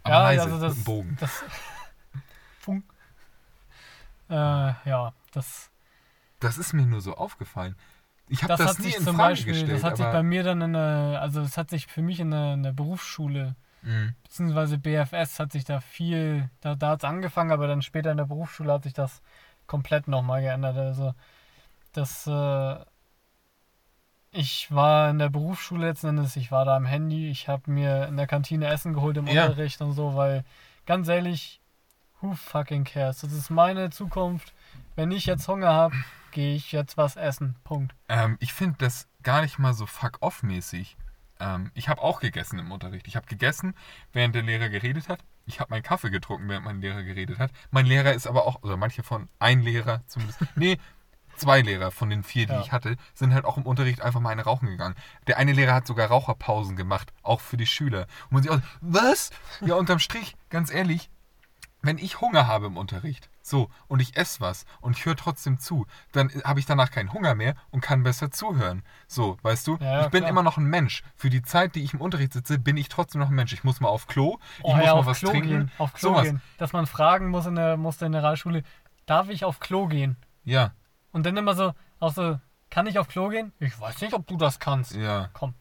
[0.03, 1.17] aber ja, leise, also mit das- dem Bogen.
[1.19, 1.43] Das.
[2.59, 2.83] Funk.
[4.29, 5.71] Äh, ja, das.
[6.39, 7.75] Das ist mir nur so aufgefallen.
[8.33, 9.73] Ich habe Das, das, hat nie sich in zum Frage Beispiel, gestellt.
[9.73, 12.31] das hat sich bei mir dann in der, also das hat sich für mich in
[12.31, 14.13] der, in Berufsschule, Mhm.
[14.23, 18.17] beziehungsweise BFS hat sich da viel, da, da hat es angefangen, aber dann später in
[18.17, 19.21] der Berufsschule hat sich das
[19.65, 20.77] komplett nochmal geändert.
[20.77, 21.13] Also
[21.93, 22.75] das, äh,
[24.31, 28.07] ich war in der Berufsschule letzten Endes, ich war da am Handy, ich habe mir
[28.07, 29.47] in der Kantine Essen geholt im Ja.
[29.47, 30.45] Unterricht und so, weil
[30.85, 31.59] ganz ehrlich,
[32.21, 33.21] who fucking cares?
[33.21, 34.53] Das ist meine Zukunft.
[34.95, 35.95] Wenn ich jetzt Hunger habe,
[36.31, 37.55] gehe ich jetzt was essen.
[37.63, 37.93] Punkt.
[38.09, 40.97] Ähm, ich finde das gar nicht mal so fuck-off-mäßig.
[41.39, 43.07] Ähm, ich habe auch gegessen im Unterricht.
[43.07, 43.73] Ich habe gegessen,
[44.13, 45.19] während der Lehrer geredet hat.
[45.45, 47.51] Ich habe meinen Kaffee getrunken, während mein Lehrer geredet hat.
[47.71, 50.77] Mein Lehrer ist aber auch, oder manche von, ein Lehrer zumindest, nee,
[51.35, 52.61] zwei Lehrer von den vier, die Ja.
[52.61, 54.95] ich hatte, sind halt auch im Unterricht einfach mal eine rauchen gegangen.
[55.27, 58.05] Der eine Lehrer hat sogar Raucherpausen gemacht, auch für die Schüler.
[58.25, 59.31] Und man sich auch, was?
[59.61, 61.09] Ja, unterm Strich, ganz ehrlich,
[61.81, 65.59] wenn ich Hunger habe im Unterricht, so, und ich esse was und ich höre trotzdem
[65.59, 68.83] zu, dann habe ich danach keinen Hunger mehr und kann besser zuhören.
[69.07, 69.77] So, weißt du?
[69.81, 70.29] Ja, ja, ich bin klar.
[70.29, 71.03] immer noch ein Mensch.
[71.15, 73.51] Für die Zeit, die ich im Unterricht sitze, bin ich trotzdem noch ein Mensch.
[73.53, 75.47] Ich muss mal auf Klo, ich Oh muss ja, mal auf was Klo trinken.
[75.49, 75.71] gehen.
[75.79, 76.23] Auf Klo sowas.
[76.23, 76.41] gehen.
[76.57, 78.63] Dass man fragen muss in der, musste in der Realschule,
[79.07, 80.17] darf ich auf Klo gehen?
[80.43, 80.71] Ja,
[81.11, 83.51] Und dann immer so, auch so, kann ich auf Klo gehen?
[83.59, 84.95] Ich weiß nicht, ob du das kannst.
[84.95, 85.29] ja.
[85.33, 85.55] Komm.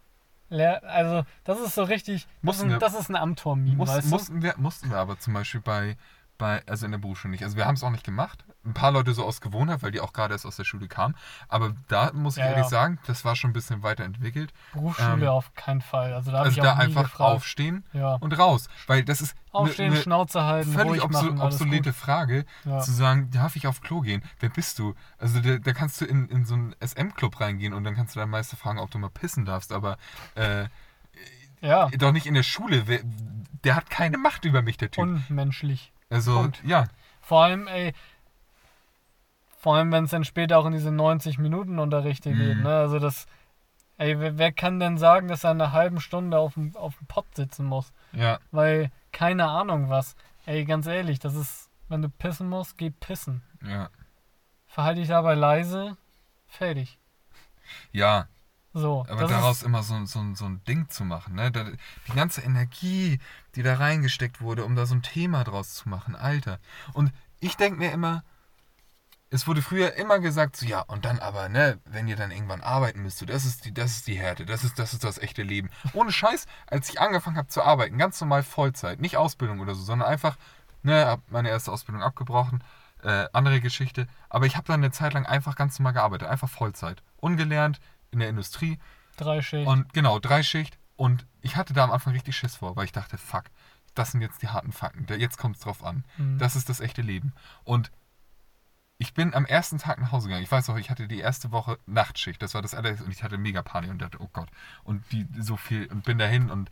[0.51, 4.05] Also, das ist so richtig, das, ist Mussten ein, wir- das ist ein Amtor-Meme, Muss,
[4.05, 5.97] mussten, wir, mussten wir aber zum Beispiel bei,
[6.41, 7.45] bei, also in der Berufsschule nicht.
[7.45, 8.45] Also wir haben es auch nicht gemacht.
[8.65, 11.15] Ein paar Leute so aus Gewohnheit, weil die auch gerade erst aus der Schule kamen.
[11.49, 12.69] Aber da muss ich Ja, ehrlich ja.
[12.69, 14.53] sagen, das war schon ein bisschen weiterentwickelt.
[14.73, 16.13] Berufsschule ähm, auf keinen Fall.
[16.15, 17.21] Also, da Also da einfach gefragt.
[17.37, 18.15] aufstehen Ja.
[18.17, 18.69] und raus.
[18.89, 21.93] Weil das ist eine Aufstehen, ne Schnauze halten, völlig obso machen, obsolete.
[21.93, 24.23] Frage, zu sagen, darf ich auf Klo gehen?
[24.41, 24.95] Wer bist du?
[25.19, 28.21] Also da, da kannst du in, in so einen SM-Club reingehen und dann kannst du
[28.21, 29.73] deinen Meister fragen, ob du mal pissen darfst.
[29.73, 29.97] Aber
[30.35, 30.67] äh,
[31.61, 32.85] Ja, doch nicht in der Schule.
[33.65, 35.03] Der hat keine Macht über mich, der Typ.
[35.03, 35.93] unmenschlich.
[36.11, 36.63] Also, Punkt.
[36.65, 36.87] ja.
[37.21, 37.93] Vor allem, ey,
[39.59, 42.63] vor allem, wenn es dann später auch in diese 90-Minuten-Unterrichte geht, Mhm.
[42.63, 42.75] ne?
[42.77, 43.27] Also das,
[43.99, 47.07] ey, wer, wer kann denn sagen, dass er eine halben Stunde auf dem, auf dem
[47.07, 47.93] Pott sitzen muss?
[48.13, 50.17] Ja, Weil, keine Ahnung was.
[50.47, 53.43] Ey, ganz ehrlich, das ist, wenn du pissen musst, geh pissen.
[53.65, 53.89] ja.
[54.67, 55.97] Verhalte dich dabei leise,
[56.47, 56.97] fertig.
[57.91, 58.29] Ja,
[58.73, 61.51] So, aber daraus ist, immer so, so, so ein Ding zu machen, ne?
[61.51, 61.65] Da,
[62.07, 63.19] die ganze Energie,
[63.57, 66.61] die da reingesteckt wurde, um da so ein Thema draus zu machen, Alter.
[66.93, 68.23] Und ich denke mir immer,
[69.31, 72.61] es wurde früher immer gesagt, so ja, und dann aber, ne, wenn ihr dann irgendwann
[72.61, 75.19] arbeiten müsst, so, das ist die, das ist die Härte, das ist, das ist das
[75.19, 75.71] echte Leben.
[75.93, 79.83] Ohne Scheiß, als ich angefangen habe zu arbeiten, ganz normal Vollzeit, nicht Ausbildung oder so,
[79.83, 80.37] sondern einfach,
[80.83, 82.63] ne, hab meine erste Ausbildung abgebrochen,
[83.03, 86.49] äh, andere Geschichte, aber ich habe dann eine Zeit lang einfach ganz normal gearbeitet, einfach
[86.49, 87.81] Vollzeit, ungelernt
[88.11, 88.79] in der Industrie
[89.17, 89.67] drei Schicht.
[89.67, 90.79] und genau, Dreischicht.
[90.97, 93.45] Und ich hatte da am Anfang richtig Schiss vor, weil ich dachte, fuck,
[93.95, 95.07] das sind jetzt die harten Fakten.
[95.19, 96.05] Jetzt kommt es drauf an.
[96.19, 96.39] Mhm.
[96.39, 97.33] Das ist das echte Leben.
[97.65, 97.91] Und
[98.99, 100.45] ich bin am ersten Tag nach Hause gegangen.
[100.45, 102.43] Ich weiß auch, ich hatte die erste Woche Nachtschicht.
[102.43, 103.05] Das war das allererste.
[103.05, 104.49] Und ich hatte mega Panik und dachte, oh Gott.
[104.85, 105.87] Und die so viel.
[105.87, 106.71] Und bin dahin und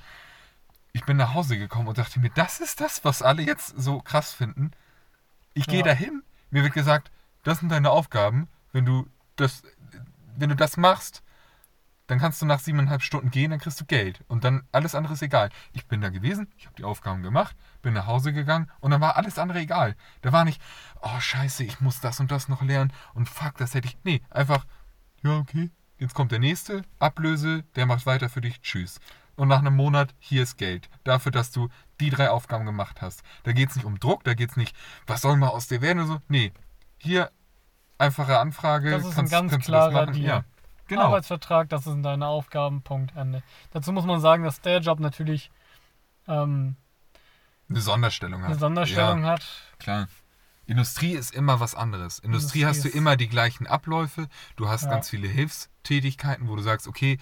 [0.92, 4.00] ich bin nach Hause gekommen und dachte mir, das ist das, was alle jetzt so
[4.00, 4.72] krass finden.
[5.54, 5.84] Ich gehe Ja.
[5.86, 7.10] dahin, mir wird gesagt,
[7.44, 8.48] das sind deine Aufgaben.
[8.72, 9.62] Wenn du das,
[10.36, 11.22] wenn du das machst,
[12.08, 14.24] dann kannst du nach siebeneinhalb Stunden gehen, dann kriegst du Geld.
[14.26, 15.50] Und dann alles andere ist egal.
[15.72, 19.00] Ich bin da gewesen, ich habe die Aufgaben gemacht, bin nach Hause gegangen und dann
[19.00, 19.94] war alles andere egal.
[20.22, 20.60] Da war nicht,
[21.00, 23.96] oh scheiße, ich muss das und das noch lernen und fuck, das hätte ich.
[24.02, 24.66] Nee, einfach,
[25.22, 28.98] ja, okay, jetzt kommt der nächste, Ablöse, der macht weiter für dich, tschüss.
[29.36, 30.90] Und nach einem Monat, hier ist Geld.
[31.04, 31.68] Dafür, dass du
[32.00, 33.22] die drei Aufgaben gemacht hast.
[33.44, 34.74] Da geht es nicht um Druck, da geht es nicht,
[35.06, 36.18] was soll mal aus dir werden oder so.
[36.26, 36.52] Nee,
[36.96, 37.30] hier
[37.98, 38.90] einfache Anfrage.
[38.90, 40.14] Das ist kannst- ein ganz kannst du das klarer machen?
[40.14, 40.26] Deal.
[40.26, 40.44] Ja,
[40.88, 41.02] genau.
[41.04, 43.42] Arbeitsvertrag, das sind deine Aufgaben, Punkt, Ende.
[43.70, 45.50] Dazu muss man sagen, dass der Job natürlich
[46.26, 46.76] ähm,
[47.68, 48.50] Eine Sonderstellung hat.
[48.50, 49.46] eine Sonderstellung ja, hat.
[49.78, 50.08] Klar.
[50.66, 52.18] Industrie ist immer was anderes.
[52.18, 54.28] Industrie, Industrie hast du immer die gleichen Abläufe.
[54.56, 54.90] Du hast Ja.
[54.90, 57.18] ganz viele Hilfstätigkeiten, wo du sagst, okay,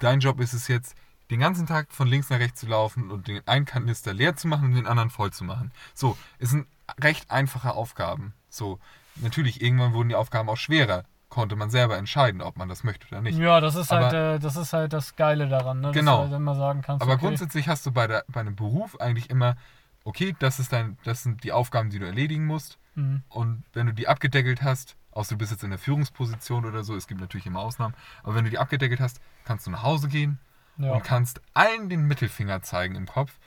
[0.00, 0.94] dein Job ist es jetzt,
[1.30, 4.46] den ganzen Tag von links nach rechts zu laufen und den einen Kanister leer zu
[4.48, 5.72] machen und den anderen voll zu machen.
[5.92, 6.66] So, es sind
[7.02, 8.32] recht einfache Aufgaben.
[8.48, 8.78] So,
[9.16, 11.04] natürlich, irgendwann wurden die Aufgaben auch schwerer.
[11.28, 13.38] Konnte man selber entscheiden, ob man das möchte oder nicht.
[13.38, 15.90] Ja, das ist Aber- halt, äh, das ist halt das Geile daran, ne?
[15.90, 16.18] Genau.
[16.18, 18.54] Dass du halt immer sagen kannst, Aber okay, grundsätzlich hast du bei, der, bei einem
[18.54, 19.56] Beruf eigentlich immer,
[20.04, 22.78] okay, das, ist dein, das sind die Aufgaben, die du erledigen musst.
[22.94, 23.22] mhm.
[23.28, 26.94] Und wenn du die abgedeckelt hast, außer du bist jetzt in der Führungsposition oder so,
[26.94, 30.08] es gibt natürlich immer Ausnahmen, aber wenn du die abgedeckelt hast, kannst du nach Hause
[30.08, 30.38] gehen
[30.78, 30.92] ja.
[30.92, 33.38] und kannst allen den Mittelfinger zeigen im Kopf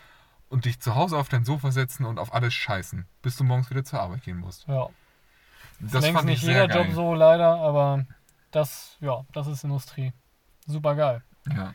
[0.50, 3.70] und dich zu Hause auf dein Sofa setzen und auf alles scheißen, bis du morgens
[3.70, 4.68] wieder zur Arbeit gehen musst.
[4.68, 4.90] ja.
[5.80, 6.86] Das Längst fand ich nicht sehr jeder geil.
[6.86, 8.06] Job so leider, aber
[8.52, 10.14] das, ja, das ist Industrie.
[10.66, 11.24] Super geil.
[11.56, 11.74] Ja.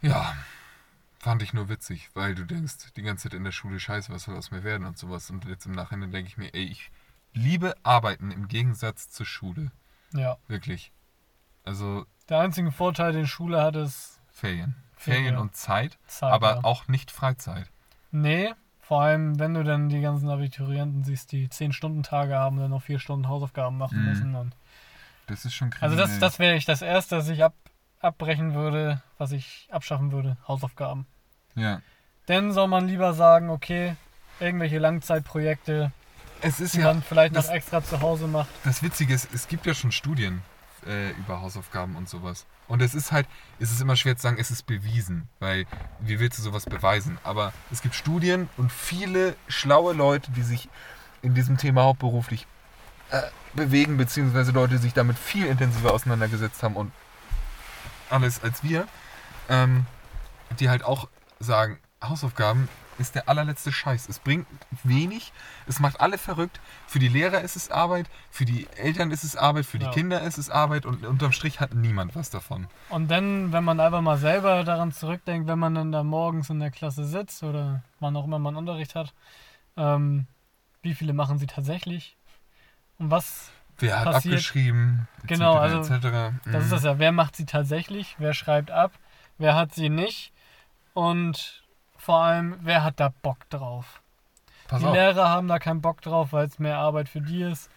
[0.00, 0.36] Ja,
[1.18, 4.24] fand ich nur witzig, weil du denkst die ganze Zeit in der Schule, scheiße, was
[4.24, 5.30] soll aus mir werden und sowas.
[5.30, 6.90] Und jetzt im Nachhinein denke ich mir, ey, ich
[7.32, 9.70] liebe Arbeiten im Gegensatz zur Schule.
[10.12, 10.38] Ja.
[10.46, 10.92] Wirklich.
[11.64, 14.76] Also Der einzige Vorteil, den Schule hat, ist Ferien.
[14.96, 15.24] Ferien.
[15.24, 16.32] Ferien und Zeit, Zeit.
[16.32, 16.64] aber ja.
[16.64, 17.70] auch nicht Freizeit.
[18.10, 18.54] Nee,
[18.88, 22.80] vor allem, wenn du dann die ganzen Abiturienten siehst, die 10-Stunden-Tage haben und dann noch
[22.82, 24.08] 4 Stunden Hausaufgaben machen Mhm.
[24.08, 24.34] müssen.
[24.34, 24.56] Und
[25.26, 26.20] Das ist schon also das, kriminell.
[26.20, 27.52] das wäre ich das Erste, das ich ab,
[28.00, 31.06] abbrechen würde, was ich abschaffen würde, Hausaufgaben.
[31.54, 31.82] Ja.
[32.28, 33.94] Denn soll man lieber sagen, okay,
[34.40, 35.92] irgendwelche Langzeitprojekte,
[36.40, 38.48] Es ist die ja, man vielleicht noch das- extra zu Hause macht.
[38.64, 40.40] das Witzige ist, es gibt ja schon Studien
[40.86, 42.46] äh, über Hausaufgaben und sowas.
[42.66, 43.26] Und es ist halt,
[43.58, 45.66] es ist immer schwer zu sagen, es ist bewiesen, weil
[46.00, 47.18] wie willst du sowas beweisen?
[47.24, 50.68] Aber es gibt Studien und viele schlaue Leute, die sich
[51.22, 52.46] in diesem Thema hauptberuflich
[53.10, 53.22] äh,
[53.54, 56.92] bewegen, beziehungsweise Leute, die sich damit viel intensiver auseinandergesetzt haben und
[58.10, 58.86] alles als wir,
[59.48, 59.86] ähm,
[60.60, 61.08] die halt auch
[61.40, 62.68] sagen, Hausaufgaben
[62.98, 64.08] ist der allerletzte Scheiß.
[64.08, 64.46] Es bringt
[64.82, 65.32] wenig,
[65.66, 66.60] es macht alle verrückt.
[66.86, 69.92] Für die Lehrer ist es Arbeit, für die Eltern ist es Arbeit, für die Ja.
[69.92, 72.66] Kinder ist es Arbeit und unterm Strich hat niemand was davon.
[72.88, 76.60] Und dann, wenn man einfach mal selber daran zurückdenkt, wenn man dann da morgens in
[76.60, 79.12] der Klasse sitzt oder wann auch immer man Unterricht hat,
[79.76, 80.26] ähm,
[80.82, 82.16] wie viele machen sie tatsächlich?
[82.98, 84.34] Und was, Wer hat Passiert.
[84.34, 85.06] abgeschrieben?
[85.18, 86.02] etc., Genau, also etc.
[86.46, 86.70] das ist Mhm.
[86.74, 88.92] das ja, wer macht sie tatsächlich, wer schreibt ab,
[89.38, 90.32] wer hat sie nicht
[90.94, 91.62] und
[91.98, 94.00] vor allem, wer hat da Bock drauf?
[94.68, 94.94] Pass die auf.
[94.94, 97.70] Lehrer haben da keinen Bock drauf, weil es mehr Arbeit für die ist.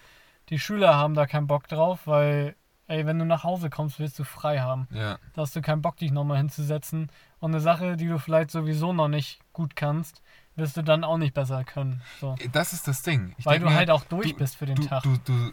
[0.49, 2.55] Die Schüler haben da keinen Bock drauf, weil,
[2.87, 4.87] ey, wenn du nach Hause kommst, willst du frei haben.
[4.91, 7.09] Ja, Da hast du keinen Bock, dich nochmal hinzusetzen.
[7.39, 10.21] Und eine Sache, die du vielleicht sowieso noch nicht gut kannst,
[10.55, 12.01] wirst du dann auch nicht besser können.
[12.19, 12.35] So.
[12.51, 13.33] das ist das Ding.
[13.37, 15.03] Ich Weil du mir, halt auch durch du- bist für den du, Tag.
[15.03, 15.51] Du, du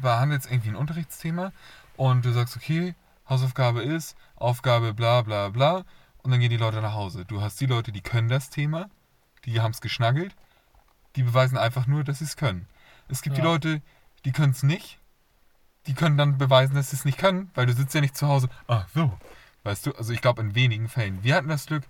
[0.00, 1.52] behandelst irgendwie ein Unterrichtsthema
[1.96, 2.94] und du sagst, okay,
[3.28, 5.82] Hausaufgabe ist, Aufgabe bla bla bla
[6.22, 7.24] und dann gehen die Leute nach Hause.
[7.24, 8.88] Du hast die Leute, die können das Thema,
[9.44, 10.34] die haben es geschnaggelt,
[11.16, 12.66] die beweisen einfach nur, dass sie es können.
[13.08, 13.46] Es gibt die Ja.
[13.46, 13.82] Leute,
[14.24, 14.98] die können es nicht,
[15.86, 18.28] die können dann beweisen, dass sie es nicht können, weil du sitzt ja nicht zu
[18.28, 18.48] Hause.
[18.68, 19.12] Ach so.
[19.62, 21.22] Weißt du, also ich glaube in wenigen Fällen.
[21.22, 21.84] Wir hatten das Glück,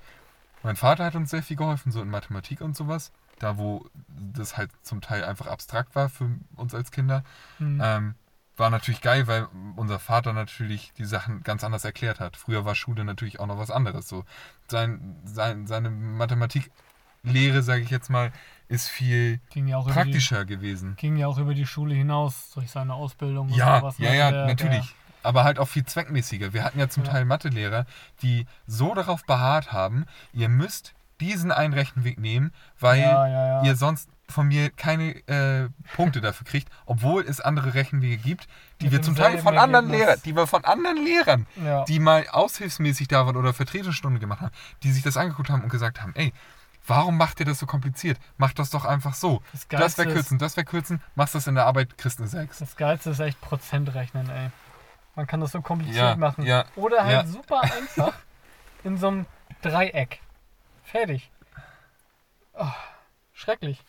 [0.62, 3.12] mein Vater hat uns sehr viel geholfen, so in Mathematik und sowas.
[3.39, 7.24] Da, wo das halt zum Teil einfach abstrakt war für uns als Kinder.
[7.57, 7.81] Hm.
[7.82, 8.15] Ähm,
[8.61, 12.37] war natürlich geil, weil unser Vater natürlich die Sachen ganz anders erklärt hat.
[12.37, 14.09] Früher war Schule natürlich auch noch was anderes.
[14.09, 14.24] So
[14.69, 18.32] sein, sein, seine Mathematiklehre, sage ich jetzt mal,
[18.69, 20.91] ist viel ja praktischer gewesen.
[20.97, 23.99] die, ging ja auch über die Schule hinaus durch seine Ausbildung und Ja, sowas.
[23.99, 24.95] ja, Also ja, der- natürlich.
[25.23, 26.55] Aber halt auch viel zweckmäßiger.
[26.55, 27.11] Wir hatten ja zum Ja.
[27.11, 27.85] Teil Mathelehrer,
[28.23, 33.62] die so darauf beharrt haben, ihr müsst diesen einen Rechenweg nehmen, weil ja.
[33.65, 38.47] ihr sonst von mir keine äh, Punkte dafür kriegt, obwohl es andere Rechenwege gibt,
[38.81, 40.01] die Mit wir zum Teil von anderen Ergebnis.
[40.07, 41.85] Lehrern, die wir von anderen Lehrern, ja.
[41.85, 44.52] die mal aushilfsmäßig da waren oder Vertretungsstunde gemacht haben,
[44.82, 46.32] die sich das angeguckt haben und gesagt haben, ey,
[46.86, 48.19] warum macht ihr das so kompliziert?
[48.39, 49.43] Macht das doch einfach so.
[49.52, 52.19] Das Das Geilste wäre ist- kürzen, das wäre kürzen, machst das in der Arbeit, kriegst
[52.19, 52.59] eine 6.
[52.59, 54.51] Das Geilste ist echt Prozentrechnen, ey.
[55.16, 56.44] Man kann das so kompliziert Ja, machen.
[56.44, 58.15] ja, Oder halt super einfach
[58.85, 59.27] in so einem
[59.61, 60.20] Dreieck.
[60.85, 61.31] Fertig.
[62.55, 62.66] Oh,
[63.32, 63.82] schrecklich.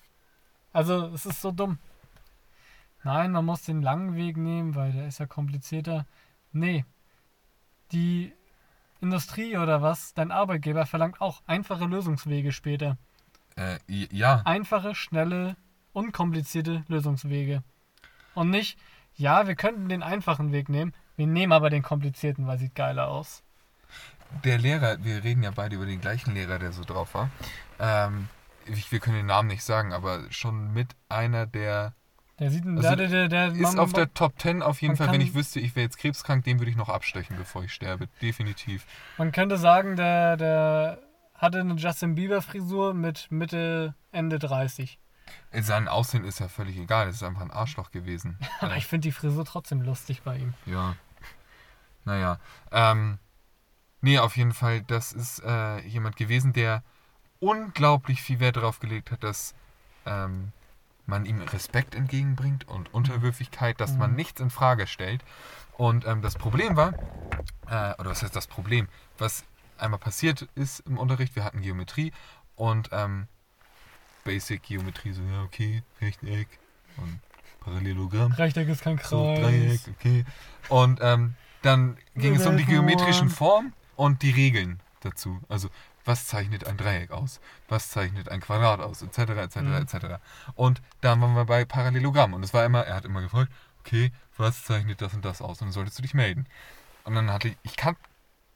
[0.74, 1.78] Also, es ist so dumm.
[3.04, 6.06] Nein, man muss den langen Weg nehmen, weil der ist ja komplizierter.
[6.52, 6.86] Nee.
[7.92, 8.34] Die
[9.02, 12.98] Industrie oder was, dein Arbeitgeber verlangt auch einfache Lösungswege später.
[13.56, 15.58] Äh, ja, Einfache, schnelle,
[15.92, 17.64] unkomplizierte Lösungswege.
[18.36, 18.78] Und nicht,
[19.16, 23.08] ja, wir könnten den einfachen Weg nehmen, wir nehmen aber den komplizierten, weil sieht geiler
[23.08, 23.44] aus.
[24.46, 27.30] der Lehrer, wir reden ja beide über den gleichen Lehrer, der so drauf war.
[27.80, 28.30] Ähm,
[28.66, 31.94] ich, wir können den Namen nicht sagen, aber schon mit einer der.
[32.40, 35.08] Der sieht, Also, der, der, der, Ist man- auf der Top 10 auf jeden Fall,
[35.08, 37.72] wenn kann- ich wüsste, ich wäre jetzt krebskrank, den würde ich noch abstechen, bevor ich
[37.74, 38.08] sterbe.
[38.22, 38.86] Definitiv.
[39.18, 41.00] Man könnte sagen, der, der
[41.36, 44.98] hatte eine Justin Bieber Frisur mit Mitte, Ende 30.
[45.54, 48.38] Sein Aussehen ist ja völlig egal, es ist einfach ein Arschloch gewesen.
[48.60, 50.54] Aber ich finde die Frisur trotzdem lustig bei ihm.
[50.66, 50.96] Ja.
[52.06, 52.40] Naja.
[52.72, 53.20] Ähm,
[54.02, 56.84] nee, auf jeden Fall, das ist äh, jemand gewesen, der
[57.42, 59.54] unglaublich viel Wert darauf gelegt hat, dass
[60.06, 60.54] ähm,
[61.06, 64.16] man ihm Respekt entgegenbringt und Unterwürfigkeit, dass man Mhm.
[64.16, 65.24] nichts in Frage stellt.
[65.78, 66.94] Und ähm, das Problem war,
[67.68, 68.88] äh, oder was heißt das Problem,
[69.18, 69.44] was
[69.78, 72.14] einmal passiert ist im Unterricht, wir hatten Geometrie
[72.56, 73.28] und ähm,
[74.24, 76.48] Basic Geometrie, so ja, okay, Rechteck
[76.98, 77.20] und
[77.62, 78.32] Parallelogramm.
[78.34, 79.10] Rechteck ist kein Kreis.
[79.10, 80.26] So, Dreieck, okay.
[80.70, 85.40] Und ähm, dann ging es um die geometrischen Formen und die Regeln dazu.
[85.50, 85.70] Also,
[86.06, 87.40] was zeichnet ein Dreieck aus?
[87.68, 89.02] Was zeichnet ein Quadrat aus?
[89.02, 89.74] Etc., etc., Mhm.
[89.74, 89.96] etc.
[90.56, 92.34] Und dann waren wir bei Parallelogramm.
[92.34, 95.62] Und es war immer, er hat immer gefragt, okay, was zeichnet das und das aus?
[95.62, 96.46] Und dann solltest du dich melden.
[97.04, 97.96] Und dann hatte ich, ich kann,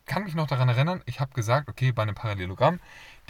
[0.05, 2.79] kann mich noch daran erinnern, ich habe gesagt, okay, bei einem Parallelogramm,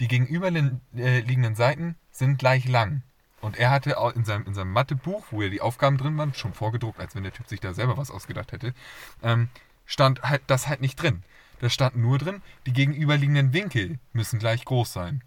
[0.00, 3.02] die gegenüberliegenden Seiten sind gleich lang.
[3.40, 6.34] Und er hatte auch in seinem, in seinem Mathebuch, wo ja die Aufgaben drin waren,
[6.34, 8.74] schon vorgedruckt, als wenn der Typ sich da selber was ausgedacht hätte,
[9.22, 9.48] ähm,
[9.84, 11.22] stand halt das halt nicht drin.
[11.60, 15.22] Da stand nur drin, die gegenüberliegenden Winkel müssen gleich groß sein.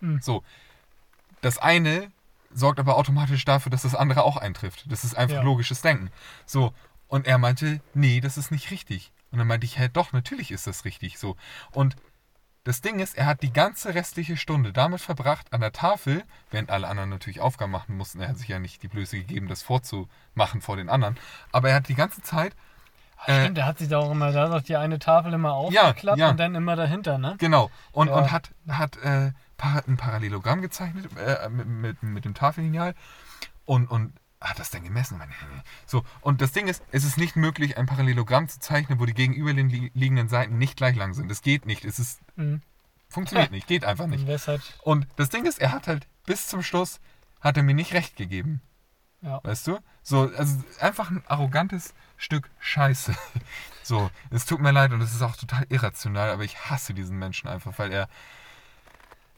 [0.00, 0.20] Hm.
[0.20, 0.42] So.
[1.40, 2.10] Das eine
[2.52, 4.84] sorgt aber automatisch dafür, dass das andere auch eintrifft.
[4.90, 5.42] Das ist einfach Ja.
[5.42, 6.10] logisches Denken.
[6.46, 6.74] So.
[7.08, 9.12] Und er meinte, nee, das ist nicht richtig.
[9.30, 11.18] Und dann meinte ich, hä, doch, natürlich ist das richtig.
[11.18, 11.36] So.
[11.72, 11.96] Und
[12.64, 16.70] das Ding ist, er hat die ganze restliche Stunde damit verbracht, an der Tafel, während
[16.70, 19.62] alle anderen natürlich Aufgaben machen mussten, er hat sich ja nicht die Blöße gegeben, das
[19.62, 21.18] vorzumachen vor den anderen,
[21.50, 22.54] aber er hat die ganze Zeit,
[23.24, 26.30] Stimmt, der hat sich da auch immer, da auch die eine Tafel immer aufgeklappt ja.
[26.30, 27.36] und dann immer dahinter, ne?
[27.38, 28.14] genau, und, Ja.
[28.16, 29.32] und hat, hat äh,
[29.86, 32.94] ein Parallelogramm gezeichnet äh, mit, mit, mit dem Tafellineal
[33.64, 35.20] und, und hat das dann gemessen.
[35.86, 39.14] So, und das Ding ist, es ist nicht möglich, ein Parallelogramm zu zeichnen, wo die
[39.14, 41.30] gegenüberliegenden Seiten nicht gleich lang sind.
[41.30, 41.84] Das geht nicht.
[41.84, 42.60] Es ist, Mhm.
[43.08, 44.26] funktioniert nicht, geht einfach nicht.
[44.48, 46.98] Halt, Und das Ding ist, er hat halt bis zum Schluss,
[47.40, 48.60] hat er mir nicht recht gegeben.
[49.20, 49.38] ja.
[49.44, 49.78] Weißt du?
[50.02, 53.14] So, also einfach ein arrogantes Stück Scheiße.
[53.84, 57.18] So, es tut mir leid und es ist auch total irrational, aber ich hasse diesen
[57.18, 58.08] Menschen einfach, weil er,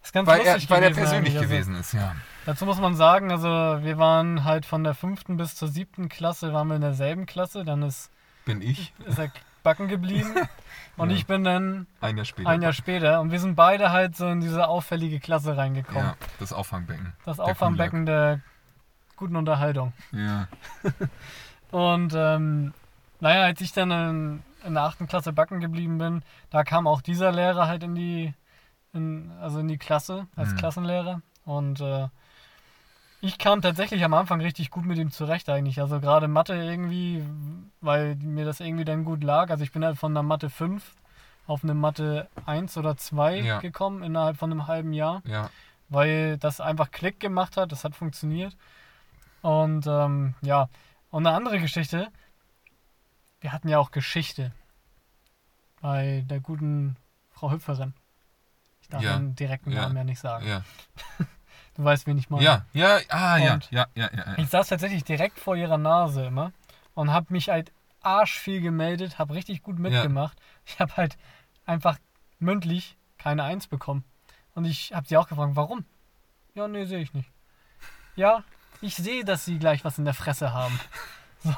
[0.02, 1.34] Ist ganz weil er, lustig weil er persönlich.
[1.34, 2.14] Also, gewesen ist, ja.
[2.44, 6.52] Dazu muss man sagen, also wir waren halt von der fünften bis zur siebten Klasse,
[6.52, 8.10] waren wir in derselben Klasse, dann ist,
[8.44, 9.30] Bin ich ist er
[9.62, 10.34] backen geblieben
[10.98, 11.16] und Ja.
[11.16, 12.50] ich bin dann ein Jahr später.
[12.50, 16.02] ein Jahr später und wir sind beide halt so in diese auffällige Klasse reingekommen.
[16.04, 17.14] Ja, das Auffangbecken.
[17.24, 18.40] Das Der Auffangbecken der
[19.16, 19.94] guten Unterhaltung.
[20.12, 20.48] Ja.
[21.74, 22.72] Und ähm,
[23.18, 27.00] naja, als ich dann in, in der achten Klasse backen geblieben bin, da kam auch
[27.02, 28.32] dieser Lehrer halt in die,
[28.92, 30.56] in, also in die Klasse als Mhm.
[30.58, 31.20] Klassenlehrer.
[31.44, 32.06] Und äh,
[33.20, 35.80] ich kam tatsächlich am Anfang richtig gut mit ihm zurecht eigentlich.
[35.80, 37.24] Also gerade Mathe irgendwie,
[37.80, 39.50] weil mir das irgendwie dann gut lag.
[39.50, 40.94] Also ich bin halt von einer Mathe 5
[41.48, 43.58] auf eine Mathe 1 oder 2 Ja.
[43.58, 45.50] gekommen innerhalb von einem halben Jahr Ja.
[45.88, 48.56] weil das einfach Klick gemacht hat, das hat funktioniert.
[49.42, 50.68] Und ähm, ja,
[51.14, 52.10] und eine andere Geschichte,
[53.40, 54.50] wir hatten ja auch Geschichte
[55.80, 56.96] bei der guten
[57.30, 57.94] Frau Hüpferin.
[58.80, 60.46] Ich darf Ja, den direkten ja, Namen ja nicht sagen.
[60.46, 60.64] Ja.
[61.76, 62.44] Du weißt, wen ich meine.
[62.44, 64.38] Ja, ja, ah, ja, ja, ja, ja.
[64.38, 66.52] Ich saß tatsächlich direkt vor ihrer Nase immer
[66.94, 70.38] und habe mich halt arschviel gemeldet, habe richtig gut mitgemacht.
[70.66, 71.16] Ich habe halt
[71.66, 71.98] einfach
[72.38, 74.04] mündlich keine Eins bekommen.
[74.54, 75.84] Und ich habe sie auch gefragt, warum?
[76.54, 77.28] Ja, nee, sehe ich nicht.
[78.14, 78.44] Ja,
[78.84, 80.78] ich sehe, dass sie gleich was in der Fresse haben.
[81.42, 81.54] So.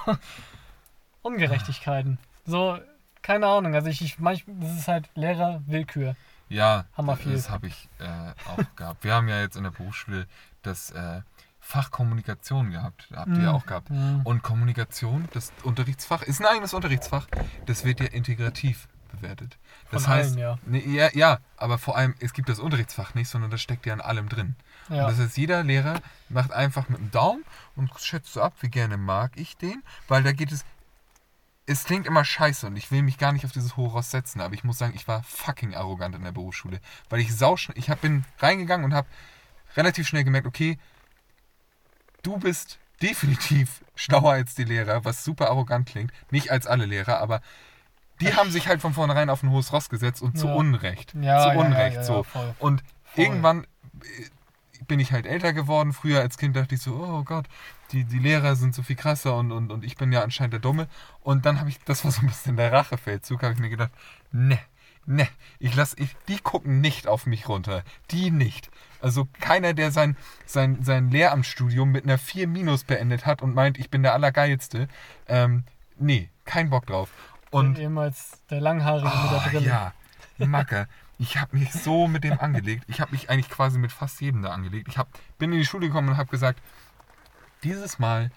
[1.23, 2.19] Ungerechtigkeiten.
[2.45, 2.79] So,
[3.23, 3.75] keine Ahnung.
[3.75, 6.15] Also ich, ich manchmal, das ist halt Lehrer-Willkür.
[6.49, 7.33] Ja, Hammer viel.
[7.33, 8.05] das habe ich äh,
[8.49, 9.03] auch gehabt.
[9.03, 10.27] Wir haben ja jetzt in der Berufsschule
[10.63, 11.23] das äh,
[11.61, 13.09] Fach Kommunikation gehabt.
[13.15, 13.57] Habt ihr ja Mhm.
[13.57, 13.91] auch gehabt.
[13.91, 14.21] Mhm.
[14.23, 17.27] Und Kommunikation, das Unterrichtsfach, ist ein eigenes Unterrichtsfach.
[17.67, 19.59] Das wird ja integrativ bewertet.
[19.91, 20.59] Das Von heißt, allen, ja.
[20.65, 23.95] Nee, ja, ja, aber vor allem, es gibt das Unterrichtsfach nicht, sondern das steckt ja
[23.95, 24.55] in allem drin.
[24.89, 25.07] Ja.
[25.07, 27.45] Und das heißt, jeder Lehrer macht einfach mit dem Daumen
[27.75, 30.65] und schätzt so ab, wie gerne mag ich den, weil da geht es.
[31.69, 34.41] Es klingt immer scheiße und ich will mich gar nicht auf dieses hohe Ross setzen,
[34.41, 37.91] aber ich muss sagen, ich war fucking arrogant in der Berufsschule, weil ich sauschnell, ich
[37.91, 39.09] hab, bin reingegangen und habe
[39.77, 40.79] relativ schnell gemerkt, okay,
[42.23, 47.19] du bist definitiv schlauer als die Lehrer, was super arrogant klingt, nicht als alle Lehrer,
[47.19, 47.41] aber
[48.21, 50.55] die haben sich halt von vornherein auf ein hohes Ross gesetzt und zu Ja.
[50.55, 51.15] Unrecht.
[51.21, 52.23] Ja, zu Unrecht ja, ja, so.
[52.23, 52.55] voll.
[52.59, 53.25] Und Voll.
[53.25, 53.67] irgendwann äh,
[54.87, 55.93] bin ich halt älter geworden.
[55.93, 57.47] Früher als Kind dachte ich so, oh Gott,
[57.93, 60.61] die, die Lehrer sind so viel krasser und, und, und ich bin ja anscheinend der
[60.61, 60.89] Dumme.
[61.21, 63.93] Und dann habe ich, das war so ein bisschen der Rachefeldzug, habe ich mir gedacht,
[64.33, 64.59] ne,
[65.07, 65.29] ne,
[65.59, 67.83] ich lass, ich, die gucken nicht auf mich runter.
[68.11, 68.71] Die nicht.
[69.01, 70.17] Also keiner, der sein,
[70.47, 74.89] sein, sein Lehramtsstudium mit einer 4 Minus beendet hat und meint, ich bin der Allergeilste.
[75.29, 75.65] Ähm,
[75.99, 77.11] nee, kein Bock drauf.
[77.51, 79.67] Und Ehemals der Langhaarige mit der Oh, Brille.
[79.67, 79.93] ja,
[80.39, 80.89] Macke.
[81.19, 82.85] Ich habe mich so mit dem angelegt.
[82.89, 84.89] Ich habe mich eigentlich quasi mit fast jedem da angelegt.
[84.89, 86.61] Ich hab, bin in die Schule gekommen und habe gesagt,
[87.63, 88.31] dieses Mal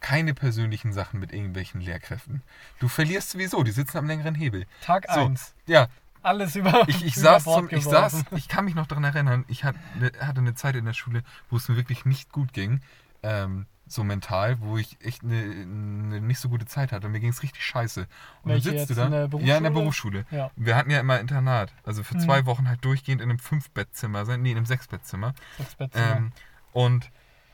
[0.00, 2.42] keine persönlichen Sachen mit irgendwelchen Lehrkräften.
[2.78, 4.66] Du verlierst sowieso, die sitzen am längeren Hebel.
[4.82, 5.20] Tag So.
[5.20, 5.54] 1.
[5.66, 5.88] Ja,
[6.22, 9.44] Alles über, ich, ich, über saß zum, ich saß, ich kann mich noch daran erinnern,
[9.48, 9.78] ich hatte,
[10.20, 12.82] hatte eine Zeit in der Schule, wo es mir wirklich nicht gut ging,
[13.22, 17.08] ähm, so mental, wo ich echt eine, eine nicht so gute Zeit hatte.
[17.08, 18.06] Mir ging es richtig scheiße.
[18.42, 19.04] Und Welche dann sitzt du da.
[19.06, 20.24] in der ja, in der Berufsschule?
[20.24, 20.26] Berufsschule.
[20.30, 21.72] Ja, Wir hatten ja immer Internat.
[21.84, 22.20] Also für Mhm.
[22.20, 24.42] zwei Wochen halt durchgehend in einem Fünfbettzimmer sein.
[24.42, 25.34] Nee, in einem Sechsbettzimmer.
[25.58, 26.16] sechs Bettzimmer.
[26.16, 26.32] Ähm,
[26.72, 27.10] und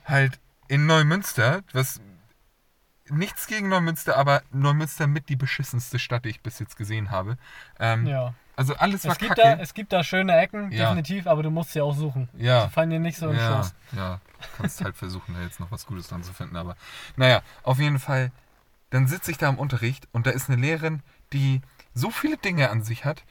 [0.07, 2.01] halt in Neumünster, was
[3.11, 7.37] nichts gegen Neumünster, aber Neumünster mit die beschissenste Stadt, die ich bis jetzt gesehen habe.
[7.79, 8.35] Ähm, ja.
[8.55, 9.43] Also alles war Es gibt, kacke.
[9.57, 10.87] da, es gibt da schöne Ecken, Ja.
[10.91, 12.29] definitiv, aber du musst sie auch suchen.
[12.37, 12.67] ja.
[12.67, 13.75] Die fallen dir nicht so im ja, Schoß.
[13.97, 14.21] ja,
[14.59, 16.57] kannst halt versuchen, da jetzt noch was Gutes dran zu finden.
[16.57, 16.77] Aber
[17.17, 18.31] naja, auf jeden Fall,
[18.91, 21.03] dann sitze ich da im Unterricht und da ist eine Lehrerin,
[21.33, 21.63] die
[21.95, 23.25] so viele Dinge an sich hat,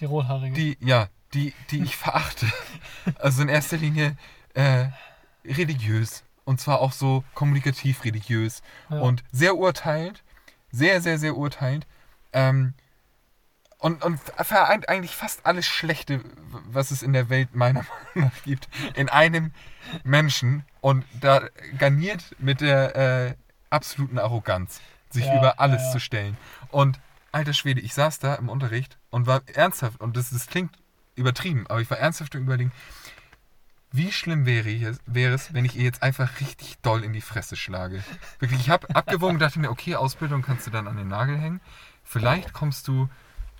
[0.00, 0.54] Die Rothaarige.
[0.54, 2.46] die, ja, die, die ich verachte.
[3.18, 4.16] Also in erster Linie
[4.54, 4.86] äh,
[5.44, 6.24] religiös.
[6.44, 8.62] Und zwar auch so kommunikativ religiös.
[8.90, 9.00] Ja.
[9.00, 10.22] Und sehr urteilend.
[10.70, 11.86] Sehr, sehr, sehr urteilend.
[12.32, 12.74] Ähm,
[13.78, 16.20] und, und vereint eigentlich fast alles Schlechte,
[16.70, 17.84] was es in der Welt meiner
[18.14, 19.52] Meinung nach gibt, in einem
[20.04, 20.64] Menschen.
[20.80, 21.42] Und da
[21.78, 23.34] garniert mit der äh,
[23.70, 24.80] absoluten Arroganz,
[25.10, 26.36] sich Ja, über alles ja, zu stellen.
[26.70, 26.98] Und
[27.32, 30.76] alter Schwede, ich saß da im Unterricht und war ernsthaft, und das, das klingt
[31.14, 32.72] übertrieben, aber ich war ernsthaft im Überlegen,
[33.90, 37.22] wie schlimm wäre, es, wäre es, wenn ich ihr jetzt einfach richtig doll in die
[37.22, 38.02] Fresse schlage.
[38.38, 41.60] Wirklich, ich habe abgewogen dachte mir, okay, Ausbildung kannst du dann an den Nagel hängen.
[42.04, 43.08] Vielleicht kommst du,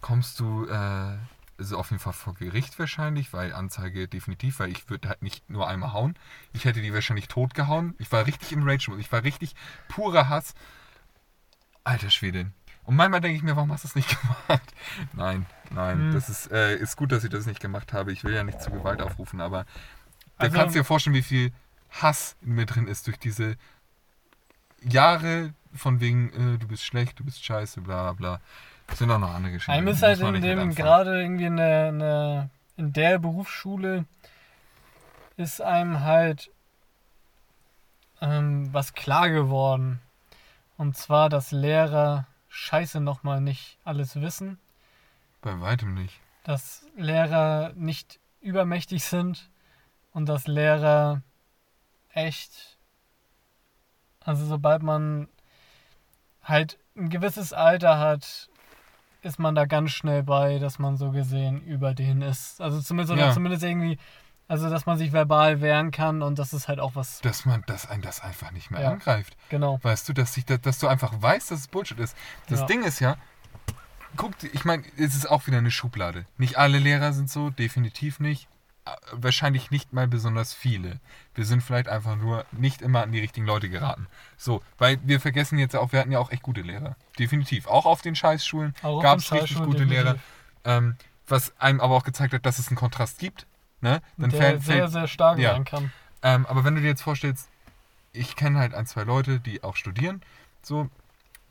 [0.01, 1.17] kommst du, äh,
[1.59, 5.49] also auf jeden Fall vor Gericht wahrscheinlich, weil Anzeige definitiv, weil ich würde halt nicht
[5.51, 6.15] nur einmal hauen.
[6.53, 7.95] Ich hätte die wahrscheinlich tot gehauen.
[7.99, 8.99] Ich war richtig im rage -Mode.
[9.01, 9.55] Ich war richtig
[9.89, 10.55] purer Hass.
[11.85, 12.53] Alter Schwede.
[12.85, 14.09] Und manchmal denke ich mir, warum hast du es nicht
[14.47, 14.75] gemacht?
[15.13, 15.99] Nein, nein.
[15.99, 16.13] Hm.
[16.13, 18.13] Das ist, äh, ist gut, dass ich das nicht gemacht habe.
[18.13, 21.23] Ich will ja nicht zu Gewalt aufrufen, aber da Also- kannst du dir vorstellen, wie
[21.23, 21.53] viel
[21.91, 23.57] Hass in mir drin ist durch diese
[24.83, 28.41] Jahre von wegen, äh, du bist schlecht, du bist scheiße, bla bla.
[28.95, 29.73] Sind auch noch andere Geschichten.
[29.73, 34.07] Einem ist halt in dem, gerade irgendwie in der, in der, in der Berufsschule
[35.37, 36.51] ist einem halt
[38.21, 40.01] ähm, was klar geworden.
[40.77, 44.59] Und zwar, dass Lehrer scheiße nochmal nicht alles wissen,
[45.43, 46.19] Bei weitem nicht.
[46.45, 49.49] dass Lehrer nicht übermächtig sind
[50.13, 51.23] und dass Lehrer
[52.13, 52.79] echt,
[54.21, 55.29] also sobald man
[56.43, 58.48] halt ein gewisses Alter hat,
[59.29, 62.61] ist man da ganz schnell bei, dass man so gesehen über den ist.
[62.61, 63.33] Also zumindest, oder Ja.
[63.33, 63.99] zumindest irgendwie,
[64.49, 67.63] also dass man sich verbal wehren kann und das ist halt auch was, Dass man,
[67.67, 68.91] dass einen das einfach nicht mehr Ja.
[68.91, 69.37] angreift.
[69.51, 69.79] genau.
[69.83, 72.17] Weißt du, dass, ich, dass du einfach weißt, dass es Bullshit ist.
[72.49, 72.67] Das Ja.
[72.67, 73.17] Ding ist ja,
[74.17, 76.25] guck, ich meine, es ist auch wieder eine Schublade.
[76.39, 78.49] Nicht alle Lehrer sind so, definitiv nicht.
[79.13, 81.01] Wahrscheinlich nicht mal besonders viele.
[81.35, 84.07] Wir sind vielleicht einfach nur nicht immer an die richtigen Leute geraten.
[84.37, 86.97] So, weil wir vergessen jetzt auch, wir hatten ja auch echt gute Lehrer.
[87.19, 87.67] Definitiv.
[87.67, 90.17] Auch auf den Scheißschulen gab es richtig gute Lehrer.
[90.65, 90.97] Ähm,
[91.27, 93.47] was einem aber auch gezeigt hat, dass es einen Kontrast gibt.
[93.81, 94.01] Ne?
[94.17, 95.53] Dann der fällt, sehr, sehr stark ja.
[95.53, 95.93] sein kann.
[96.23, 97.49] ähm, aber wenn du dir jetzt vorstellst,
[98.13, 100.23] ich kenne halt ein, zwei Leute, die auch studieren,
[100.63, 100.89] so,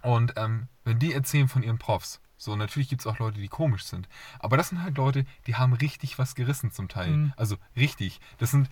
[0.01, 3.49] und ähm, wenn die erzählen von ihren Profs, so, natürlich gibt es auch Leute, die
[3.49, 4.07] komisch sind,
[4.39, 7.09] aber das sind halt Leute, die haben richtig was gerissen zum Teil.
[7.09, 7.33] Mhm.
[7.35, 8.21] Also richtig.
[8.37, 8.69] Das sind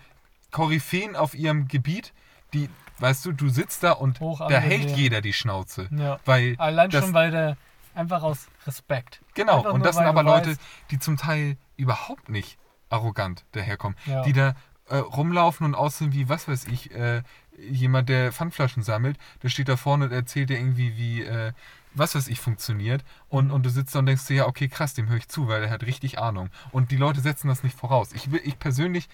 [0.52, 2.14] Koryphäen auf ihrem Gebiet,
[2.54, 2.70] die,
[3.00, 5.90] weißt du, du sitzt da und da hält jeder die Schnauze.
[5.92, 6.20] Ja.
[6.24, 7.58] Weil Allein das, schon, weil der
[7.94, 9.20] einfach aus Respekt.
[9.34, 10.60] Genau, Einfach und das sind aber Leute, weißt-
[10.92, 12.58] die zum Teil überhaupt nicht
[12.90, 13.98] arrogant daherkommen.
[14.06, 14.22] Ja.
[14.24, 14.56] Die da
[14.88, 17.24] äh, rumlaufen und aussehen wie, was weiß ich, äh,
[17.58, 21.52] jemand, der Pfandflaschen sammelt, der steht da vorne und erzählt dir irgendwie, wie, äh,
[21.96, 23.04] was weiß ich, funktioniert.
[23.30, 25.48] Und, und du sitzt da und denkst dir, ja, okay, krass, dem höre ich zu,
[25.48, 26.50] weil er hat richtig Ahnung.
[26.72, 28.14] Und die Leute setzen das nicht voraus.
[28.14, 29.10] Ich, will- ich persönlich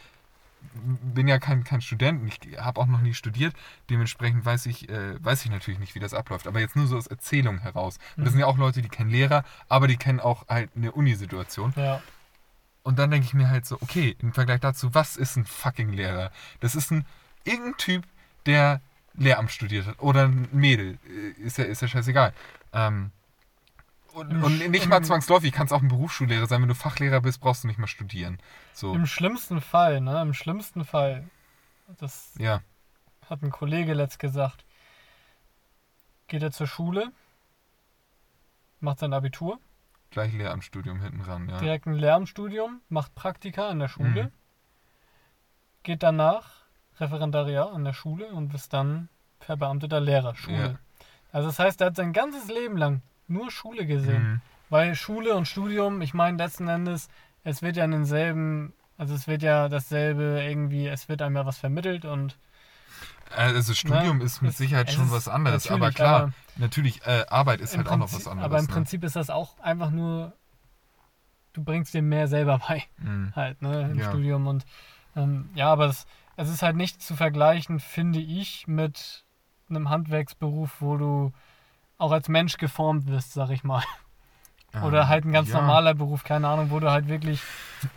[0.75, 3.55] bin ja kein, kein Student und ich habe auch noch nie studiert.
[3.89, 6.45] Dementsprechend weiß ich, äh, weiß ich natürlich nicht, wie das abläuft.
[6.47, 7.97] Aber jetzt nur so aus Erzählung heraus.
[8.15, 10.91] Und das sind ja auch Leute, die kennen Lehrer, aber die kennen auch halt eine
[10.91, 11.73] Unisituation.
[11.75, 12.01] Ja.
[12.83, 15.93] Und dann denke ich mir halt so, okay, im Vergleich dazu, was ist ein fucking
[15.93, 16.31] Lehrer?
[16.59, 17.05] Das ist ein
[17.43, 18.03] irgendein Typ,
[18.45, 18.81] der
[19.15, 19.99] Lehramt studiert hat.
[19.99, 20.99] Oder ein Mädel.
[21.07, 22.33] Äh, Ist ja, ist ja scheißegal.
[22.73, 23.11] Ähm,
[24.14, 26.61] Und, und nicht mal zwangsläufig, kannst auch ein Berufsschullehrer sein.
[26.61, 28.39] Wenn du Fachlehrer bist, brauchst du nicht mal studieren.
[28.73, 30.22] So, Im schlimmsten Fall, ne?
[30.22, 31.30] Im schlimmsten Fall.
[31.99, 32.61] Das ja.
[33.30, 34.65] hat ein Kollege letzt gesagt.
[36.27, 37.11] Geht er zur Schule,
[38.80, 39.60] macht sein Abitur,
[40.11, 41.57] Gleich Lehramtsstudium hinten ran, ja.
[41.60, 44.31] direkt ein Lehramtsstudium, macht Praktika an der Schule, Mhm.
[45.84, 46.64] geht danach
[46.99, 49.07] Referendariat an der Schule und ist dann
[49.39, 50.57] verbeamteter Lehrer, Schule.
[50.57, 50.80] Ja.
[51.31, 54.23] Also das heißt, er hat sein ganzes Leben lang nur Schule gesehen.
[54.33, 54.41] Mhm.
[54.69, 57.09] Weil Schule und Studium, ich meine letzten Endes,
[57.43, 61.45] es wird ja in denselben, also es wird ja dasselbe irgendwie, es wird einem ja
[61.45, 62.37] was vermittelt und
[63.35, 64.23] Also Studium Ne?
[64.25, 65.69] ist mit Es- Sicherheit es schon was anderes.
[65.71, 68.45] Aber klar, aber natürlich, äh, Arbeit ist halt auch noch Prinzip- was anderes.
[68.45, 68.71] Aber im ne?
[68.71, 70.33] Prinzip ist das auch einfach nur,
[71.53, 73.33] du bringst dir mehr selber bei, Mhm.
[73.35, 74.09] halt, ne, im Ja.
[74.09, 74.65] Studium und
[75.15, 76.05] ähm, ja, aber es,
[76.37, 79.25] es ist halt nicht zu vergleichen, finde ich, mit
[79.72, 81.34] einem Handwerksberuf, wo du
[81.98, 83.84] auch als Mensch geformt wirst, sag ich mal.
[84.84, 85.60] Oder Ähm, halt ein ganz ja.
[85.60, 87.41] normaler Beruf, keine Ahnung, wo du halt wirklich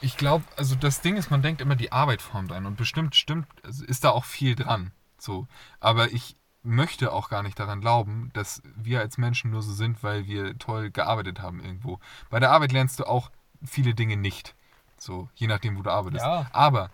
[0.00, 3.14] Ich glaube, also das Ding ist, man denkt immer, die Arbeit formt einen und bestimmt
[3.14, 4.90] stimmt, ist da auch viel dran.
[5.18, 5.46] So.
[5.80, 10.02] Aber ich möchte auch gar nicht daran glauben, dass wir als Menschen nur so sind,
[10.02, 12.00] weil wir toll gearbeitet haben irgendwo.
[12.30, 13.30] Bei der Arbeit lernst du auch
[13.64, 14.54] viele Dinge nicht.
[14.96, 16.24] So, je nachdem, wo du arbeitest.
[16.24, 16.46] Ja.
[16.52, 16.90] Aber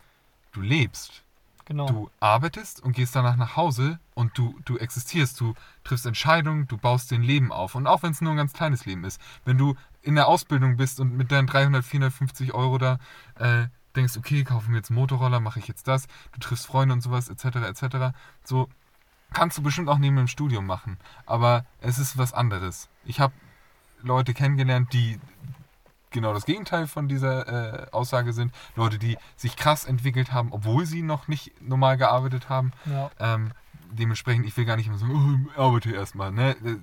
[0.53, 1.23] du lebst.
[1.71, 1.87] Genau.
[1.87, 6.77] Du arbeitest und gehst danach nach Hause und du, du existierst, du triffst Entscheidungen, du
[6.77, 7.77] baust dein Leben auf.
[7.77, 10.77] Und auch wenn es nur ein ganz kleines Leben ist, wenn du in der Ausbildung
[10.77, 12.99] bist und mit deinen 300, 450 Euro da
[13.37, 16.93] äh, denkst, okay, kaufe mir jetzt einen Motorroller, mache ich jetzt das, du triffst Freunde
[16.93, 18.69] und sowas, etc., etc., so
[19.33, 20.99] kannst du bestimmt auch neben dem Studium machen.
[21.25, 22.89] Aber es ist was anderes.
[23.05, 23.33] Ich habe
[24.03, 25.21] Leute kennengelernt, die
[26.11, 28.53] genau das Gegenteil von dieser äh, Aussage sind.
[28.77, 32.73] Leute, die sich krass entwickelt haben, obwohl sie noch nicht normal gearbeitet haben.
[32.87, 33.11] ja.
[33.19, 33.53] Ähm,
[33.93, 36.51] dementsprechend, ich will gar nicht immer so, oh, arbeite erstmal, ne?
[36.65, 36.77] Äh,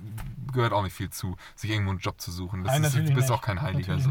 [0.52, 2.64] Gehört auch nicht viel zu, sich irgendwo einen Job zu suchen.
[2.64, 3.98] Das Nein, ist, du bist auch kein Heiliger.
[3.98, 4.10] So.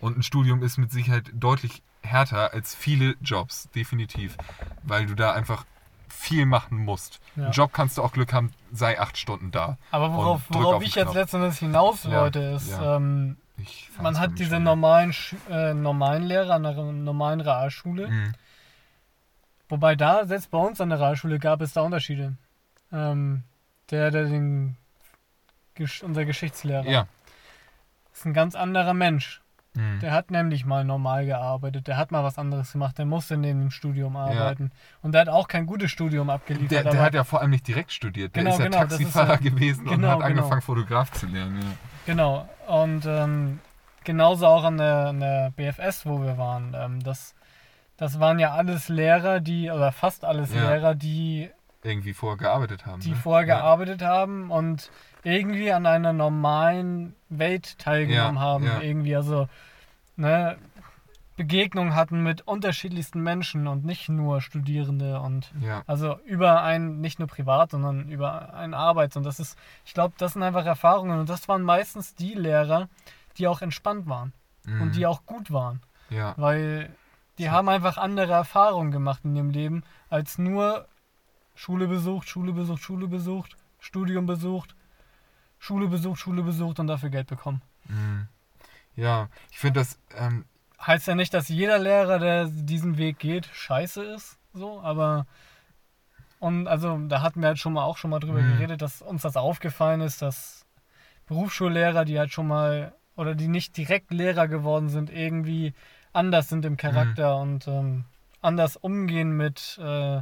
[0.00, 4.36] Und ein Studium ist mit Sicherheit deutlich härter als viele Jobs, definitiv.
[4.82, 5.64] Weil du da einfach
[6.08, 7.20] viel machen musst.
[7.36, 7.44] Ja.
[7.44, 9.76] Einen Job kannst du auch Glück haben, sei acht Stunden da.
[9.90, 12.96] Aber worauf, worauf ich jetzt letztendlich hinaus Ja, wollte, ist, ja.
[12.96, 13.45] ähm, Ich
[14.00, 15.14] man hat diese normalen,
[15.50, 18.08] äh, normalen Lehrer an einer normalen Realschule.
[18.08, 18.34] Mhm.
[19.68, 22.34] Wobei da, selbst bei uns an der Realschule, gab es da Unterschiede.
[22.92, 23.42] Ähm,
[23.90, 24.76] der, der den,
[26.02, 27.06] unser Geschichtslehrer, Ja.
[28.12, 29.40] ist ein ganz anderer Mensch.
[29.76, 30.00] Mhm.
[30.00, 33.60] Der hat nämlich mal normal gearbeitet, der hat mal was anderes gemacht, der musste neben
[33.60, 34.70] dem Studium arbeiten.
[35.02, 36.70] Und der hat auch kein gutes Studium abgeliefert.
[36.84, 38.34] Der, der hat ja vor allem nicht direkt studiert.
[38.34, 40.26] Der Genau, ist ja genau, ist Taxifahrer ja- gewesen und genau, hat genau.
[40.26, 41.60] angefangen, Fotograf zu lernen.
[41.62, 41.68] Ja.
[42.06, 42.48] Genau.
[42.66, 43.60] Und ähm,
[44.04, 46.74] genauso auch an der, an der BFS, wo wir waren.
[46.78, 47.34] Ähm, das,
[47.96, 50.70] das waren ja alles Lehrer, die, oder fast alles Ja.
[50.70, 51.50] Lehrer, die,
[51.86, 53.00] Irgendwie vorher gearbeitet haben.
[53.00, 53.16] die ne?
[53.16, 53.62] vorher ja.
[54.02, 54.90] haben und
[55.22, 58.64] irgendwie an einer normalen Welt teilgenommen Ja, haben.
[58.64, 58.80] ja.
[58.80, 59.48] Irgendwie, also,
[60.16, 60.56] ne,
[61.36, 65.82] Begegnungen hatten mit unterschiedlichsten Menschen und nicht nur Studierende und Ja.
[65.86, 69.16] also über ein, nicht nur privat, sondern über ein Arbeits.
[69.18, 71.20] Und das ist, ich glaube, das sind einfach Erfahrungen.
[71.20, 72.88] Und das waren meistens die Lehrer,
[73.36, 74.32] die auch entspannt waren
[74.64, 74.80] Mhm.
[74.80, 75.80] und die auch gut waren.
[76.08, 76.32] Ja.
[76.38, 76.88] Weil
[77.38, 77.50] die So.
[77.50, 80.86] haben einfach andere Erfahrungen gemacht in ihrem Leben, als nur
[81.56, 84.76] Schule besucht, Schule besucht, Schule besucht, Studium besucht,
[85.58, 87.62] Schule besucht, Schule besucht und dafür Geld bekommen.
[87.88, 88.28] Mhm.
[88.94, 90.44] Ja, ich finde das, ähm,
[90.80, 95.26] Heißt ja nicht, dass jeder Lehrer, der diesen Weg geht, scheiße ist, so, aber
[96.38, 98.52] und also da hatten wir halt schon mal auch schon mal drüber Mhm.
[98.52, 100.66] geredet, dass uns das aufgefallen ist, dass
[101.26, 105.72] Berufsschullehrer, die halt schon mal oder die nicht direkt Lehrer geworden sind, irgendwie
[106.12, 107.40] anders sind im Charakter Mhm.
[107.42, 108.04] und ähm,
[108.42, 110.20] anders umgehen mit, äh,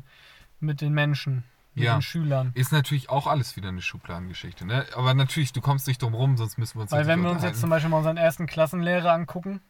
[0.65, 1.97] mit den Menschen, mit Ja.
[1.97, 2.53] den Schülern.
[2.55, 4.65] ist natürlich auch alles wieder eine Schubladengeschichte.
[4.67, 4.85] Ne?
[4.97, 7.31] Aber natürlich, du kommst nicht drum rum, sonst müssen wir uns Weil jetzt wenn wir
[7.31, 7.71] uns jetzt zum.
[7.71, 9.61] Beispiel mal unseren ersten Klassenlehrer angucken,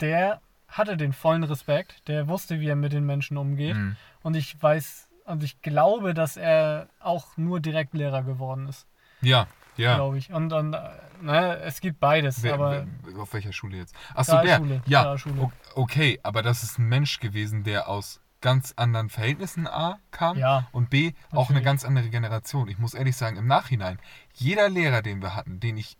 [0.00, 3.76] der hatte den vollen Respekt, der wusste, wie er mit den Menschen umgeht.
[3.76, 3.96] Mhm.
[4.22, 8.86] Und ich weiß, und ich glaube, dass er auch nur Direktlehrer geworden ist,
[9.20, 9.94] Ja, ja.
[9.96, 10.32] glaube ich.
[10.32, 10.80] Und, und äh,
[11.20, 13.94] ne, es gibt beides, Wer, aber wer, auf welcher Schule jetzt?
[14.14, 14.42] Achso, der.
[14.44, 15.42] Realschule, Ja, Realschule.
[15.42, 20.36] o- okay, aber das ist ein Mensch gewesen, der aus ganz anderen Verhältnissen A kam
[20.36, 22.68] ja, und B auch eine ganz andere Generation.
[22.68, 23.98] Ich muss ehrlich sagen, im Nachhinein,
[24.34, 25.96] jeder Lehrer, den wir hatten, den ich,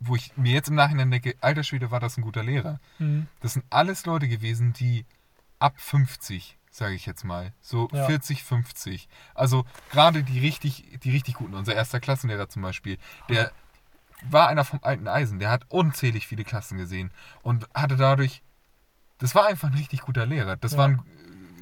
[0.00, 2.80] wo ich mir jetzt im Nachhinein denke, alter Schwede, war das ein guter Lehrer.
[2.98, 3.28] mhm.
[3.40, 5.06] Das sind alles Leute gewesen, die
[5.58, 8.06] ab 50, sage ich jetzt mal, so Ja.
[8.06, 9.08] 40, 50.
[9.34, 12.98] Also gerade die richtig, die richtig guten, unser erster Klassenlehrer zum Beispiel,
[13.28, 13.52] der
[14.22, 17.10] war einer vom alten Eisen, der hat unzählig viele Klassen gesehen
[17.42, 18.42] und hatte dadurch,
[19.18, 20.56] das war einfach ein richtig guter Lehrer.
[20.56, 20.78] Das Ja.
[20.78, 21.02] war ein,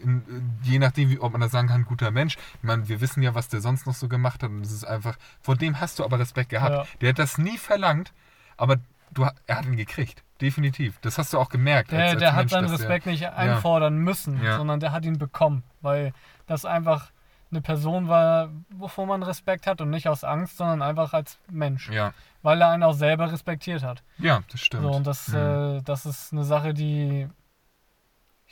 [0.05, 0.23] in,
[0.63, 2.37] je nachdem, wie, ob man das sagen kann, guter Mensch.
[2.37, 4.85] Ich meine, wir wissen ja, was der sonst noch so gemacht hat und es ist
[4.85, 6.73] einfach, vor dem hast du aber Respekt gehabt.
[6.75, 6.85] Ja.
[7.01, 8.13] Der hat das nie verlangt,
[8.57, 8.77] aber
[9.13, 10.23] du, er hat ihn gekriegt.
[10.41, 10.99] Definitiv.
[11.01, 11.91] Das hast du auch gemerkt.
[11.93, 14.57] Der, als- als der hat Mensch, seinen dass der- Respekt nicht einfordern müssen, Ja.
[14.59, 16.13] sondern der hat ihn bekommen, weil
[16.47, 17.11] das einfach
[17.51, 21.89] eine Person war, wovor man Respekt hat und nicht aus Angst, sondern einfach als Mensch,
[21.89, 22.13] Ja,
[22.43, 24.03] weil er einen auch selber respektiert hat.
[24.19, 24.83] ja, das stimmt.
[24.83, 25.37] So, und das, Mhm.
[25.79, 27.29] äh, das ist eine Sache, die,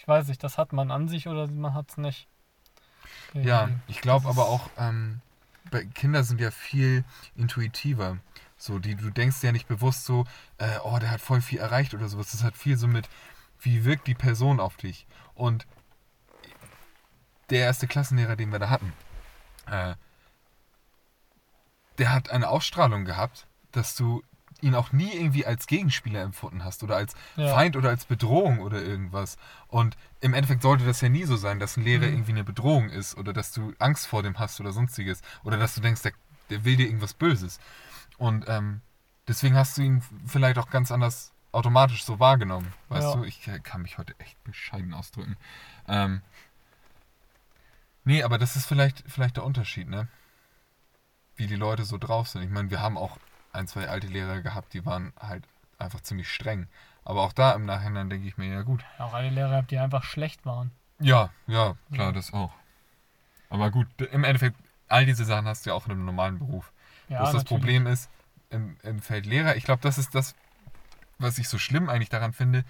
[0.02, 2.26] ich weiß nicht, das hat man an sich oder man hat es nicht.
[3.34, 3.80] Ja, Irgendwie.
[3.86, 5.20] ich glaube aber auch, ähm,
[5.70, 7.04] bei- Kinder sind ja viel
[7.36, 8.18] intuitiver.
[8.56, 10.24] So, die, du denkst ja nicht bewusst so,
[10.58, 12.32] äh, oh, der hat voll viel erreicht oder sowas.
[12.32, 13.08] Das hat viel so mit,
[13.60, 15.06] wie wirkt die Person auf dich.
[15.34, 15.68] Und
[17.50, 18.92] der erste Klassenlehrer, den wir da hatten,
[19.66, 19.94] äh,
[21.98, 24.24] der hat eine Ausstrahlung gehabt, dass du
[24.62, 27.48] ihn auch nie irgendwie als Gegenspieler empfunden hast oder als Ja.
[27.54, 29.36] Feind oder als Bedrohung oder irgendwas.
[29.68, 32.12] Und im Endeffekt sollte das ja nie so sein, dass ein Lehrer Mhm.
[32.12, 35.20] irgendwie eine Bedrohung ist oder dass du Angst vor dem hast oder sonstiges.
[35.44, 36.12] Oder dass du denkst, der,
[36.50, 37.58] der will dir irgendwas Böses.
[38.18, 38.80] Und ähm,
[39.28, 42.72] deswegen hast du ihn vielleicht auch ganz anders automatisch so wahrgenommen.
[42.88, 43.20] Weißt Ja.
[43.20, 45.36] du, ich kann mich heute echt bescheiden ausdrücken.
[45.88, 46.22] Ähm,
[48.04, 50.08] nee, aber das ist vielleicht, vielleicht der Unterschied, ne?
[51.36, 52.42] Wie die Leute so drauf sind.
[52.42, 53.18] Ich meine, wir haben auch
[53.52, 55.44] ein, zwei alte Lehrer gehabt, die waren halt
[55.78, 56.68] einfach ziemlich streng.
[57.04, 58.84] Aber auch da im Nachhinein denke ich mir, ja gut.
[58.98, 60.70] Auch alle Lehrer gehabt, die einfach schlecht waren.
[61.00, 62.12] Ja, ja, klar, Ja.
[62.12, 62.52] das auch.
[63.50, 64.56] Aber gut, im Endeffekt,
[64.88, 66.72] all diese Sachen hast du ja auch in einem normalen Beruf.
[67.08, 67.44] Ja, Bloß das.
[67.44, 68.08] Problem ist,
[68.50, 70.34] im, im Feld Lehrer, ich glaube, das ist das,
[71.18, 72.64] was ich so schlimm eigentlich daran finde.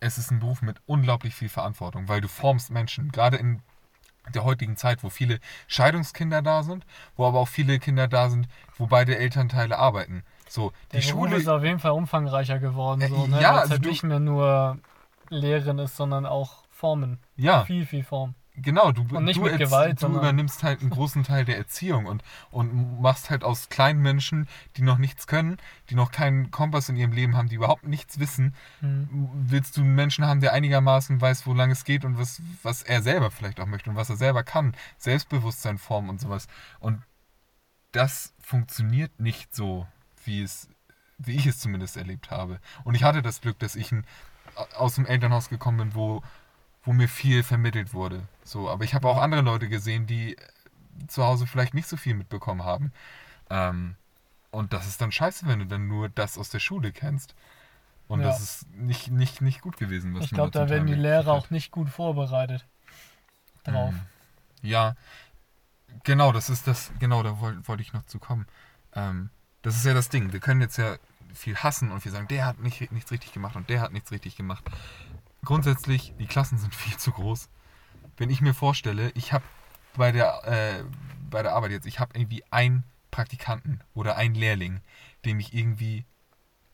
[0.00, 3.12] Es ist ein Beruf mit unglaublich viel Verantwortung, weil du formst Menschen.
[3.12, 3.62] Gerade in
[4.32, 6.86] der heutigen Zeit, wo viele Scheidungskinder da sind,
[7.16, 10.24] wo aber auch viele Kinder da sind, wo beide Elternteile arbeiten.
[10.48, 11.36] So, Der die Beruf Schule.
[11.36, 13.40] ist auf jeden Fall umfangreicher geworden, Äh, so, ne?
[13.40, 14.78] ja, Weil es also halt nicht mehr nur
[15.30, 17.18] Lehren ist, sondern auch Formen.
[17.36, 18.34] ja, Viel, viel Form.
[18.56, 19.16] Genau, du, du,
[19.58, 22.22] Gewalt, du übernimmst halt einen großen Teil der Erziehung und,
[22.52, 25.56] und machst halt aus kleinen Menschen, die noch nichts können,
[25.90, 29.28] die noch keinen Kompass in ihrem Leben haben, die überhaupt nichts wissen, Hm.
[29.34, 32.82] willst du einen Menschen haben, der einigermaßen weiß, wo lang es geht und was, was
[32.84, 36.46] er selber vielleicht auch möchte und was er selber kann, Selbstbewusstsein formen und sowas.
[36.78, 37.02] Und
[37.92, 39.86] das funktioniert nicht so,
[40.24, 40.68] wie es,
[41.18, 42.60] wie ich es zumindest erlebt habe.
[42.84, 44.04] Und ich hatte das Glück, dass ich ein,
[44.76, 46.22] aus dem Elternhaus gekommen bin, wo,
[46.84, 48.22] wo mir viel vermittelt wurde.
[48.44, 50.36] So, aber ich habe auch andere Leute gesehen, die
[51.08, 52.92] zu Hause vielleicht nicht so viel mitbekommen haben.
[53.50, 53.96] Ähm,
[54.50, 57.34] und das ist dann scheiße, wenn du dann nur das aus der Schule kennst.
[58.06, 58.26] Und Ja.
[58.26, 60.14] das ist nicht, nicht, nicht gut gewesen.
[60.14, 62.64] Was Ich glaube, da werden die Lehrer auch nicht gut vorbereitet
[63.64, 63.92] drauf.
[63.92, 64.00] Mhm.
[64.62, 64.94] Ja,
[66.04, 68.46] genau, das ist das, genau, da wollte wollte ich noch zu kommen.
[68.94, 69.30] Ähm,
[69.62, 70.32] das ist ja das Ding.
[70.32, 70.96] Wir können jetzt ja
[71.32, 74.12] viel hassen und wir sagen, der hat nicht, nichts richtig gemacht und der hat nichts
[74.12, 74.64] richtig gemacht.
[75.44, 77.48] Grundsätzlich, die Klassen sind viel zu groß.
[78.16, 79.44] Wenn ich mir vorstelle, ich habe
[79.96, 80.84] bei der, äh,
[81.30, 84.80] bei der Arbeit jetzt, ich habe irgendwie einen Praktikanten oder einen Lehrling,
[85.24, 86.04] dem ich irgendwie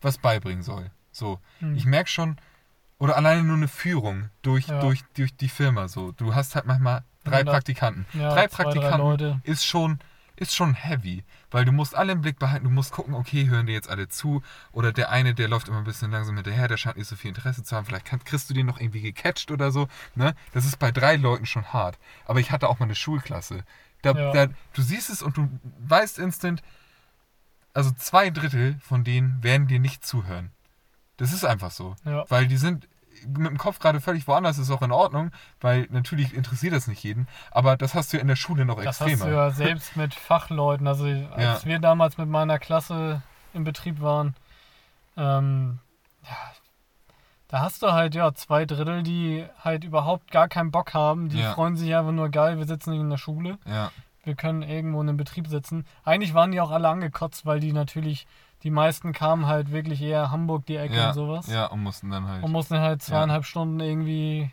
[0.00, 0.90] was beibringen soll.
[1.12, 1.76] So, Hm.
[1.76, 2.36] ich merke schon,
[2.98, 4.80] oder alleine nur eine Führung durch, Ja.
[4.80, 6.12] durch, durch die Firma so.
[6.12, 8.06] Du hast halt manchmal drei Praktikanten.
[8.12, 9.98] Ja, drei zwei, drei Praktikanten ist schon
[10.40, 13.66] ist schon heavy, weil du musst alle im Blick behalten, du musst gucken, okay, hören
[13.66, 14.42] dir jetzt alle zu
[14.72, 17.28] oder der eine, der läuft immer ein bisschen langsam hinterher, der scheint nicht so viel
[17.28, 20.34] Interesse zu haben, vielleicht kann, kriegst du den noch irgendwie gecatcht oder so, ne?
[20.52, 23.64] Das ist bei drei Leuten schon hart, aber ich hatte auch mal eine Schulklasse.
[24.02, 24.32] Da, Ja.
[24.32, 25.48] da, du siehst es und du
[25.86, 26.62] weißt instant,
[27.74, 30.50] also zwei Drittel von denen werden dir nicht zuhören.
[31.18, 31.94] Das ist einfach so.
[32.04, 32.24] Ja.
[32.30, 32.88] Weil die sind
[33.26, 35.30] mit dem Kopf gerade völlig woanders, ist auch in Ordnung,
[35.60, 38.76] weil natürlich interessiert das nicht jeden, aber das hast du ja in der Schule noch
[38.76, 39.12] Das extremer.
[39.12, 40.86] hast du ja selbst mit Fachleuten.
[40.86, 41.64] Also als Ja.
[41.64, 43.22] wir damals mit meiner Klasse
[43.54, 44.34] im Betrieb waren,
[45.16, 45.78] ähm,
[46.24, 46.36] ja,
[47.48, 51.28] da hast du halt ja zwei Drittel, die halt überhaupt gar keinen Bock haben.
[51.28, 51.52] Die Ja.
[51.54, 53.58] freuen sich einfach nur geil, wir sitzen nicht in der Schule.
[53.66, 53.90] ja,
[54.22, 55.86] Wir können irgendwo in einem Betrieb sitzen.
[56.04, 58.26] Eigentlich waren die auch alle angekotzt, weil die natürlich,
[58.62, 61.46] die meisten kamen halt wirklich eher Hamburg die Ecke ja, und sowas.
[61.46, 62.42] ja, und mussten dann halt.
[62.42, 64.50] Und mussten halt zweieinhalb Stunden irgendwie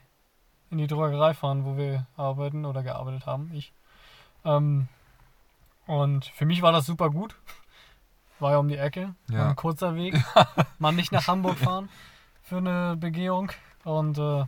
[0.70, 3.74] in die Drogerei fahren, wo wir arbeiten oder gearbeitet haben, ich.
[4.46, 4.88] Ähm,
[5.86, 7.36] und für mich war das super gut.
[8.40, 9.48] War ja um die Ecke, Ja.
[9.50, 10.14] ein kurzer Weg.
[10.80, 11.90] Mal nicht nach Hamburg fahren
[12.44, 13.52] für eine Begehung.
[13.84, 14.46] Und äh,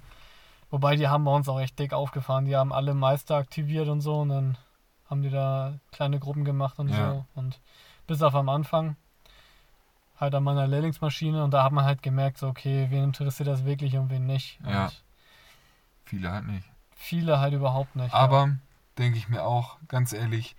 [0.70, 2.46] wobei die haben bei uns auch echt dick aufgefahren.
[2.46, 4.58] Die haben alle Meister aktiviert und so und dann
[5.10, 7.14] haben die da kleine Gruppen gemacht und Ja.
[7.14, 7.26] so.
[7.34, 7.60] Und
[8.06, 8.96] bis auf am Anfang
[10.20, 13.66] halt an meiner Lehrlingsmaschine und da hat man halt gemerkt, so okay, wen interessiert das
[13.66, 14.60] wirklich und wen nicht.
[14.64, 14.92] Und Ja.
[16.06, 16.68] Viele halt nicht.
[16.96, 18.14] viele halt überhaupt nicht.
[18.14, 18.58] Aber
[18.98, 20.56] denke ich mir auch, ganz ehrlich,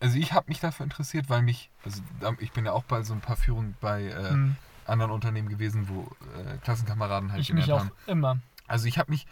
[0.00, 2.02] also ich habe mich dafür interessiert, weil mich, also
[2.40, 4.30] ich bin ja auch bei so ein paar Führungen bei äh, ja.
[4.30, 6.02] Hm, anderen Unternehmen gewesen, wo
[6.36, 7.92] äh, Klassenkameraden halt ich mich auch haben.
[8.06, 8.38] immer.
[8.68, 9.26] Also ich habe mich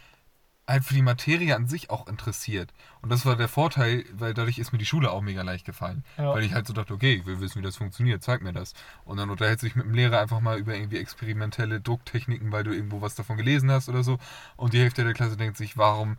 [0.66, 2.72] halt für die Materie an sich auch interessiert.
[3.02, 6.04] Und das war der Vorteil, weil dadurch ist mir die Schule auch mega leicht gefallen.
[6.16, 6.32] Ja.
[6.34, 8.72] Weil ich halt so dachte, okay, ich will wissen, wie das funktioniert, zeig mir das.
[9.04, 12.64] Und dann unterhältst du dich mit dem Lehrer einfach mal über irgendwie experimentelle Drucktechniken, weil
[12.64, 14.18] du irgendwo was davon gelesen hast oder so.
[14.56, 16.18] Und die Hälfte der Klasse denkt sich, warum,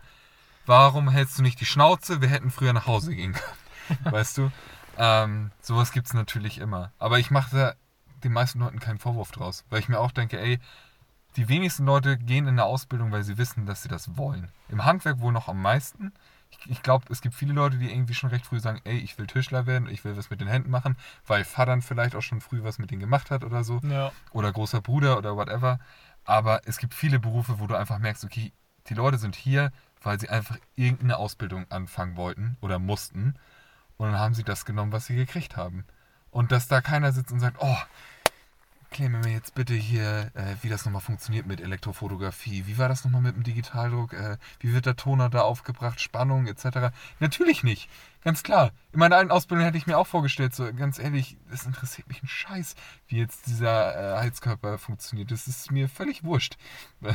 [0.65, 2.21] warum hältst du nicht die Schnauze?
[2.21, 3.99] Wir hätten früher nach Hause gehen können.
[4.13, 4.51] weißt du?
[4.97, 6.91] Ähm, sowas gibt es natürlich immer.
[6.99, 7.73] Aber ich mache da
[8.23, 9.65] den meisten Leuten keinen Vorwurf draus.
[9.69, 10.59] Weil ich mir auch denke, ey,
[11.35, 14.49] die wenigsten Leute gehen in eine Ausbildung, weil sie wissen, dass sie das wollen.
[14.69, 16.13] Im Handwerk wohl noch am meisten.
[16.49, 19.17] Ich, ich glaube, es gibt viele Leute, die irgendwie schon recht früh sagen, ey, ich
[19.17, 20.95] will Tischler werden, ich will was mit den Händen machen,
[21.27, 23.81] weil Vater vielleicht auch schon früh was mit denen gemacht hat oder so.
[23.83, 24.11] Ja.
[24.31, 25.79] Oder großer Bruder oder whatever.
[26.23, 28.53] Aber es gibt viele Berufe, wo du einfach merkst, okay,
[28.87, 29.71] die Leute sind hier,
[30.01, 33.35] weil sie einfach irgendeine Ausbildung anfangen wollten oder mussten.
[33.97, 35.85] Und dann haben sie das genommen, was sie gekriegt haben.
[36.31, 37.77] Und dass da keiner sitzt und sagt, oh,
[38.95, 42.63] klär mir jetzt bitte hier, äh, wie das nochmal funktioniert mit Elektrofotografie.
[42.65, 44.13] Wie war das nochmal mit dem Digitaldruck?
[44.13, 45.99] Äh, wie wird der Toner da aufgebracht?
[45.99, 46.95] Spannung etc.
[47.19, 47.89] Natürlich nicht.
[48.25, 48.71] Ganz klar.
[48.91, 52.23] In meiner alten Ausbildung hätte ich mir auch vorgestellt, so ganz ehrlich, das interessiert mich
[52.23, 52.73] ein Scheiß,
[53.07, 55.29] wie jetzt dieser äh, Heizkörper funktioniert.
[55.31, 56.57] Das ist mir völlig wurscht.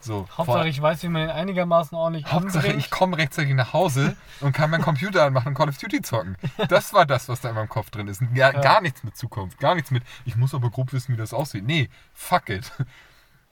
[0.00, 2.78] So, vor- Hauptsache, ich weiß, wie man ihn einigermaßen ordentlich Hauptsache, anbringt.
[2.84, 6.36] ich komme rechtzeitig nach Hause und kann meinen Computer anmachen und Call of Duty zocken.
[6.68, 8.20] Das war das, was da in meinem Kopf drin ist.
[8.32, 8.60] Gar, Ja.
[8.60, 11.64] gar nichts mit Zukunft, gar nichts mit, ich muss aber grob wissen, wie das aussieht.
[11.64, 12.70] Nee, fuck it.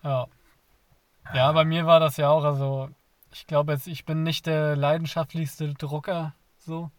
[0.05, 0.29] Ja.
[1.35, 2.91] Ja, bei mir war das ja auch, also
[3.33, 6.33] ich glaube jetzt, ich bin nicht der leidenschaftlichste Drucker,
[6.66, 6.90] so.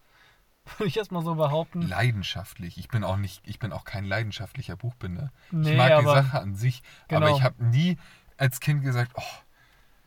[0.77, 1.81] Würde ich erstmal so behaupten.
[1.83, 2.77] Leidenschaftlich.
[2.77, 5.31] Ich bin auch nicht, ich bin auch kein leidenschaftlicher Buchbinder.
[5.51, 7.37] Nee, ich mag die aber- Sache an sich, aber Genau.
[7.37, 7.97] ich habe nie
[8.37, 9.23] als Kind gesagt, oh,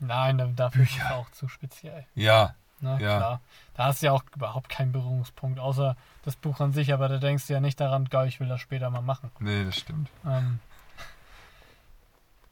[0.02, 1.14] Nein, da- dafür ist es Bücher.
[1.16, 2.06] auch zu speziell.
[2.14, 2.92] ja, Ne?
[2.98, 3.16] Ja.
[3.18, 3.40] Klar.
[3.74, 7.18] Da hast du ja auch überhaupt keinen Berührungspunkt, außer das Buch an sich, aber da
[7.18, 9.30] denkst du ja nicht daran, geil, ich will das später mal machen.
[9.38, 10.08] nee, das stimmt.
[10.24, 10.60] Ähm,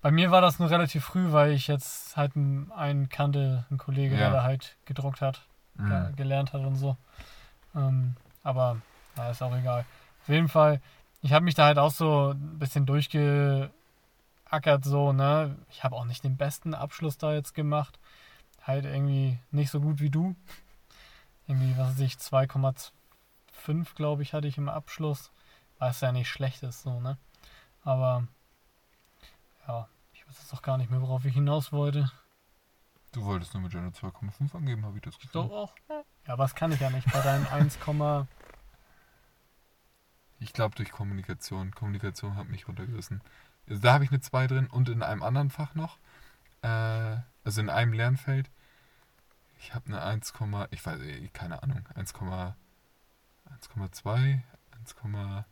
[0.00, 3.78] bei mir war das nur relativ früh, weil ich jetzt halt einen, einen kannte, einen
[3.78, 4.20] Kollege, Ja.
[4.20, 5.46] der da halt gedruckt hat,
[5.78, 6.16] Mhm.
[6.16, 6.96] gelernt hat und so.
[7.74, 8.80] Ähm, aber
[9.16, 9.84] na, ist auch egal.
[10.22, 10.80] Auf jeden Fall,
[11.22, 13.70] ich habe mich da halt auch so ein bisschen durchgeackert,
[14.82, 15.56] so, ne?
[15.70, 17.98] Ich habe auch nicht den besten Abschluss da jetzt gemacht.
[18.62, 20.36] Halt irgendwie nicht so gut wie du.
[21.46, 25.30] Irgendwie, was weiß ich, 2,5, glaube ich, hatte ich im Abschluss.
[25.78, 27.16] Was ja nicht schlecht ist, so, ne?
[27.84, 28.26] Aber,
[29.66, 32.10] ja, ich weiß jetzt auch gar nicht mehr, worauf ich hinaus wollte.
[33.18, 35.50] Du wolltest nur mit Jenna 2,5 angeben, habe ich das So gesagt?
[35.52, 35.74] auch?
[35.88, 36.04] Ja,
[36.34, 37.76] aber das kann ich ja nicht bei deinen 1,
[40.38, 41.74] Ich glaube durch Kommunikation.
[41.74, 43.20] Kommunikation hat mich runtergerissen.
[43.68, 45.98] Also da habe ich eine 2 drin und in einem anderen Fach noch.
[46.62, 48.50] Äh, also in einem Lernfeld.
[49.58, 50.32] Ich habe eine 1,
[50.70, 52.54] ich weiß, eh, keine Ahnung, 1, 1,2,
[54.84, 55.44] 1,15,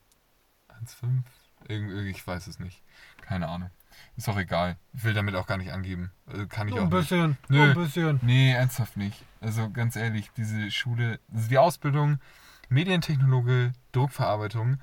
[1.68, 2.82] irgendwie, ich weiß es nicht.
[3.22, 3.70] Keine Ahnung.
[4.16, 4.76] Ist auch egal.
[4.94, 6.10] Ich will damit auch gar nicht angeben.
[6.32, 7.08] Äh, Kann ich Nur auch ein nicht.
[7.08, 7.58] bisschen, Nö.
[7.58, 8.20] nur ein bisschen.
[8.22, 9.22] Nee, ernsthaft nicht.
[9.40, 12.18] Also ganz ehrlich, diese Schule, also die Ausbildung
[12.68, 14.78] Medientechnologe, Druckverarbeitung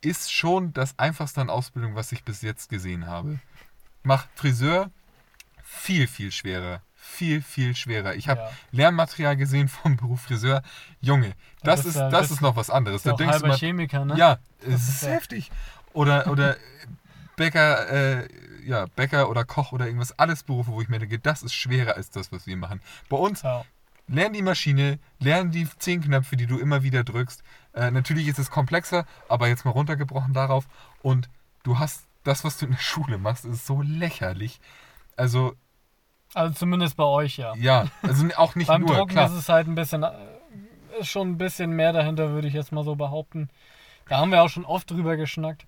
[0.00, 3.38] ist schon das einfachste an Ausbildung, was ich bis jetzt gesehen habe.
[4.02, 4.90] Macht Friseur
[5.62, 6.82] viel, viel schwerer.
[6.94, 8.14] Viel, viel schwerer.
[8.14, 8.50] Ich habe Ja.
[8.72, 10.62] Lernmaterial gesehen vom Beruf Friseur.
[11.00, 13.02] Junge, das, bist ist, das ist noch was anderes.
[13.02, 14.16] Da denkst du mal, Chemiker, ne?
[14.16, 15.50] ja, Das es ist ist heftig.
[15.96, 16.56] Oder, oder
[17.36, 18.28] Bäcker, äh,
[18.64, 21.94] ja, Bäcker oder Koch oder irgendwas, alles Berufe, wo ich mir denke, das ist schwerer
[21.96, 22.80] als das, was wir machen.
[23.08, 23.64] Bei uns, Ja.
[24.08, 27.42] lern die Maschine, lern die zehn Knöpfe, die du immer wieder drückst.
[27.74, 30.66] Äh, natürlich ist es komplexer, aber jetzt mal runtergebrochen darauf.
[31.02, 31.28] Und
[31.62, 34.60] du hast das, was du in der Schule machst, ist so lächerlich.
[35.16, 35.54] Also,
[36.34, 37.54] Also zumindest bei euch, ja.
[37.56, 39.26] ja, also auch nicht Beim nur, Drucken klar.
[39.26, 40.12] ist es halt ein bisschen, äh,
[41.02, 43.48] schon ein bisschen mehr dahinter, würde ich jetzt mal so behaupten.
[44.08, 45.66] Da haben wir auch schon oft drüber geschnackt.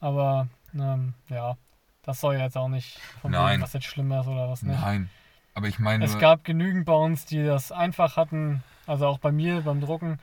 [0.00, 1.56] Aber, ähm, ja,
[2.02, 3.60] das soll ja jetzt auch nicht von Nein.
[3.60, 4.80] was jetzt schlimmer ist oder was nicht.
[4.80, 5.10] Nein,
[5.54, 8.62] aber ich meine, Es gab genügend bei uns, die das einfach hatten.
[8.86, 10.18] Also auch bei mir beim Drucken.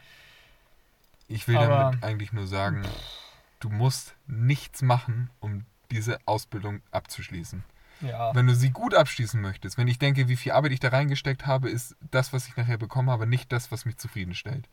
[1.28, 2.84] Ich will Aber- damit eigentlich nur sagen,
[3.60, 7.64] du musst nichts machen, um diese Ausbildung abzuschließen.
[8.02, 8.34] Ja.
[8.36, 11.46] Wenn du sie gut abschließen möchtest, wenn ich denke, wie viel Arbeit ich da reingesteckt
[11.46, 14.68] habe, ist das, was ich nachher bekommen habe, nicht das, was mich zufriedenstellt.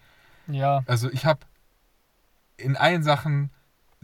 [0.48, 0.82] Ja.
[0.86, 1.40] Also ich habe
[2.62, 3.51] in allen Sachen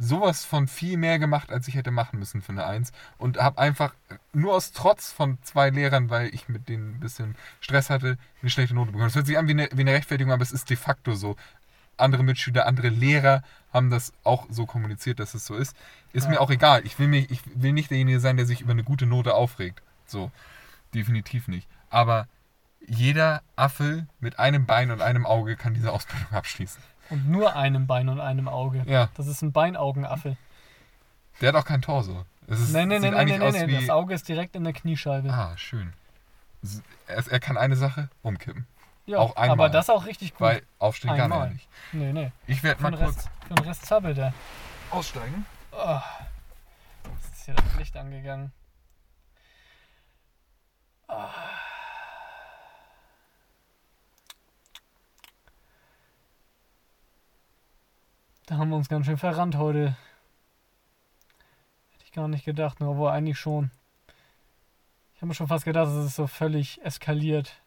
[0.01, 3.59] sowas von viel mehr gemacht, als ich hätte machen müssen für eine Eins und habe
[3.59, 3.95] einfach
[4.33, 8.51] nur aus Trotz von zwei Lehrern, weil ich mit denen ein bisschen Stress hatte, eine
[8.51, 9.09] schlechte Note bekommen.
[9.09, 11.35] Das hört sich an wie eine, wie eine Rechtfertigung, aber es ist de facto so.
[11.97, 15.77] Andere Mitschüler, andere Lehrer haben das auch so kommuniziert, dass es so ist.
[16.13, 16.31] Ist Ja.
[16.31, 16.83] mir auch egal.
[16.87, 19.83] Ich will, mich, ich will nicht derjenige sein, der sich über eine gute Note aufregt.
[20.07, 20.31] So,
[20.95, 21.67] definitiv nicht.
[21.91, 22.29] Aber
[22.87, 26.81] jeder Affe mit einem Bein und einem Auge kann diese Ausbildung abschließen.
[27.11, 28.83] Und nur einem Bein und einem Auge.
[28.87, 30.37] Ja, Das ist ein Beinaugenaffe.
[31.41, 32.25] der hat auch kein Torso.
[32.47, 33.75] Es ist, nee, eigentlich nee, aus nee, wie...
[33.81, 35.31] Das Auge ist direkt in der Kniescheibe.
[35.31, 35.93] Ah, schön.
[37.07, 38.67] er, er kann eine Sache umkippen.
[39.07, 39.51] Ja, Auch einmal.
[39.53, 40.41] aber das auch richtig gut.
[40.41, 41.51] Weil aufstehen kann er Einmal.
[41.53, 41.69] nicht.
[41.93, 42.33] nee, nee.
[42.47, 44.35] Ich werde mal kurz Rest, für den Rest zappelt er.
[44.91, 45.47] aussteigen.
[45.73, 46.01] Oh,
[47.15, 48.53] jetzt ist hier das Licht angegangen.
[51.09, 51.29] Ah.
[58.49, 59.95] Da haben wir uns ganz schön verrannt heute.
[61.91, 63.71] Hätte ich gar nicht gedacht, nur wohl eigentlich schon.
[65.15, 67.61] Ich habe mir schon fast gedacht, es ist so völlig eskaliert.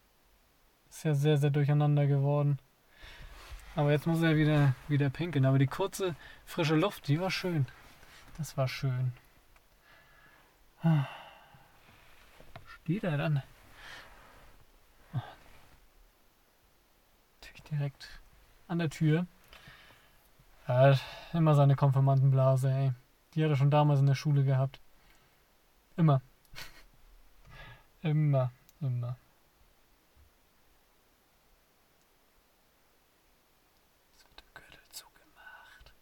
[0.90, 2.58] Ist ja sehr, sehr durcheinander geworden.
[3.76, 5.44] Aber jetzt muss er wieder, wieder pinkeln.
[5.44, 7.66] Aber die kurze, frische Luft, die war schön.
[8.36, 9.12] Das war schön.
[10.82, 11.06] Ah.
[12.66, 13.40] Steht er dann?
[15.12, 15.22] Ah.
[17.40, 18.20] Natürlich direkt
[18.66, 19.28] an der Tür.
[20.66, 21.00] Hat
[21.32, 22.92] immer seine Konfirmandenblase, ey.
[23.34, 24.80] Die hat er schon damals in der Schule gehabt.
[25.96, 26.22] Immer.
[28.02, 29.16] immer, immer.
[34.12, 35.94] Jetzt wird der Gürtel zugemacht.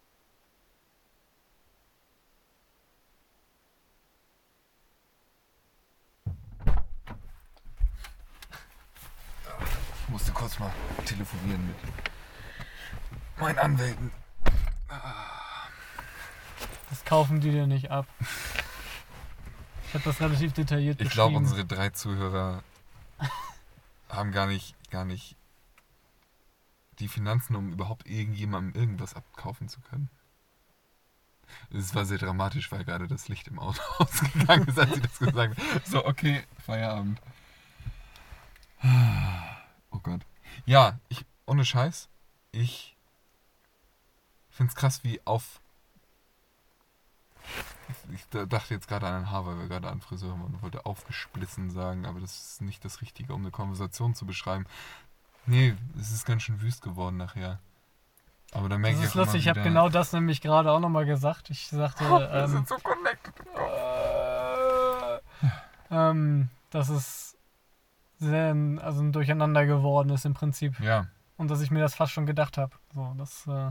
[10.03, 10.71] Ich musste kurz mal
[11.07, 11.77] telefonieren mit
[13.41, 14.20] meinen Anwälten.
[16.89, 18.07] Das kaufen die dir nicht ab.
[19.87, 22.63] Ich habe das relativ detailliert Ich glaube, unsere drei Zuhörer
[24.09, 25.37] haben gar nicht, gar nicht
[26.99, 30.11] die Finanzen, um überhaupt irgendjemandem irgendwas abkaufen zu können.
[31.73, 35.19] Es war sehr dramatisch, weil gerade das Licht im Auto ausgegangen ist, als sie das
[35.19, 35.81] gesagt haben.
[35.85, 37.21] So, okay, Feierabend.
[39.91, 40.23] Oh Gott.
[40.67, 42.09] Ja, ich, ohne Scheiß,
[42.53, 42.97] ich
[44.61, 45.59] find's krass, wie auf.
[47.89, 50.43] Ich, ich da- dachte jetzt gerade an ein Haar, weil wir gerade an Friseur waren
[50.55, 54.67] und wollte aufgesplissen sagen, aber das ist nicht das Richtige, um eine Konversation zu beschreiben.
[55.47, 57.59] Nee, es ist ganz schön wüst geworden nachher.
[58.53, 60.71] Aber da merke Das ich ist auch immer lustig, ich habe genau das nämlich gerade
[60.71, 61.49] auch nochmal gesagt.
[61.49, 63.33] Ich sagte, Wir ähm, sind so connected.
[63.57, 65.21] äh,
[65.91, 67.37] ähm, dass es
[68.19, 70.79] sehr ein, also ein Durcheinander geworden ist im Prinzip.
[70.81, 71.07] Ja,
[71.39, 72.77] Und dass ich mir das fast schon gedacht habe.
[72.95, 73.71] So, das, äh,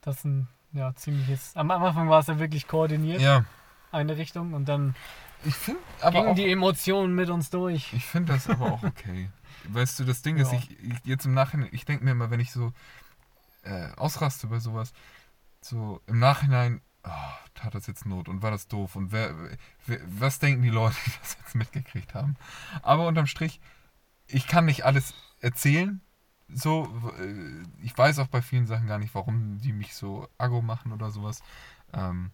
[0.00, 1.56] das ein ja, ziemliches.
[1.56, 3.44] Am Anfang war es ja wirklich koordiniert, ja.
[3.92, 4.94] eine Richtung, und dann
[5.44, 7.92] Ich finde aber gingen auch, die Emotionen mit uns durch.
[7.92, 9.30] ich finde das aber auch okay.
[9.68, 10.58] Weißt du, das Ding ist, Ja.
[10.58, 12.72] ich, ich jetzt im Nachhinein, ich denke mir immer, wenn ich so
[13.62, 14.92] äh, ausraste bei sowas,
[15.60, 17.10] so im Nachhinein, oh,
[17.54, 19.34] tat das jetzt Not und war das doof und wer,
[19.86, 22.36] wer, was denken die Leute, die das jetzt mitgekriegt haben?
[22.82, 23.60] Aber unterm Strich,
[24.26, 26.00] ich kann nicht alles erzählen.
[26.54, 30.62] So, äh, ich weiß auch bei vielen Sachen gar nicht, warum die mich so aggro
[30.62, 31.42] machen oder sowas.
[31.92, 32.30] Ähm,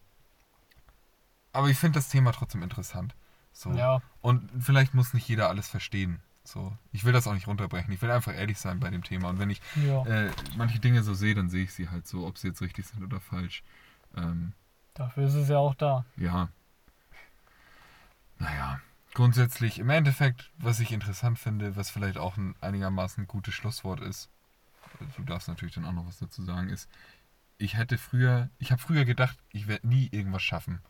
[1.52, 3.14] aber ich finde das Thema trotzdem interessant.
[3.52, 3.72] So.
[3.72, 6.20] Ja, Und vielleicht muss nicht jeder alles verstehen.
[6.44, 6.76] So.
[6.92, 7.92] Ich will das auch nicht runterbrechen.
[7.92, 9.30] Ich will einfach ehrlich sein bei dem Thema.
[9.30, 10.04] Und wenn ich ja.
[10.04, 12.86] äh, manche Dinge so sehe, dann sehe ich sie halt so, ob sie jetzt richtig
[12.86, 13.62] sind oder falsch.
[14.16, 14.52] Ähm,
[14.94, 16.04] Dafür ist es ja auch da.
[16.16, 16.48] ja.
[18.38, 18.80] Naja.
[19.16, 24.28] Grundsätzlich, im Endeffekt, was ich interessant finde, was vielleicht auch ein einigermaßen gutes Schlusswort ist,
[25.16, 26.86] du darfst natürlich dann auch noch was dazu sagen, ist,
[27.56, 30.82] ich hätte früher, ich habe früher gedacht, ich werde nie irgendwas schaffen.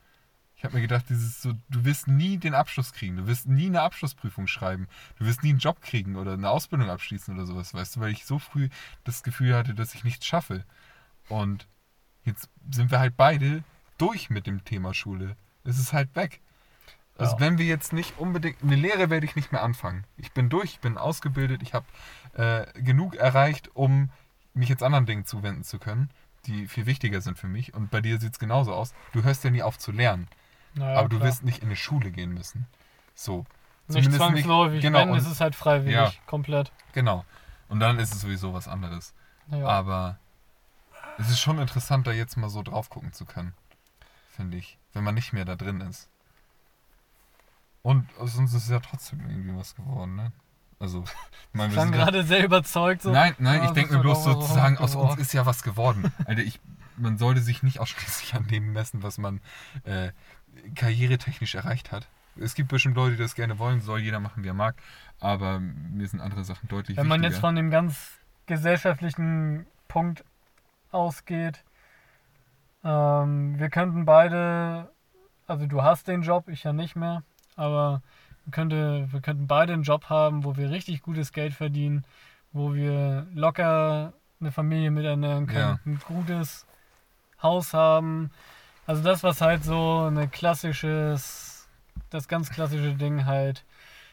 [0.56, 3.66] Ich habe mir gedacht, dieses so, du wirst nie den Abschluss kriegen, du wirst nie
[3.66, 4.88] eine Abschlussprüfung schreiben,
[5.20, 8.10] du wirst nie einen Job kriegen oder eine Ausbildung abschließen oder sowas, weißt du, weil
[8.10, 8.70] ich so früh
[9.04, 10.64] das Gefühl hatte, dass ich nichts schaffe.
[11.28, 11.68] Und
[12.24, 13.62] jetzt sind wir halt beide
[13.98, 15.36] durch mit dem Thema Schule.
[15.62, 16.40] Es ist halt weg.
[17.18, 17.40] Also Ja.
[17.40, 20.04] wenn wir jetzt nicht unbedingt, eine Lehre werde ich nicht mehr anfangen.
[20.18, 21.86] Ich bin durch, ich bin ausgebildet, ich habe
[22.34, 24.10] äh, genug erreicht, um
[24.54, 26.10] mich jetzt anderen Dingen zuwenden zu können,
[26.46, 27.74] die viel wichtiger sind für mich.
[27.74, 28.94] Und bei dir sieht es genauso aus.
[29.12, 30.28] Du hörst ja nie auf zu lernen,
[30.74, 31.28] Naja, aber du klar.
[31.28, 32.66] wirst nicht in eine Schule gehen müssen.
[33.14, 33.46] So.
[33.88, 36.12] nicht zwangsläufig, genau, wenn, und- es ist halt freiwillig, Ja.
[36.26, 36.72] komplett.
[36.92, 37.24] Genau.
[37.68, 39.14] Und dann ist es sowieso was anderes.
[39.50, 39.66] Ja.
[39.66, 40.18] Aber
[41.18, 43.54] es ist schon interessant, da jetzt mal so drauf gucken zu können.
[44.28, 44.76] Finde ich.
[44.92, 46.08] Wenn man nicht mehr da drin ist.
[47.86, 50.32] Und aus uns ist ja trotzdem irgendwie was geworden, ne?
[50.80, 53.02] Also, ich meine, wir sind gerade sehr überzeugt.
[53.02, 53.12] So.
[53.12, 56.12] Nein, nein, Ja, ich denke mir bloß was sozusagen, aus uns ist ja was geworden.
[56.24, 56.58] Alter, ich,
[56.96, 59.40] man sollte sich nicht ausschließlich an dem messen, was man
[59.84, 60.10] äh,
[60.74, 62.08] karrieretechnisch erreicht hat.
[62.34, 64.74] Es gibt bestimmt Leute, die das gerne wollen, soll jeder machen, wie er mag.
[65.20, 67.46] Aber mir sind andere Sachen deutlich Wenn man jetzt wichtiger.
[67.46, 70.24] von dem ganz gesellschaftlichen Punkt
[70.90, 71.62] ausgeht,
[72.82, 74.90] ähm, wir könnten beide,
[75.46, 77.22] also du hast den Job, ich ja nicht mehr,
[77.56, 78.02] aber
[78.44, 82.04] wir, könnte, wir könnten beide einen Job haben, wo wir richtig gutes Geld verdienen,
[82.52, 85.78] wo wir locker eine Familie mit ernähren können, Ja.
[85.84, 86.66] ein gutes
[87.42, 88.30] Haus haben.
[88.86, 91.68] Also das, was halt so eine klassisches,
[92.10, 93.64] das ganz klassische Ding halt,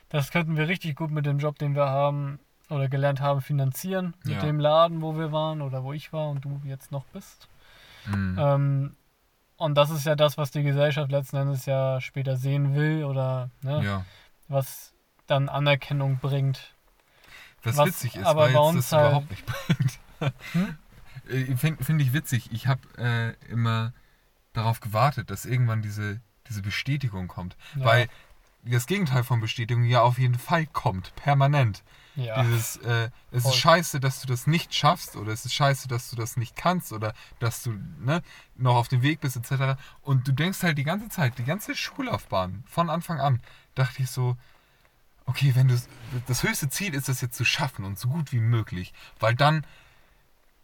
[0.10, 2.40] das könnten wir richtig gut mit dem Job, den wir haben
[2.70, 4.14] oder gelernt haben, finanzieren.
[4.24, 4.42] Mit Ja.
[4.42, 7.48] dem Laden, wo wir waren oder wo ich war und du jetzt noch bist.
[8.08, 8.38] Mhm.
[8.40, 8.96] Ähm,
[9.64, 13.50] und das ist ja das, was die Gesellschaft letzten Endes ja später sehen will oder
[13.62, 14.06] ne, ja.
[14.48, 14.94] was
[15.26, 16.76] dann Anerkennung bringt.
[17.64, 20.00] Was, Was witzig ist, aber weil bei es uns das halt- überhaupt nicht bringt.
[20.52, 20.78] Hm?
[21.58, 22.52] Finde find ich witzig.
[22.52, 23.94] Ich habe äh, immer
[24.52, 26.20] darauf gewartet, dass irgendwann diese,
[26.50, 27.56] diese Bestätigung kommt.
[27.76, 27.86] Ja.
[27.86, 28.10] Weil
[28.64, 31.84] das Gegenteil von Bestätigung ja auf jeden Fall kommt, permanent.
[32.16, 32.44] Ja.
[32.44, 33.52] Dieses, äh, es Voll.
[33.52, 36.56] ist scheiße, dass du das nicht schaffst oder es ist scheiße, dass du das nicht
[36.56, 38.22] kannst oder dass du ne,
[38.56, 39.80] noch auf dem Weg bist etc.
[40.02, 43.42] Und du denkst halt die ganze Zeit, die ganze Schullaufbahn von Anfang an,
[43.76, 44.38] dachte ich so,
[45.26, 45.82] okay, wenn du
[46.28, 49.66] das höchste Ziel ist, das jetzt zu schaffen und so gut wie möglich, weil dann,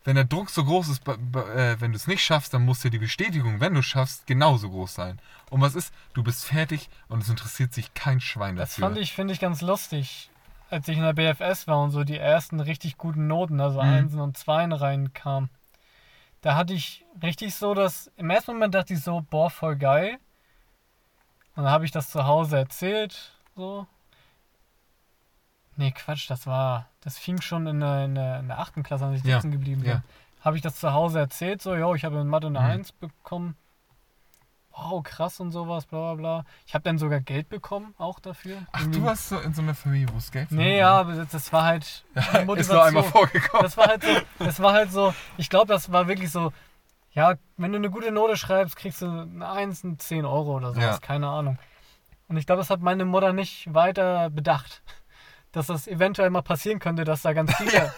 [0.04, 2.90] wenn der Druck so groß ist, äh, wenn du es nicht schaffst, dann muss ja
[2.90, 5.20] die Bestätigung, wenn du es schaffst, genauso groß sein.
[5.50, 5.94] Und was ist?
[6.14, 8.86] Du bist fertig und es interessiert sich kein Schwein Das dafür.
[8.88, 10.29] fand ich, finde ich, ganz lustig,
[10.70, 13.88] als ich in der BFS war und so die ersten richtig guten Noten, also Mhm.
[13.90, 15.50] Einsen und Zweien reinkamen.
[16.42, 20.18] Da hatte ich richtig so das, im ersten Moment dachte ich so, boah, voll geil.
[21.56, 23.88] Und dann habe ich das zu Hause erzählt, so.
[25.76, 29.06] Nee, Quatsch, das war, das fing schon in der, in der, in der achten Klasse,
[29.06, 29.90] als ich Ja, sitzen geblieben bin.
[29.90, 30.04] ja.
[30.42, 32.66] Habe ich das zu Hause erzählt, so, jo, ich habe in Mathe eine Mhm.
[32.66, 33.56] 1 bekommen.
[34.82, 36.46] Wow, krass und sowas, bla bla bla.
[36.66, 38.58] Ich habe dann sogar Geld bekommen, auch dafür.
[38.72, 41.52] Ach, du warst so in so einer Familie, wo es Geld Nee, ja, aber das,
[41.52, 42.80] war halt die ist nur Motivation.
[42.88, 43.64] einmal vorgekommen.
[43.64, 44.10] Das war halt so,
[44.46, 46.54] das war halt so, ich glaube, das war wirklich so,
[47.12, 50.70] ja, wenn du eine gute Note schreibst, kriegst du eine 1, ein 10 Euro oder
[50.74, 50.98] sowas, Ja.
[51.00, 51.58] keine Ahnung.
[52.30, 54.82] Und ich glaube, das hat meine Mutter nicht weiter bedacht,
[55.52, 57.92] dass das eventuell mal passieren könnte, dass da ganz viele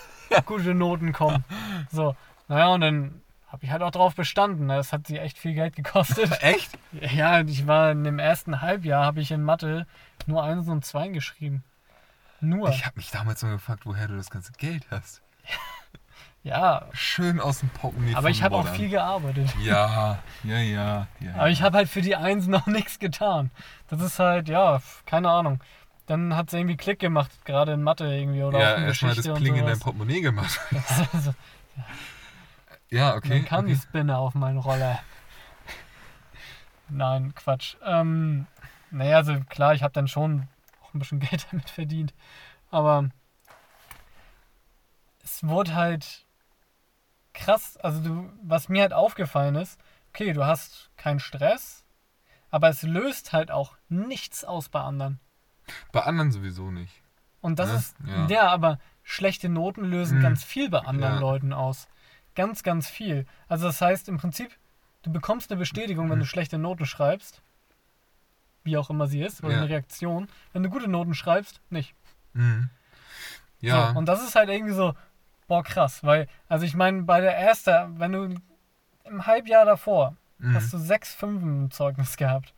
[0.46, 1.44] gute Noten kommen.
[1.92, 2.16] So,
[2.48, 3.22] naja, und dann
[3.52, 4.68] habe ich halt auch drauf bestanden.
[4.68, 4.78] ne?
[4.78, 6.32] Das hat sie echt viel Geld gekostet.
[6.42, 6.72] Echt?
[7.14, 9.88] Ja, ich war in dem ersten Halbjahr, habe ich in Mathe
[10.26, 11.64] nur Eins und Zwei geschrieben.
[12.42, 12.70] Nur.
[12.70, 15.22] Ich habe mich damals mal gefragt, woher du das ganze Geld hast.
[16.44, 19.48] Ja, Schön aus dem Portemonnaie aber ich habe auch viel gearbeitet.
[19.64, 21.08] Ja, ja, ja.
[21.20, 23.52] ja Aber ich habe halt für die Eins noch nichts getan.
[23.90, 25.62] Das ist halt, ja, keine Ahnung.
[26.08, 29.12] Dann hat es irgendwie Klick gemacht, gerade in Mathe irgendwie oder ja, auch in erstmal
[29.12, 29.80] das Geschichte und Pling in dein.
[29.80, 30.60] Portemonnaie gemacht.
[31.14, 31.36] Also,
[31.78, 31.86] ja,
[33.16, 33.30] okay.
[33.30, 33.74] Dann kam okay.
[33.74, 35.00] die Spinne auf meinen Roller.
[36.90, 37.76] Nein, Quatsch.
[37.84, 38.48] Ähm,
[38.92, 40.48] naja, also klar, ich habe dann schon
[40.84, 42.14] auch ein bisschen Geld damit verdient.
[42.70, 43.10] Aber
[45.24, 46.26] es wurde halt
[47.34, 47.78] krass.
[47.78, 51.84] Also du, was mir halt aufgefallen ist, okay, du hast keinen Stress,
[52.50, 55.20] aber es löst halt auch nichts aus bei anderen.
[55.94, 57.02] Bei anderen sowieso nicht.
[57.40, 57.76] Und das Ne?
[57.78, 58.28] ist, Ja.
[58.28, 58.48] ja.
[58.50, 60.24] aber schlechte Noten lösen Mhm.
[60.24, 61.20] ganz viel bei anderen Ja.
[61.22, 61.88] Leuten aus.
[62.36, 63.26] Ganz, ganz viel.
[63.48, 64.52] Also das heißt im Prinzip,
[65.04, 66.22] du bekommst eine Bestätigung, wenn Mhm.
[66.22, 67.42] du schlechte Noten schreibst.
[68.64, 69.58] Wie auch immer sie ist, oder Ja.
[69.62, 70.28] eine Reaktion.
[70.54, 71.96] Wenn du gute Noten schreibst, nicht.
[72.34, 72.70] Mhm.
[73.60, 73.92] Ja.
[73.92, 74.94] So, und das ist halt irgendwie so,
[75.48, 76.04] boah, krass.
[76.04, 78.36] Weil, also ich meine, bei der ersten, wenn du
[79.04, 80.54] im Halbjahr davor mhm.
[80.56, 82.54] hast du sechs Fünfen im Zeugnis gehabt.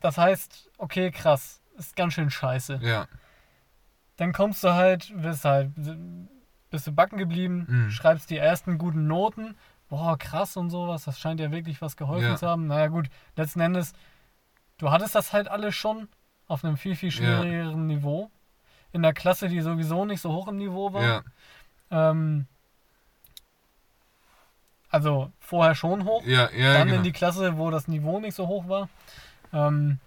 [0.00, 2.80] Das heißt, okay, krass, ist ganz schön scheiße.
[2.82, 3.06] ja.
[4.16, 5.70] Dann kommst du halt, bist halt,
[6.72, 7.90] bist du backen geblieben, Mhm.
[7.90, 9.54] schreibst die ersten guten Noten.
[9.88, 12.36] Boah, krass und sowas, das scheint ja wirklich was geholfen Ja.
[12.36, 12.66] zu haben.
[12.66, 13.92] Naja, gut, letzten Endes,
[14.78, 16.08] du hattest das halt alles schon
[16.48, 18.30] auf einem viel, viel schwierigeren Niveau.
[18.92, 21.02] In der Klasse, die sowieso nicht so hoch im Niveau war.
[21.02, 21.22] Ja.
[21.90, 22.46] Ähm,
[24.90, 26.98] also vorher schon hoch, Ja, ja, dann genau.
[26.98, 28.88] in die Klasse, wo das Niveau nicht so hoch war.
[29.52, 29.98] Ähm,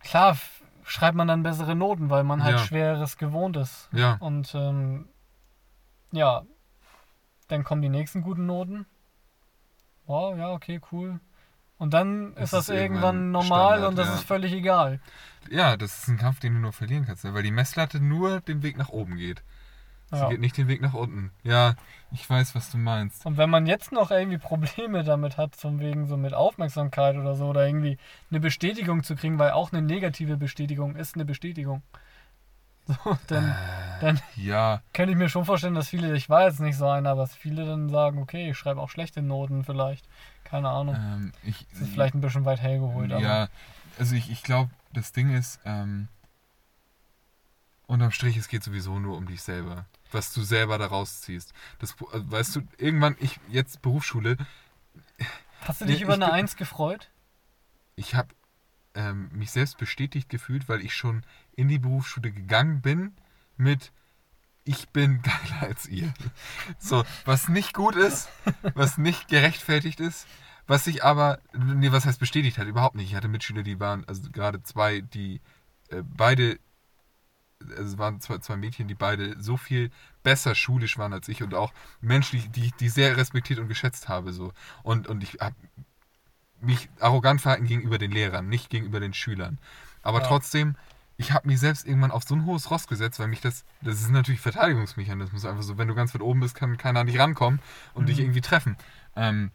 [0.00, 0.36] klar
[0.84, 2.64] schreibt man dann bessere Noten, weil man halt Ja.
[2.64, 3.88] Schwereres gewohnt ist.
[3.92, 4.16] ja.
[4.20, 5.08] Und ähm,
[6.12, 6.42] ja,
[7.48, 8.86] dann kommen die nächsten guten Noten.
[10.06, 11.20] Wow, ja, okay, cool.
[11.78, 14.14] Und dann ist das ist irgendwann normal Standard, und das ja.
[14.14, 15.00] ist völlig egal.
[15.50, 18.62] ja, das ist ein Kampf, den du nur verlieren kannst, weil die Messlatte nur den
[18.62, 19.42] Weg nach oben geht.
[20.10, 20.28] Sie Ja.
[20.28, 21.32] geht nicht den Weg nach unten.
[21.42, 21.74] Ja,
[22.12, 23.26] ich weiß, was du meinst.
[23.26, 27.34] Und wenn man jetzt noch irgendwie Probleme damit hat, zum wegen so mit Aufmerksamkeit oder
[27.34, 27.98] so, oder irgendwie
[28.30, 31.82] eine Bestätigung zu kriegen, weil auch eine negative Bestätigung ist eine Bestätigung.
[32.86, 36.60] So, dann Äh, dann- ja, könnte ich mir schon vorstellen, dass viele, ich war jetzt
[36.60, 40.06] nicht so einer, aber dass viele dann sagen, okay, ich schreibe auch schlechte Noten vielleicht.
[40.44, 40.94] Keine Ahnung.
[40.96, 43.20] ähm, ich, Das ist vielleicht ein bisschen weit hergeholt, aber.
[43.22, 43.48] Ja,
[43.98, 46.08] also ich, ich glaube, das Ding ist, ähm,
[47.86, 49.86] unterm Strich, es geht sowieso nur um dich selber.
[50.12, 51.52] Was du selber daraus ziehst.
[51.78, 54.36] Das, äh, weißt du, irgendwann, ich, jetzt Berufsschule,
[55.66, 57.10] Hast du dich Nee, über ich eine Eins gefreut?
[57.96, 58.28] ich habe
[58.94, 61.24] ähm, mich selbst bestätigt gefühlt, weil ich schon
[61.56, 63.14] in die Berufsschule gegangen bin
[63.56, 63.92] mit
[64.64, 66.12] ich bin geiler als ihr.
[66.78, 68.28] So, was nicht gut ist,
[68.74, 70.26] was nicht gerechtfertigt ist,
[70.68, 73.08] Was sich aber, nee, was heißt bestätigt hat, überhaupt nicht.
[73.10, 75.40] Ich hatte Mitschüler, die waren, also gerade zwei, die
[75.90, 76.58] äh, beide,
[77.60, 79.90] also es waren zwei, zwei Mädchen, die beide so viel
[80.22, 84.08] besser schulisch waren als ich und auch menschlich, die die ich sehr respektiert und geschätzt
[84.08, 84.32] habe.
[84.32, 84.52] So.
[84.82, 85.54] Und, und ich habe
[86.60, 89.58] mich arrogant verhalten gegenüber den Lehrern, nicht gegenüber den Schülern.
[90.02, 90.26] Aber Ja.
[90.28, 90.76] trotzdem,
[91.18, 94.00] ich habe mich selbst irgendwann auf so ein hohes Ross gesetzt, weil mich das, das
[94.00, 97.18] ist natürlich Verteidigungsmechanismus, einfach so, wenn du ganz weit oben bist, kann keiner an dich
[97.18, 97.60] rankommen
[97.94, 98.24] und dich Mhm.
[98.24, 98.76] irgendwie treffen.
[99.14, 99.50] Ähm,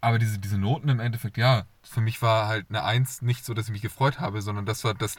[0.00, 3.54] aber diese, diese Noten im Endeffekt, ja, für mich war halt eine Eins nicht so,
[3.54, 5.16] dass ich mich gefreut habe, sondern das war das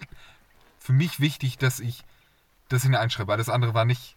[0.80, 2.04] für mich wichtig, dass ich,
[2.70, 3.34] dass ich eine Eins schreibe.
[3.34, 4.16] Alles andere war nicht,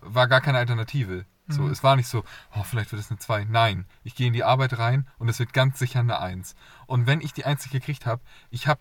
[0.00, 1.24] war gar keine Alternative.
[1.48, 1.70] So, Mhm.
[1.70, 3.44] es war nicht so, oh, vielleicht wird es eine 2.
[3.44, 6.54] Nein, ich gehe in die Arbeit rein und es wird ganz sicher eine 1.
[6.86, 8.80] Und wenn ich die 1 nicht gekriegt habe, ich habe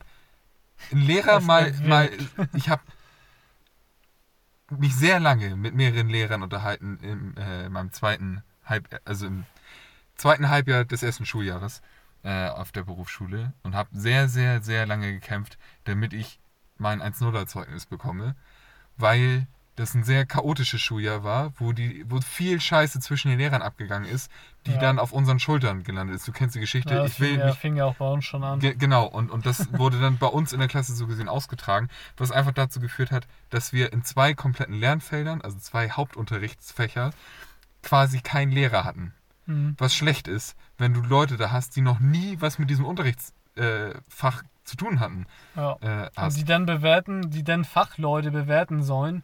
[0.91, 2.09] einen Lehrer mal, mal,
[2.53, 2.81] ich habe
[4.69, 9.45] mich sehr lange mit mehreren Lehrern unterhalten im, äh, in meinem zweiten Halb, also im
[10.15, 11.81] zweiten Halbjahr des ersten Schuljahres
[12.23, 16.39] äh, auf der Berufsschule und habe sehr, sehr, sehr lange gekämpft, damit ich
[16.77, 18.35] mein 1-0-Zeugnis bekomme,
[18.97, 23.61] weil das ein sehr chaotisches Schuljahr war, wo, die, wo viel Scheiße zwischen den Lehrern
[23.61, 24.29] abgegangen ist,
[24.65, 24.79] die Ja.
[24.79, 26.27] dann auf unseren Schultern gelandet ist.
[26.27, 26.93] Du kennst die Geschichte.
[26.93, 28.59] Ja, das ich will fing, ja, mich fing ja auch bei uns schon an.
[28.59, 31.89] Ge genau, und, und das wurde dann bei uns in der Klasse so gesehen ausgetragen,
[32.17, 37.11] was einfach dazu geführt hat, dass wir in zwei kompletten Lernfeldern, also zwei Hauptunterrichtsfächer,
[37.81, 39.13] quasi keinen Lehrer hatten.
[39.45, 39.75] Mhm.
[39.77, 44.43] Was schlecht ist, wenn du Leute da hast, die noch nie was mit diesem Unterrichtsfach
[44.43, 45.25] äh, zu tun hatten.
[45.55, 45.77] Ja.
[45.81, 49.23] Äh, die dann bewerten, die dann Fachleute bewerten sollen,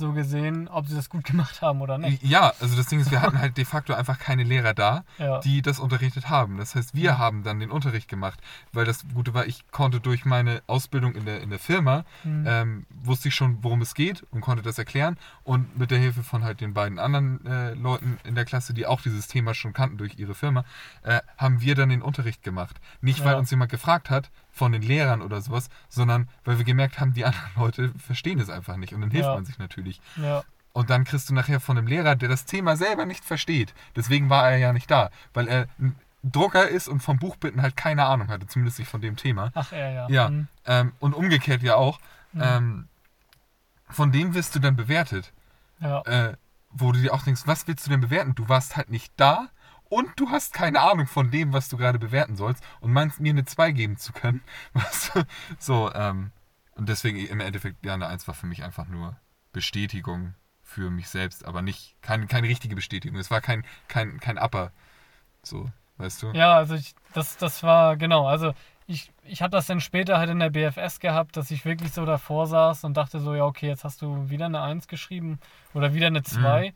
[0.00, 2.22] so gesehen, ob sie das gut gemacht haben oder nicht.
[2.24, 5.38] Ja, also das Ding ist, wir hatten halt de facto einfach keine Lehrer da, Ja.
[5.38, 6.56] die das unterrichtet haben.
[6.58, 8.40] Das heißt, wir haben dann den Unterricht gemacht,
[8.72, 12.44] weil das Gute war, ich konnte durch meine Ausbildung in der, in der Firma, Mhm.
[12.48, 15.16] ähm, wusste ich schon, worum es geht und konnte das erklären.
[15.44, 18.86] Und mit der Hilfe von halt den beiden anderen äh, Leuten in der Klasse, die
[18.86, 20.64] auch dieses Thema schon kannten durch ihre Firma,
[21.02, 22.80] äh, haben wir dann den Unterricht gemacht.
[23.00, 23.38] Nicht, weil Ja.
[23.38, 27.24] uns jemand gefragt hat, von den Lehrern oder sowas, sondern weil wir gemerkt haben, die
[27.24, 28.94] anderen Leute verstehen es einfach nicht.
[28.94, 29.34] Und dann hilft Ja.
[29.34, 30.00] man sich natürlich.
[30.16, 30.42] ja.
[30.72, 33.74] Und dann kriegst du nachher von einem Lehrer, der das Thema selber nicht versteht.
[33.96, 37.76] Deswegen war er ja nicht da, weil er ein Drucker ist und vom Buchbitten halt
[37.76, 39.50] keine Ahnung hatte, zumindest nicht von dem Thema.
[39.54, 40.08] Ach, er ja.
[40.08, 40.46] Ja, Mhm.
[40.66, 41.98] ähm, und umgekehrt ja auch.
[42.32, 42.40] Mhm.
[42.44, 42.88] Ähm,
[43.88, 45.32] von dem wirst du dann bewertet.
[45.80, 46.02] ja.
[46.02, 46.36] Äh,
[46.72, 48.36] wo du dir auch denkst, was willst du denn bewerten?
[48.36, 49.48] Du warst halt nicht da
[49.90, 53.30] und du hast keine Ahnung von dem, was du gerade bewerten sollst und meinst mir
[53.30, 54.42] eine 2 geben zu können.
[55.58, 56.30] So, ähm,
[56.76, 59.16] und deswegen im Endeffekt, ja, eine 1 war für mich einfach nur
[59.52, 63.18] Bestätigung für mich selbst, aber nicht, keine, keine richtige Bestätigung.
[63.18, 64.72] Es war kein, kein, kein Upper.
[65.42, 65.68] So,
[65.98, 66.30] weißt du?
[66.32, 68.54] Ja, also ich, das, das war, genau, also
[68.86, 72.04] ich, ich habe das dann später halt in der BFS gehabt, dass ich wirklich so
[72.06, 75.40] davor saß und dachte so, ja, okay, jetzt hast du wieder eine 1 geschrieben
[75.74, 76.72] oder wieder eine 2.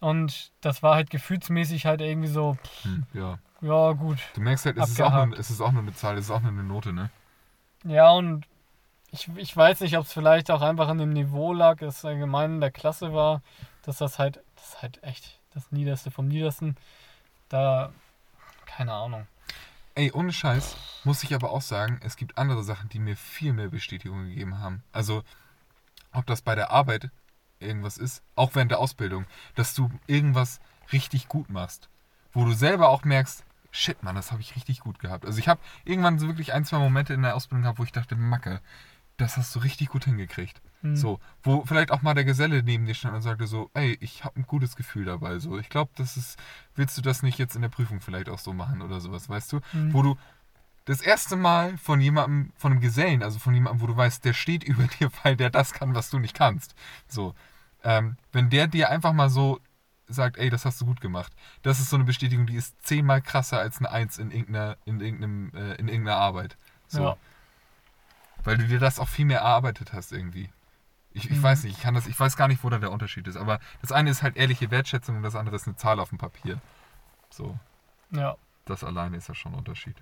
[0.00, 3.38] Und das war halt gefühlsmäßig halt irgendwie so, pff, Hm, ja.
[3.60, 4.18] ja, gut.
[4.34, 6.30] Du merkst halt, es ist, auch nur, es ist auch nur eine Zahl, es ist
[6.30, 7.10] auch nur eine Note, ne?
[7.84, 8.46] Ja, und
[9.10, 12.54] ich, ich weiß nicht, ob es vielleicht auch einfach an dem Niveau lag, das allgemein
[12.54, 13.42] in der Klasse war,
[13.82, 16.76] dass das halt, das ist halt echt das Niederste vom Niedersten.
[17.48, 17.92] Da,
[18.66, 19.26] keine Ahnung.
[19.94, 23.52] Ey, ohne Scheiß muss ich aber auch sagen, es gibt andere Sachen, die mir viel
[23.52, 24.82] mehr Bestätigung gegeben haben.
[24.92, 25.24] Also,
[26.12, 27.10] ob das bei der Arbeit
[27.60, 30.60] irgendwas ist, auch während der Ausbildung, dass du irgendwas
[30.92, 31.88] richtig gut machst.
[32.32, 35.24] Wo du selber auch merkst, shit, Mann, das habe ich richtig gut gehabt.
[35.24, 37.92] Also ich habe irgendwann so wirklich ein, zwei Momente in der Ausbildung gehabt, wo ich
[37.92, 38.60] dachte, Macke,
[39.16, 40.60] das hast du richtig gut hingekriegt.
[40.82, 40.96] Hm.
[40.96, 44.24] So, wo vielleicht auch mal der Geselle neben dir stand und sagte so, ey, ich
[44.24, 45.38] habe ein gutes Gefühl dabei.
[45.38, 46.38] So, ich glaube, das ist,
[46.74, 49.52] willst du das nicht jetzt in der Prüfung vielleicht auch so machen oder sowas, weißt
[49.52, 49.60] du?
[49.72, 49.92] Hm.
[49.92, 50.16] Wo du
[50.86, 54.32] das erste Mal von jemandem, von einem Gesellen, also von jemandem, wo du weißt, der
[54.32, 56.74] steht über dir, weil der das kann, was du nicht kannst.
[57.06, 57.34] So,
[57.84, 59.60] ähm, wenn der dir einfach mal so
[60.08, 61.32] sagt, ey, das hast du gut gemacht,
[61.62, 65.00] das ist so eine Bestätigung, die ist zehnmal krasser als eine Eins in irgendeiner, in
[65.00, 66.56] irgendeinem, äh, in irgendeiner Arbeit.
[66.88, 67.02] So.
[67.04, 67.16] Ja.
[68.42, 70.50] Weil du dir das auch viel mehr erarbeitet hast irgendwie.
[71.12, 71.42] Ich, ich Mhm.
[71.42, 73.36] weiß nicht, ich kann das, ich weiß gar nicht, wo da der Unterschied ist.
[73.36, 76.18] Aber das eine ist halt ehrliche Wertschätzung und das andere ist eine Zahl auf dem
[76.18, 76.60] Papier.
[77.30, 77.58] So,
[78.10, 79.96] Ja, das alleine ist ja schon ein Unterschied.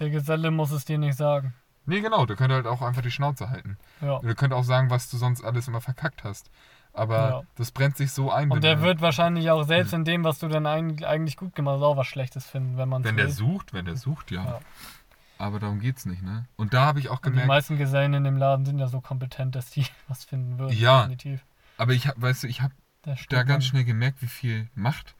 [0.00, 1.54] der Geselle muss es dir nicht sagen.
[1.86, 3.76] Nee, genau, der könnte halt auch einfach die Schnauze halten.
[4.00, 4.18] Ja.
[4.20, 6.50] Der könnte auch sagen, was du sonst alles immer verkackt hast.
[6.92, 7.42] Aber Ja.
[7.56, 8.50] das brennt sich so ein.
[8.50, 11.54] Und der du- wird wahrscheinlich auch selbst in dem, was du dann eig- eigentlich gut
[11.54, 14.44] gemacht hast, auch was Schlechtes finden, wenn man Wenn der sucht, wenn der sucht, ja.
[14.44, 14.60] Ja.
[15.36, 16.46] Aber darum geht's nicht, ne?
[16.56, 18.86] Und da habe ich auch Und die gemerkt, meisten Gesellen in dem Laden sind ja
[18.86, 20.76] so kompetent, dass die was finden würden.
[20.78, 21.00] Ja.
[21.02, 21.44] Definitiv.
[21.76, 22.72] aber ich hab, weißt du, ich habe
[23.28, 25.16] Da, ganz schnell gemerkt, wie viel Macht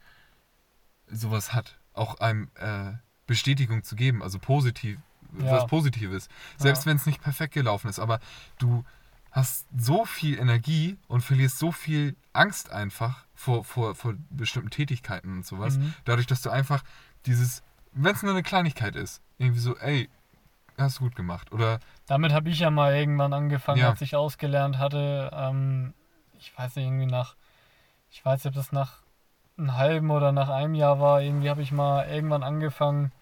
[1.09, 1.77] sowas hat.
[1.93, 2.93] Auch einem äh,
[3.27, 4.99] Bestätigung zu geben, also positiv,
[5.43, 5.53] Ja.
[5.53, 6.29] was Positives.
[6.59, 6.91] Selbst Ja.
[6.91, 8.21] wenn es nicht perfekt gelaufen ist, aber
[8.59, 8.85] du
[9.31, 15.33] hast so viel Energie und verlierst so viel Angst einfach vor, vor, vor bestimmten Tätigkeiten
[15.39, 15.77] und sowas.
[15.79, 15.95] Mhm.
[16.05, 16.83] Dadurch, dass du einfach
[17.27, 17.63] dieses
[17.97, 20.09] wenn es nur eine Kleinigkeit ist, irgendwie so, ey,
[20.77, 21.53] hast du gut gemacht.
[21.53, 21.79] Oder
[22.09, 23.91] Damit habe ich ja mal irgendwann angefangen, Ja.
[23.91, 25.31] als ich ausgelernt hatte.
[25.33, 25.95] Ähm,
[26.41, 27.37] ich weiß nicht, irgendwie nach,
[28.11, 29.03] ich weiß nicht, ob das nach
[29.57, 31.23] einem halben oder nach einem Jahr war.
[31.23, 33.13] Irgendwie habe ich mal irgendwann angefangen,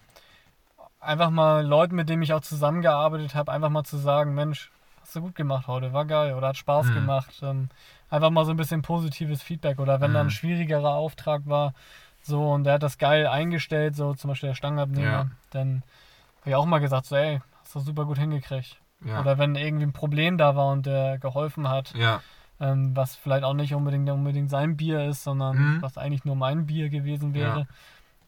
[1.03, 4.71] einfach mal Leuten, mit denen ich auch zusammengearbeitet habe, einfach mal zu sagen, Mensch,
[5.01, 6.93] hast du gut gemacht heute, war geil oder hat Spaß Mhm.
[6.93, 7.39] gemacht.
[7.43, 7.69] Ähm,
[8.09, 10.31] einfach mal so ein bisschen positives Feedback oder wenn da ein Mhm.
[10.31, 11.73] schwierigerer Auftrag war,
[12.21, 15.25] so und der hat das geil eingestellt, so zum Beispiel der Stangenabnehmer, Ja.
[15.49, 15.83] dann
[16.41, 18.79] habe ich auch mal gesagt, so ey, hast du super gut hingekriegt.
[19.05, 19.19] ja.
[19.19, 22.21] Oder wenn irgendwie ein Problem da war und der geholfen hat, ja,
[22.59, 25.81] ähm, was vielleicht auch nicht unbedingt, unbedingt sein Bier ist, sondern Mhm.
[25.81, 27.67] was eigentlich nur mein Bier gewesen wäre.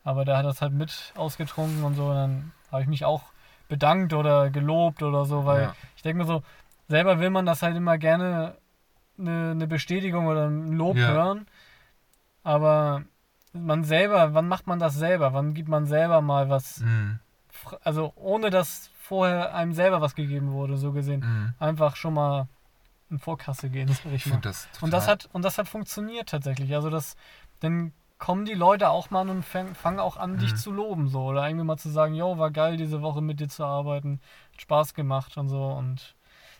[0.04, 2.08] Aber der hat das halt mit ausgetrunken und so.
[2.08, 3.24] Und dann habe ich mich auch
[3.68, 5.76] bedankt oder gelobt oder so, weil ja.
[5.96, 6.44] ich denke mir so,
[6.88, 8.56] selber will man das halt immer gerne
[9.18, 11.08] eine, eine Bestätigung oder ein Lob Ja.
[11.08, 11.48] hören.
[12.44, 13.04] Aber
[13.54, 15.34] man selber, wann macht man das selber?
[15.34, 17.20] Wann gibt man selber mal was, Mhm.
[17.84, 21.54] also ohne dass vorher einem selber was gegeben wurde, so gesehen Mhm.
[21.60, 22.48] einfach schon mal
[23.10, 24.42] in Vorkasse gehen, sag ich Ich mal.
[24.42, 26.74] das Und das hat und das hat funktioniert tatsächlich.
[26.76, 27.16] Also das,
[27.62, 30.58] dann kommen die Leute auch mal an und fang, fangen auch an, dich Mhm.
[30.58, 33.50] zu loben so oder irgendwie mal zu sagen, yo, war geil diese Woche mit dir
[33.50, 34.22] zu arbeiten,
[34.54, 36.16] hat Spaß gemacht und so und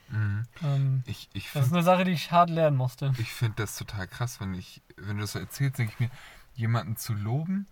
[0.10, 0.44] Mhm.
[0.64, 3.14] ähm, Ich, ich das ist finde eine Sache, die ich hart lernen musste.
[3.18, 6.10] ich find das total krass, wenn ich, wenn du das so erzählst, denke ich mir,
[6.56, 7.68] jemanden zu loben,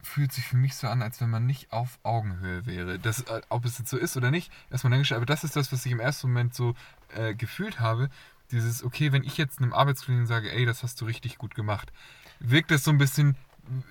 [0.00, 2.98] fühlt sich für mich so an, als wenn man nicht auf Augenhöhe wäre.
[2.98, 5.72] Das, äh, ob es jetzt so ist oder nicht, erstmal dahingestellt, aber das ist das,
[5.72, 6.74] was ich im ersten Moment so
[7.14, 8.08] äh, gefühlt habe.
[8.50, 11.92] Dieses, okay, wenn ich jetzt einem Arbeitskollegen sage, ey, das hast du richtig gut gemacht,
[12.40, 13.36] wirkt das so ein bisschen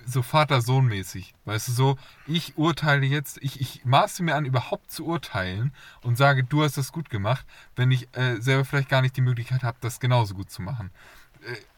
[0.06, 1.34] so Vater-Sohn-mäßig.
[1.44, 1.96] Weißt du, so,
[2.26, 5.72] ich urteile jetzt, ich, ich maße mir an, überhaupt zu urteilen
[6.02, 7.46] und sage, du hast das gut gemacht,
[7.76, 10.90] wenn ich äh, selber vielleicht gar nicht die Möglichkeit habe, das genauso gut zu machen.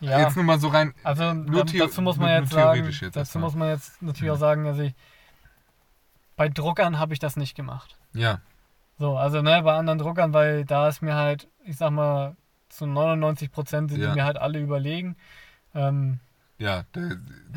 [0.01, 0.18] Äh, Ja.
[0.20, 3.16] Jetzt nur mal so rein, Also Nur dazu muss man nur- jetzt sagen, theoretisch jetzt
[3.16, 4.34] dazu muss man jetzt natürlich Mhm.
[4.36, 4.94] auch sagen, also ich,
[6.36, 7.97] bei Druckern habe ich das nicht gemacht.
[8.14, 8.40] ja,
[8.98, 12.34] So, also ne, bei anderen Druckern, weil da ist mir halt, ich sag mal,
[12.70, 14.10] zu 99 Prozent sind Ja.
[14.10, 15.16] die mir halt alle überlegen.
[15.74, 16.20] Ähm,
[16.61, 17.01] ja, da,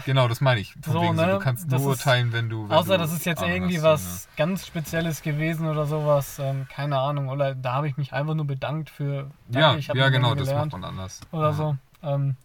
[0.06, 0.74] genau, das meine ich.
[0.84, 2.68] So, wegen so, ne, du kannst das nur ist- urteilen, wenn du.
[2.70, 6.40] Wenn außer du das ist jetzt Ahnung irgendwie hast, was ganz Spezielles gewesen oder sowas,
[6.40, 7.30] ähm, keine Ahnung.
[7.30, 10.72] Oder da habe ich mich einfach nur bedankt für, danke, Ja, ja, genau, das macht
[10.72, 11.22] man anders.
[11.32, 11.54] oder ja.
[11.54, 11.76] so.
[12.02, 12.38] Ähm,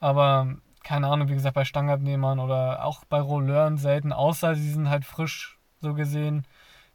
[0.00, 4.90] aber keine Ahnung, wie gesagt, bei Stangenabnehmern oder auch bei Rolleuren selten, außer sie sind
[4.90, 6.44] halt frisch so gesehen.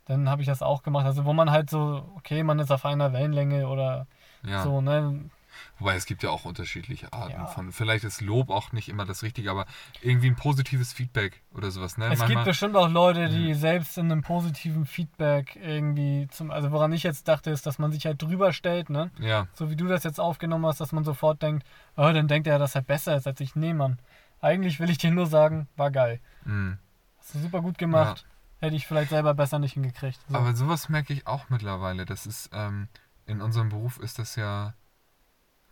[0.06, 1.06] Dann habe ich das auch gemacht.
[1.06, 4.08] Also wo man halt so, okay, man ist auf einer Wellenlänge oder
[4.44, 4.62] Ja.
[4.64, 5.30] so, ne?
[5.80, 7.45] Wobei es gibt ja auch unterschiedliche Arten Ja.
[7.45, 7.72] von.
[7.72, 9.66] Vielleicht ist Lob auch nicht immer das Richtige, aber
[10.02, 11.98] irgendwie ein positives Feedback oder sowas.
[11.98, 12.06] Ne?
[12.06, 13.54] Es gibt Manchmal, bestimmt auch Leute, die Mhm.
[13.54, 17.91] selbst in einem positiven Feedback irgendwie zum, also woran ich jetzt dachte, ist, dass man
[17.91, 19.12] sich halt drüber stellt, ne?
[19.20, 22.48] ja, So wie du das jetzt aufgenommen hast, dass man sofort denkt, oh, dann denkt
[22.48, 23.56] er, dass er besser ist als ich.
[23.56, 23.99] Nee, Mann.
[24.41, 26.20] Eigentlich will ich dir nur sagen, war geil.
[26.45, 26.78] mh.
[27.20, 28.26] Hast du super gut gemacht.
[28.60, 30.20] Hätte ich vielleicht selber besser nicht hingekriegt.
[30.30, 30.36] So.
[30.36, 32.06] Aber sowas merke ich auch mittlerweile.
[32.06, 32.88] Das ist, ähm,
[33.28, 34.74] in unserem Beruf ist das ja.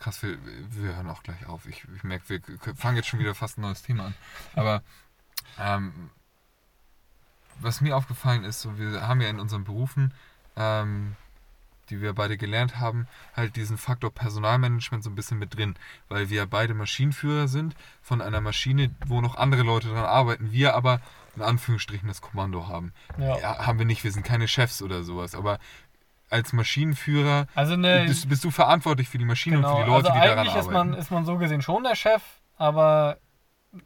[0.06, 0.38] Krass, wir,
[0.70, 1.66] wir hören auch gleich auf.
[1.66, 4.14] Ich, ich merke, wir fangen jetzt schon wieder fast ein neues Thema an.
[4.54, 4.84] Aber
[5.60, 6.12] ähm,
[7.60, 10.14] was mir aufgefallen ist, so, wir haben ja in unseren Berufen,
[10.58, 11.16] ähm,
[11.90, 15.74] die wir beide gelernt haben, halt diesen Faktor Personalmanagement so ein bisschen mit drin,
[16.08, 20.76] weil wir beide Maschinenführer sind von einer Maschine, wo noch andere Leute dran arbeiten, wir
[20.76, 21.02] aber
[21.36, 22.94] in Anführungsstrichen das Kommando haben.
[23.18, 23.40] ja.
[23.40, 25.58] Ja, haben wir nicht, wir sind keine Chefs oder sowas, aber
[26.36, 29.72] als Maschinenführer Also ne, bist, bist du verantwortlich für die Maschine genau.
[29.72, 30.90] und für die Leute, also die daran eigentlich ist arbeiten.
[30.92, 32.22] man, ist man so gesehen schon der Chef,
[32.58, 33.18] aber
[33.74, 33.78] äh,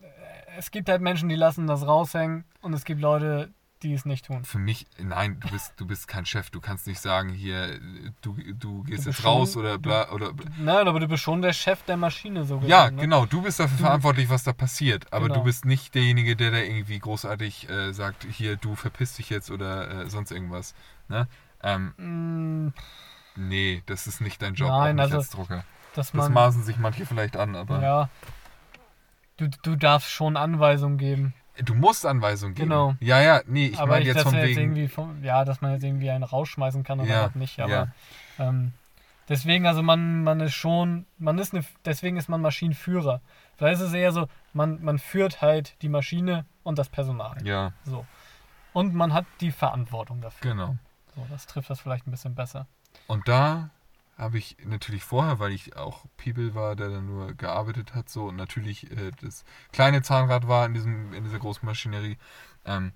[0.57, 4.25] es gibt halt Menschen, die lassen das raushängen und es gibt Leute, die es nicht
[4.25, 4.43] tun.
[4.43, 6.49] für mich, nein, du bist, du bist kein Chef.
[6.49, 7.79] Du kannst nicht sagen, hier,
[8.21, 10.33] du, du gehst bist jetzt schon- raus oder bla oder.
[10.33, 10.51] bla.
[10.57, 12.69] Nein, aber du bist schon der Chef der Maschine so gesehen.
[12.71, 12.99] Ja, ne?
[13.03, 15.13] genau, du bist dafür Du- verantwortlich, was da passiert.
[15.13, 15.35] Aber Genau.
[15.39, 19.49] du bist nicht derjenige, der da irgendwie großartig äh, sagt, hier, du verpisst dich jetzt
[19.49, 20.75] oder äh, sonst irgendwas.
[21.07, 21.29] Ne?
[21.63, 22.73] Ähm, Mm,
[23.35, 25.63] nee, das ist nicht dein Job, Nein, also, als Drucker.
[25.95, 28.09] Dass Das man, maßen sich manche vielleicht an, aber ja,
[29.37, 31.33] du, du darfst schon Anweisungen geben.
[31.63, 32.69] du musst Anweisungen geben.
[32.69, 32.95] Genau.
[32.99, 34.89] Ja, ja, nee, ich aber meine ich, jetzt von jetzt wegen.
[34.89, 37.59] vom, ja, dass man jetzt irgendwie einen rausschmeißen kann oder Ja, halt nicht.
[37.59, 37.87] Aber ja.
[38.37, 38.71] ähm,
[39.27, 43.21] deswegen, also man, man ist schon, man ist eine, deswegen ist man Maschinenführer.
[43.57, 47.35] Vielleicht ist es eher so, man, man führt halt die Maschine und das Personal.
[47.45, 48.05] Ja, So.
[48.71, 50.51] Und man hat die Verantwortung dafür.
[50.51, 50.77] genau.
[51.15, 52.67] So, das trifft das vielleicht ein bisschen besser.
[53.07, 53.69] Und da
[54.17, 58.25] habe ich natürlich vorher, weil ich auch People war, der dann nur gearbeitet hat, so
[58.25, 62.17] und natürlich äh, das kleine Zahnrad war in, diesem, in dieser großen Maschinerie,
[62.65, 62.91] ähm,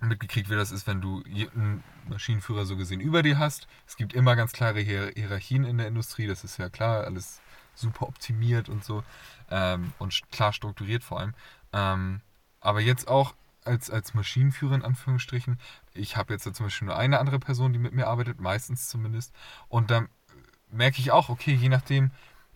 [0.00, 3.68] mitgekriegt, wie das ist, wenn du einen Maschinenführer so gesehen über dir hast.
[3.86, 7.40] Es gibt immer ganz klare Hier Hierarchien in der Industrie, das ist ja klar, alles
[7.74, 9.02] super optimiert und so
[9.50, 11.34] ähm, und klar strukturiert vor allem.
[11.72, 12.20] Ähm,
[12.60, 13.34] aber jetzt auch
[13.64, 15.58] als, als Maschinenführer in Anführungsstrichen.
[15.94, 18.88] Ich habe jetzt da zum Beispiel nur eine andere Person, die mit mir arbeitet, meistens
[18.88, 19.32] zumindest.
[19.68, 20.08] Und dann
[20.70, 22.10] merke ich auch, okay, je nachdem,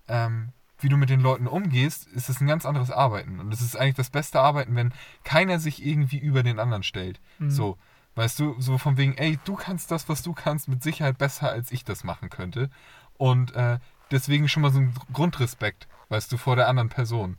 [0.08, 3.40] ähm, wie du mit den Leuten umgehst, ist es ein ganz anderes Arbeiten.
[3.40, 4.92] Und es ist eigentlich das beste Arbeiten, wenn
[5.24, 7.20] keiner sich irgendwie über den anderen stellt.
[7.38, 7.50] Mhm.
[7.50, 7.78] So,
[8.14, 11.50] weißt du, so von wegen, ey, du kannst das, was du kannst, mit Sicherheit besser,
[11.50, 12.70] als ich das machen könnte.
[13.16, 13.78] Und äh,
[14.10, 17.36] deswegen schon mal so ein Grundrespekt, weißt du, vor der anderen Person.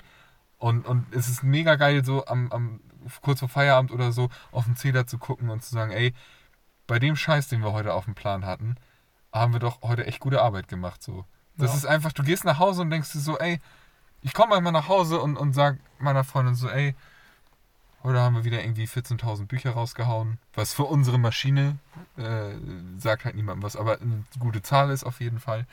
[0.57, 2.80] Und, und es ist mega geil, so am, am
[3.21, 6.13] kurz vor Feierabend oder so auf den Zähler zu gucken und zu sagen, ey,
[6.88, 8.75] bei dem Scheiß, den wir heute auf dem Plan hatten,
[9.34, 11.03] haben wir doch heute echt gute Arbeit gemacht.
[11.03, 11.25] So.
[11.57, 11.77] Das Ja.
[11.77, 13.59] ist einfach, du gehst nach Hause und denkst dir so, ey,
[14.21, 16.95] ich komme einmal nach Hause und, und sag meiner Freundin so, ey,
[18.03, 21.77] heute haben wir wieder irgendwie 14.000 Bücher rausgehauen, was für unsere Maschine,
[22.17, 22.55] äh,
[22.97, 25.65] sagt halt niemandem was, aber eine gute Zahl ist auf jeden Fall.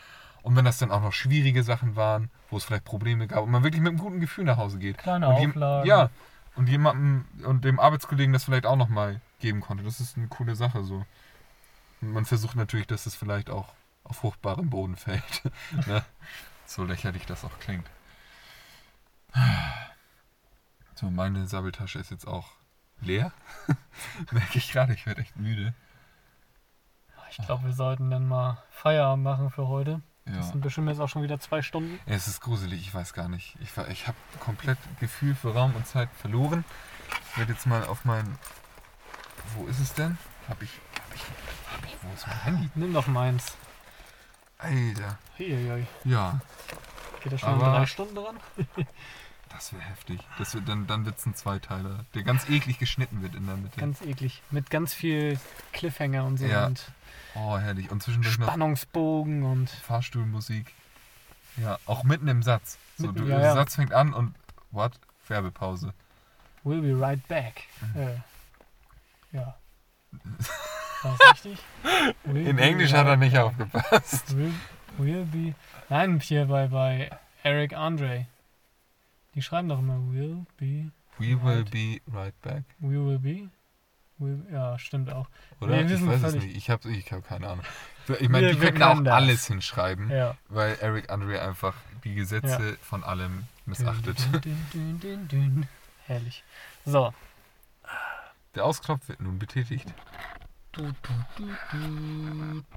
[0.42, 3.50] Und wenn das dann auch noch schwierige Sachen waren, wo es vielleicht Probleme gab und
[3.50, 4.98] man wirklich mit einem guten Gefühl nach Hause geht.
[4.98, 5.86] Kleine Auflagen.
[5.88, 6.10] Ja,
[6.56, 9.84] und jemandem und dem Arbeitskollegen das vielleicht auch nochmal geben konnte.
[9.84, 11.04] Das ist eine coole Sache so.
[12.00, 13.74] Und man versucht natürlich, dass es vielleicht auch
[14.04, 15.42] auf fruchtbarem Boden fällt.
[15.86, 16.04] ne?
[16.66, 17.88] So lächerlich das auch klingt.
[20.94, 22.52] So, meine Sabbeltasche ist jetzt auch
[23.00, 23.32] leer.
[24.30, 25.74] Merke ich gerade, ich werde echt müde.
[27.30, 30.00] Ich glaube, wir sollten dann mal Feierabend machen für heute.
[30.26, 30.36] Ja.
[30.38, 32.00] Das sind bestimmt jetzt auch schon wieder zwei Stunden.
[32.06, 33.56] Es ist gruselig, ich weiß gar nicht.
[33.60, 36.64] Ich, war- ich habe komplett Gefühl für Raum und Zeit verloren.
[37.32, 38.38] Ich werde jetzt mal auf mein.
[39.54, 40.16] Wo ist es denn?
[40.48, 40.70] Hab ich.
[40.98, 41.20] Hab ich.
[41.72, 41.96] Hab ich.
[42.02, 42.70] Wo ist mein Handy?
[42.74, 43.54] Nimm doch meins.
[44.58, 45.18] Alter.
[45.36, 45.86] Hihihi.
[46.04, 46.40] Ja,
[47.22, 48.36] Geht da schon Aber- drei Stunden dran?
[49.50, 50.20] das wäre heftig.
[50.38, 53.56] Das wird, dann dann wird es ein Zweiteiler, der ganz eklig geschnitten wird in der
[53.56, 53.78] Mitte.
[53.78, 54.42] Ganz eklig.
[54.50, 55.38] Mit ganz viel
[55.72, 56.66] Cliffhanger und so Ja.
[56.66, 56.82] und
[57.34, 57.90] oh, herrlich.
[57.90, 60.72] Und zwischendurch noch Spannungsbogen und Fahrstuhlmusik.
[61.56, 62.78] Ja, auch mitten im Satz.
[62.96, 63.54] So, Mitten- du, ja, der.
[63.54, 64.34] Satz fängt an und.
[64.70, 64.92] What?
[65.28, 65.92] Werbepause.
[66.64, 67.62] We'll be right back.
[67.94, 68.00] Mhm.
[68.00, 68.16] Äh,
[69.32, 69.54] ja.
[71.02, 71.58] War das richtig?
[72.26, 73.44] We'll In Englisch hat er right nicht back.
[73.44, 74.36] aufgepasst.
[74.36, 74.52] Will,
[74.98, 75.54] will be.
[75.88, 77.10] Nein, hier bei, bei
[77.42, 78.26] Eric Andre.
[79.34, 80.90] Die schreiben doch immer will be.
[81.18, 81.70] We will Right.
[81.70, 82.64] be right back.
[82.80, 83.48] We will be.
[84.24, 85.26] Will, ja, stimmt auch.
[85.60, 85.76] Oder?
[85.82, 86.56] Nee, wir ich weiß es nicht.
[86.56, 87.64] Ich habe ich hab keine Ahnung.
[88.20, 89.14] Ich meine, die könnten auch das.
[89.14, 90.36] alles hinschreiben, Ja.
[90.48, 91.74] weil Eric Andre einfach
[92.04, 94.18] die Gesetze von allem missachtet.
[94.32, 94.42] Dün,
[94.72, 95.68] dün, dün, dün, dün.
[96.06, 96.44] Herrlich.
[96.84, 97.12] So.
[98.54, 99.92] Der Ausknopf wird nun betätigt.
[100.72, 100.92] Du, du,
[101.36, 102.64] du, du.